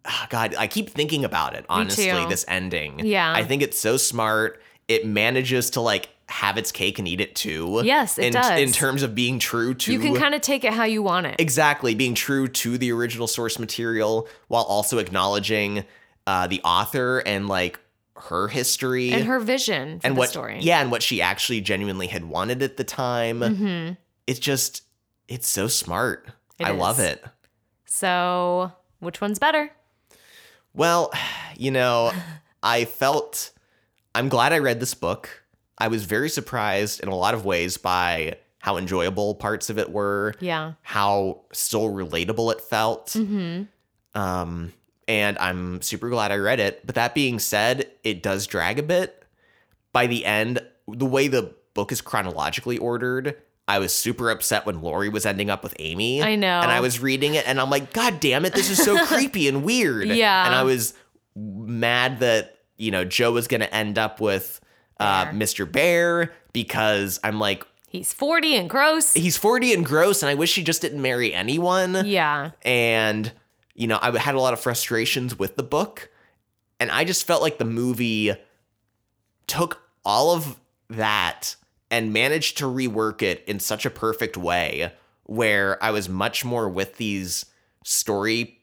[0.06, 3.00] ah, God, I keep thinking about it, honestly, this ending.
[3.00, 3.32] Yeah.
[3.34, 4.62] I think it's so smart.
[4.90, 7.82] It manages to like have its cake and eat it too.
[7.84, 8.60] Yes, it in, does.
[8.60, 11.26] In terms of being true to You can kind of take it how you want
[11.28, 11.36] it.
[11.40, 15.84] exactly being true to the original source material while also acknowledging
[16.26, 17.80] uh, the author and like
[18.16, 20.60] her history And her vision for and the what story.
[20.62, 23.98] yeah and what she actually genuinely had wanted at the time Mhm.
[24.28, 24.84] it's just
[25.28, 26.28] it's so smart
[26.60, 27.22] It i love it
[27.86, 29.72] So, which one's better?
[30.74, 31.12] well
[31.58, 32.12] you know
[32.62, 33.52] i felt
[34.16, 35.43] i'm glad i read this book
[35.78, 39.92] i was very surprised in a lot of ways by how enjoyable parts of it
[39.92, 40.74] were Yeah.
[40.82, 43.68] how still relatable it felt Mhm.
[44.16, 44.74] um
[45.08, 48.84] and i'm super glad i read it but that being said it does drag a
[48.84, 49.24] bit
[49.92, 53.36] by the end the way the book is chronologically ordered
[53.68, 56.60] i was super upset when laurie was ending up with amy I know.
[56.62, 59.48] and i was reading it and i'm like god damn it this is so creepy
[59.50, 60.46] and weird Yeah.
[60.46, 60.94] and i was
[61.36, 64.62] mad that you know jo was gonna end up with
[65.04, 69.14] uh, mr bhaer because i'm like He's 40 and gross.
[69.14, 72.52] he's 40 and gross and i wish he just didn't marry anyone Yeah.
[72.64, 73.32] and
[73.76, 76.10] you know i had a lot of frustrations with the book
[76.80, 78.34] and i just felt like the movie
[79.48, 80.60] took all of
[80.90, 81.56] that
[81.92, 84.92] and managed to rework it in such a perfect way
[85.24, 87.46] where i was much more with these
[87.84, 88.60] story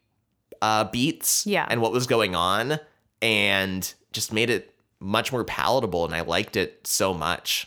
[0.62, 1.66] uh, beats Yeah.
[1.70, 2.78] and what was going on
[3.22, 4.69] and just made it
[5.00, 7.66] much more palatable and i liked it so much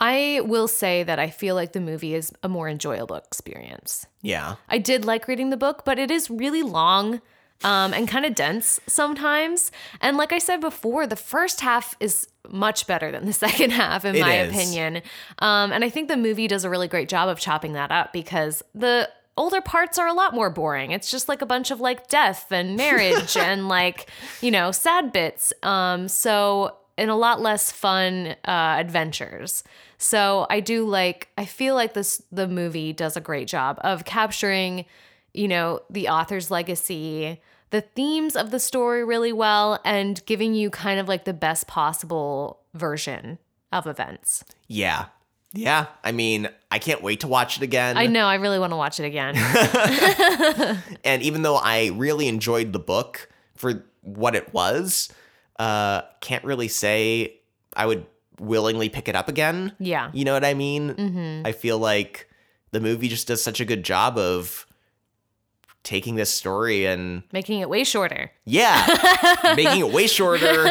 [0.00, 4.04] I will say that I feel like the movie is a more enjoyable experience.
[4.20, 7.20] yeah I did like reading the book, but it is really long
[7.62, 9.70] um, and kind of dense sometimes.
[10.00, 14.04] And like I said before, the first half is much better than the second half,
[14.04, 14.52] in It my is.
[14.52, 15.02] opinion.
[15.38, 18.12] Um, and I think the movie does a really great job of chopping that up
[18.12, 20.90] because the older parts are a lot more boring.
[20.90, 24.08] It's just like a bunch of like death and marriage and like,
[24.40, 25.52] you know, sad bits.
[25.62, 29.64] Um, so, and a lot less fun uh, adventures.
[29.96, 34.04] So I do like, I feel like this, the movie does a great job of
[34.04, 34.84] capturing,
[35.32, 37.40] you know, the author's legacy,
[37.70, 41.66] the themes of the story really well, and giving you kind of like the best
[41.66, 43.38] possible version
[43.72, 44.44] of events.
[44.68, 45.06] yeah
[45.54, 48.72] yeah i mean i can't wait to watch it again I know, I really want
[48.72, 49.34] to watch it again.
[51.04, 55.08] And even though I really enjoyed the book for what it was,
[55.58, 57.36] uh, can't really say
[57.76, 58.06] I would
[58.40, 59.72] willingly pick it up again.
[59.78, 60.10] Yeah.
[60.12, 60.94] You know what I mean?
[60.94, 61.46] Mm-hmm.
[61.46, 62.28] I feel like
[62.70, 64.66] the movie just does such a good job of
[65.82, 68.30] taking this story and Making it way shorter.
[68.44, 68.86] yeah,
[69.56, 70.70] making it way shorter,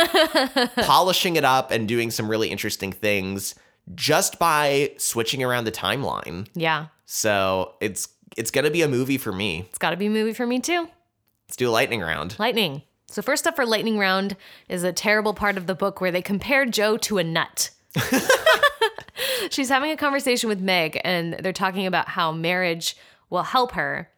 [0.83, 3.53] polishing it up, and doing some really interesting things
[3.95, 6.47] just by switching around the timeline.
[6.53, 6.87] Yeah.
[7.05, 9.65] So it's it's gonna be a movie for me.
[9.69, 10.87] It's got to be a movie for me too.
[11.47, 12.37] Let's do a lightning round.
[12.39, 12.83] Lightning.
[13.07, 14.37] So first up for lightning round
[14.69, 17.71] is a terrible part of the book where they compare Jo to a nut.
[19.49, 22.95] She's having a conversation with Meg and they're talking about how marriage
[23.29, 24.09] will help her.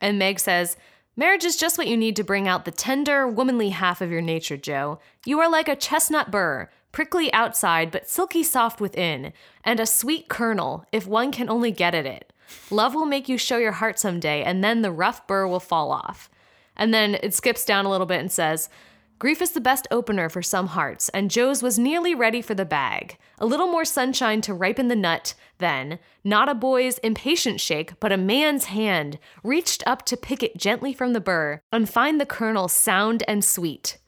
[0.00, 0.76] And Meg says,
[1.16, 4.20] Marriage is just what you need to bring out the tender, womanly half of your
[4.20, 5.00] nature, Jo.
[5.24, 9.30] You are like a chestnut burr, prickly outside but silky soft within,
[9.62, 12.32] and a sweet kernel, if one can only get at it.
[12.70, 15.92] Love will make you show your heart someday, and then the rough burr will fall
[15.92, 16.30] off.
[16.74, 18.70] And then it skips down a little bit and says,
[19.18, 22.64] Grief is the best opener for some hearts, and Jo's was nearly ready for the
[22.64, 23.18] bag.
[23.40, 28.10] A little more sunshine to ripen the nut, then, not a boy's impatient shake, but
[28.10, 32.24] a man's hand reached up to pick it gently from the burr and find the
[32.24, 33.98] kernel sound and sweet.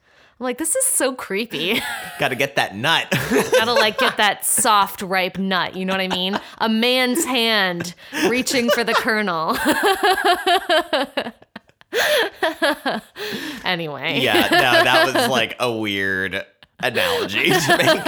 [0.40, 1.80] I'm like, this is so creepy.
[2.20, 3.08] Gotta get that nut.
[3.30, 5.74] Gotta like get that soft, ripe nut.
[5.74, 6.38] You know what I mean?
[6.58, 7.92] A man's hand
[8.28, 9.58] reaching for the kernel.
[13.64, 14.20] anyway.
[14.20, 16.44] yeah, no, that was like a weird
[16.78, 18.06] analogy to make.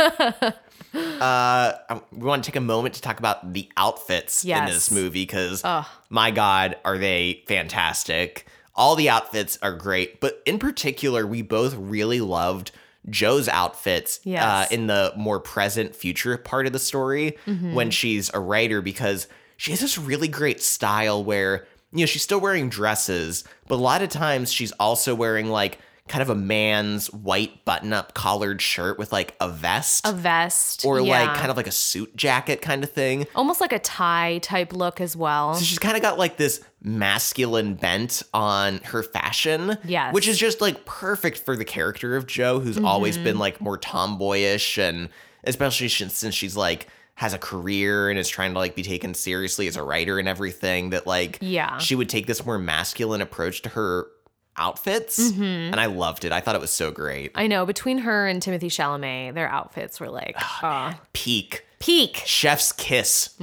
[1.20, 4.93] Uh, um, we want to take a moment to talk about the outfits in this
[4.93, 5.65] movie because,
[6.09, 8.47] my God, are they fantastic!
[8.75, 12.71] All the outfits are great, but in particular, we both really loved
[13.09, 14.43] Jo's outfits Yes.
[14.43, 17.75] uh, in the more present future part of the story Mm-hmm.
[17.75, 19.27] when she's a writer because
[19.57, 23.83] she has this really great style where you know she's still wearing dresses, but a
[23.83, 25.79] lot of times she's also wearing like
[26.11, 30.85] kind of a man's white button-up collared shirt with like a vest A vest.
[30.85, 31.20] or yeah.
[31.24, 33.27] like kind of like a suit jacket kind of thing.
[33.35, 35.55] almost like a tie type look as well.
[35.55, 39.78] So she's kind of got like this masculine bent on her fashion.
[39.85, 40.12] Yes.
[40.12, 43.24] Which is just like perfect for the character of Jo, who's always Mm-hmm.
[43.24, 45.09] been like more tomboyish and
[45.45, 49.15] especially since since she's like has a career and is trying to like be taken
[49.15, 51.78] seriously as a writer and everything that like Yeah.
[51.78, 54.07] she would take this more masculine approach to her
[54.56, 55.43] outfits Mm-hmm.
[55.72, 56.32] and I loved it.
[56.32, 57.31] I thought it was so great.
[57.35, 61.64] I know between her and Timothy Chalamet, their outfits were like uh, Peak.
[61.78, 62.22] peak.
[62.27, 63.35] Chef's kiss.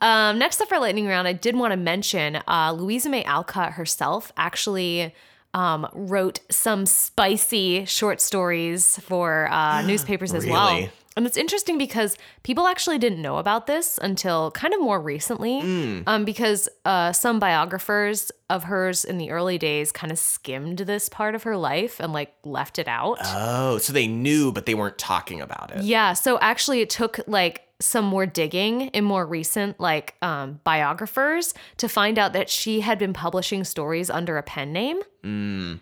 [0.00, 3.72] Um, next up for lightning round, I did want to mention uh, Louisa May Alcott
[3.72, 5.14] herself actually
[5.54, 10.88] um, wrote some spicy short stories for uh, newspapers as well.
[11.16, 15.60] And it's interesting because people actually didn't know about this until kind of more recently,
[16.06, 21.08] um, because uh, some biographers of hers in the early days kind of skimmed this
[21.08, 23.18] part of her life and like left it out.
[23.22, 25.82] Oh, so they knew but they weren't talking about it.
[25.84, 31.54] Yeah, so actually it took like some more digging in more recent like um, biographers
[31.76, 35.00] to find out that she had been publishing stories under a pen name.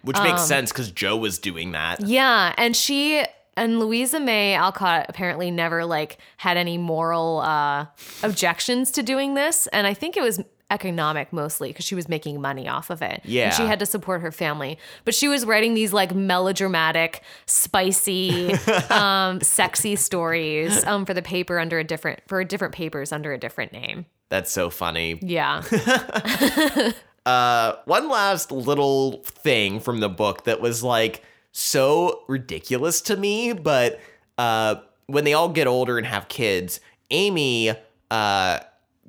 [0.02, 2.00] Which makes sense because Jo was doing that.
[2.00, 3.24] Yeah, and she
[3.56, 7.86] and Louisa May Alcott apparently never like had any moral uh,
[8.22, 12.40] objections to doing this, and I think it was economic mostly because she was making
[12.40, 13.20] money off of it.
[13.24, 13.44] Yeah.
[13.46, 18.54] and she had to support her family, but she was writing these like melodramatic, spicy,
[18.90, 23.38] um, sexy stories um, for the paper under a different for different papers under a
[23.38, 24.06] different name.
[24.30, 25.18] That's so funny.
[25.20, 25.62] Yeah,
[27.24, 31.22] Uh, one last little thing from the book that was like
[31.52, 34.00] so ridiculous to me, but
[34.38, 34.76] uh,
[35.06, 36.80] when they all get older and have kids,
[37.10, 37.72] Amy
[38.10, 38.58] uh,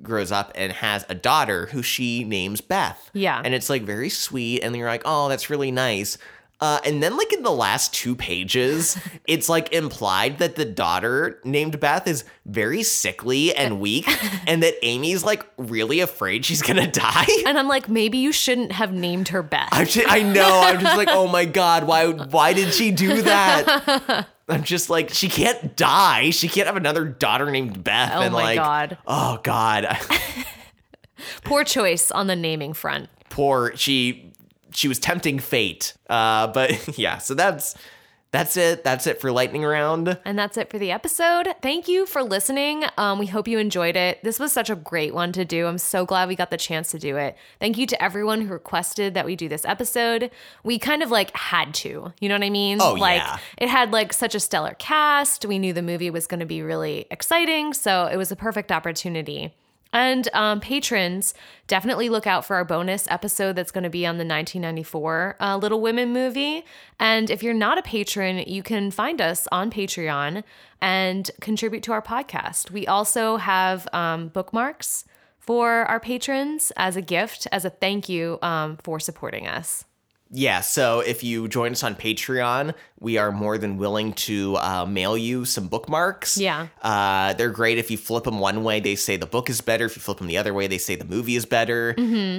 [0.01, 3.09] grows up and has a daughter who she names Beth.
[3.13, 3.41] Yeah.
[3.43, 6.17] And it's like very sweet, and you're like, oh, that's really nice.
[6.63, 11.41] Uh, and then, like in the last two pages, it's like implied that the daughter
[11.43, 14.07] named Beth is very sickly and weak,
[14.47, 17.25] and that Amy's like really afraid she's gonna die.
[17.45, 19.67] and I'm like, maybe you shouldn't have named her Beth.
[19.73, 20.61] I'm just, I know.
[20.63, 22.07] I'm just like, oh my god, why?
[22.07, 24.25] Why did she do that?
[24.47, 26.29] I'm just like, she can't die.
[26.29, 28.11] She can't have another daughter named Beth.
[28.13, 28.97] Oh and my like, God.
[29.05, 29.97] Oh god,
[31.43, 33.09] Poor choice on the naming front.
[33.29, 33.75] poor.
[33.75, 34.32] She
[34.73, 35.95] she was tempting fate.
[36.09, 37.17] Uh, but yeah.
[37.17, 37.75] So that's
[38.33, 38.83] that's it.
[38.83, 40.17] That's it for lightning round.
[40.25, 41.53] And that's it for the episode.
[41.61, 42.83] Thank you for listening.
[42.97, 44.23] Um, we hope you enjoyed it.
[44.23, 45.67] This was such a great one to do.
[45.67, 47.37] I'm so glad we got the chance to do it.
[47.59, 50.31] Thank you to everyone who requested that we do this episode.
[50.63, 52.79] We kind of like had to, you know what I mean?
[52.81, 53.37] Oh, like yeah.
[53.59, 55.45] it had like such a stellar cast.
[55.45, 58.71] We knew the movie was going to be really exciting, so it was a perfect
[58.71, 59.53] opportunity.
[59.93, 61.35] And um, patrons,
[61.67, 65.57] definitely look out for our bonus episode that's going to be on the 1994 uh,
[65.57, 66.65] Little Women movie.
[66.99, 70.43] And if you're not a patron, you can find us on Patreon
[70.81, 72.71] and contribute to our podcast.
[72.71, 75.05] We also have um, bookmarks
[75.37, 79.85] for our patrons as a gift, as a thank you um, for supporting us.
[80.35, 84.83] Yeah, so if you join us on Patreon, we are more than willing to uh,
[84.83, 86.39] mail you some bookmarks.
[86.39, 86.69] Yeah.
[86.81, 87.77] Uh, they're great.
[87.77, 89.85] If you flip them one way, they say the book is better.
[89.85, 91.93] If you flip them the other way, they say the movie is better.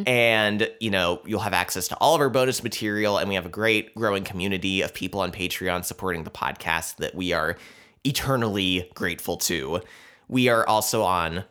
[0.08, 3.16] And, you know, you'll have access to all of our bonus material.
[3.16, 7.14] And we have a great growing community of people on Patreon supporting the podcast that
[7.14, 7.56] we are
[8.02, 9.82] eternally grateful to.
[10.26, 11.44] We are also on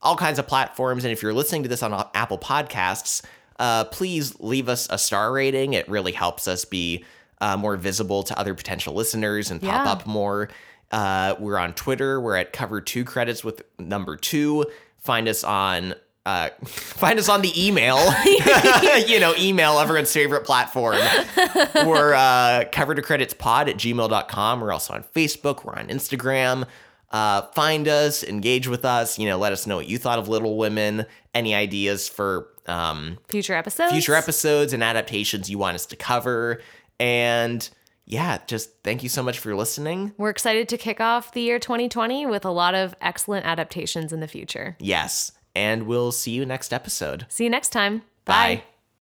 [0.00, 1.04] all kinds of platforms.
[1.04, 3.20] And if you're listening to this on Apple Podcasts,
[3.60, 5.74] uh, please leave us a star rating.
[5.74, 7.04] It really helps us be
[7.40, 9.92] uh, more visible to other potential listeners and pop Yeah.
[9.92, 10.48] up more.
[10.90, 12.20] Uh, we're on Twitter.
[12.20, 14.64] We're at cover two credits with number two.
[14.98, 15.94] Find us on.
[16.26, 17.96] Uh, find us on the email,
[19.06, 20.98] you know, email everyone's favorite platform.
[21.86, 24.60] We're uh, cover to credits pod at gmail.com.
[24.60, 25.64] We're also on Facebook.
[25.64, 26.66] We're on Instagram.
[27.10, 30.28] Uh, find us, engage with us, you know, let us know what you thought of
[30.28, 33.92] Little Women, any ideas for um, Future episodes.
[33.92, 36.60] future episodes and adaptations you want us to cover.
[36.98, 37.68] And
[38.06, 40.12] yeah, just thank you so much for listening.
[40.18, 44.20] We're excited to kick off the year 2020 with a lot of excellent adaptations in
[44.20, 44.76] the future.
[44.80, 45.32] Yes.
[45.54, 47.26] And we'll see you next episode.
[47.28, 48.02] See you next time.
[48.24, 48.64] Bye.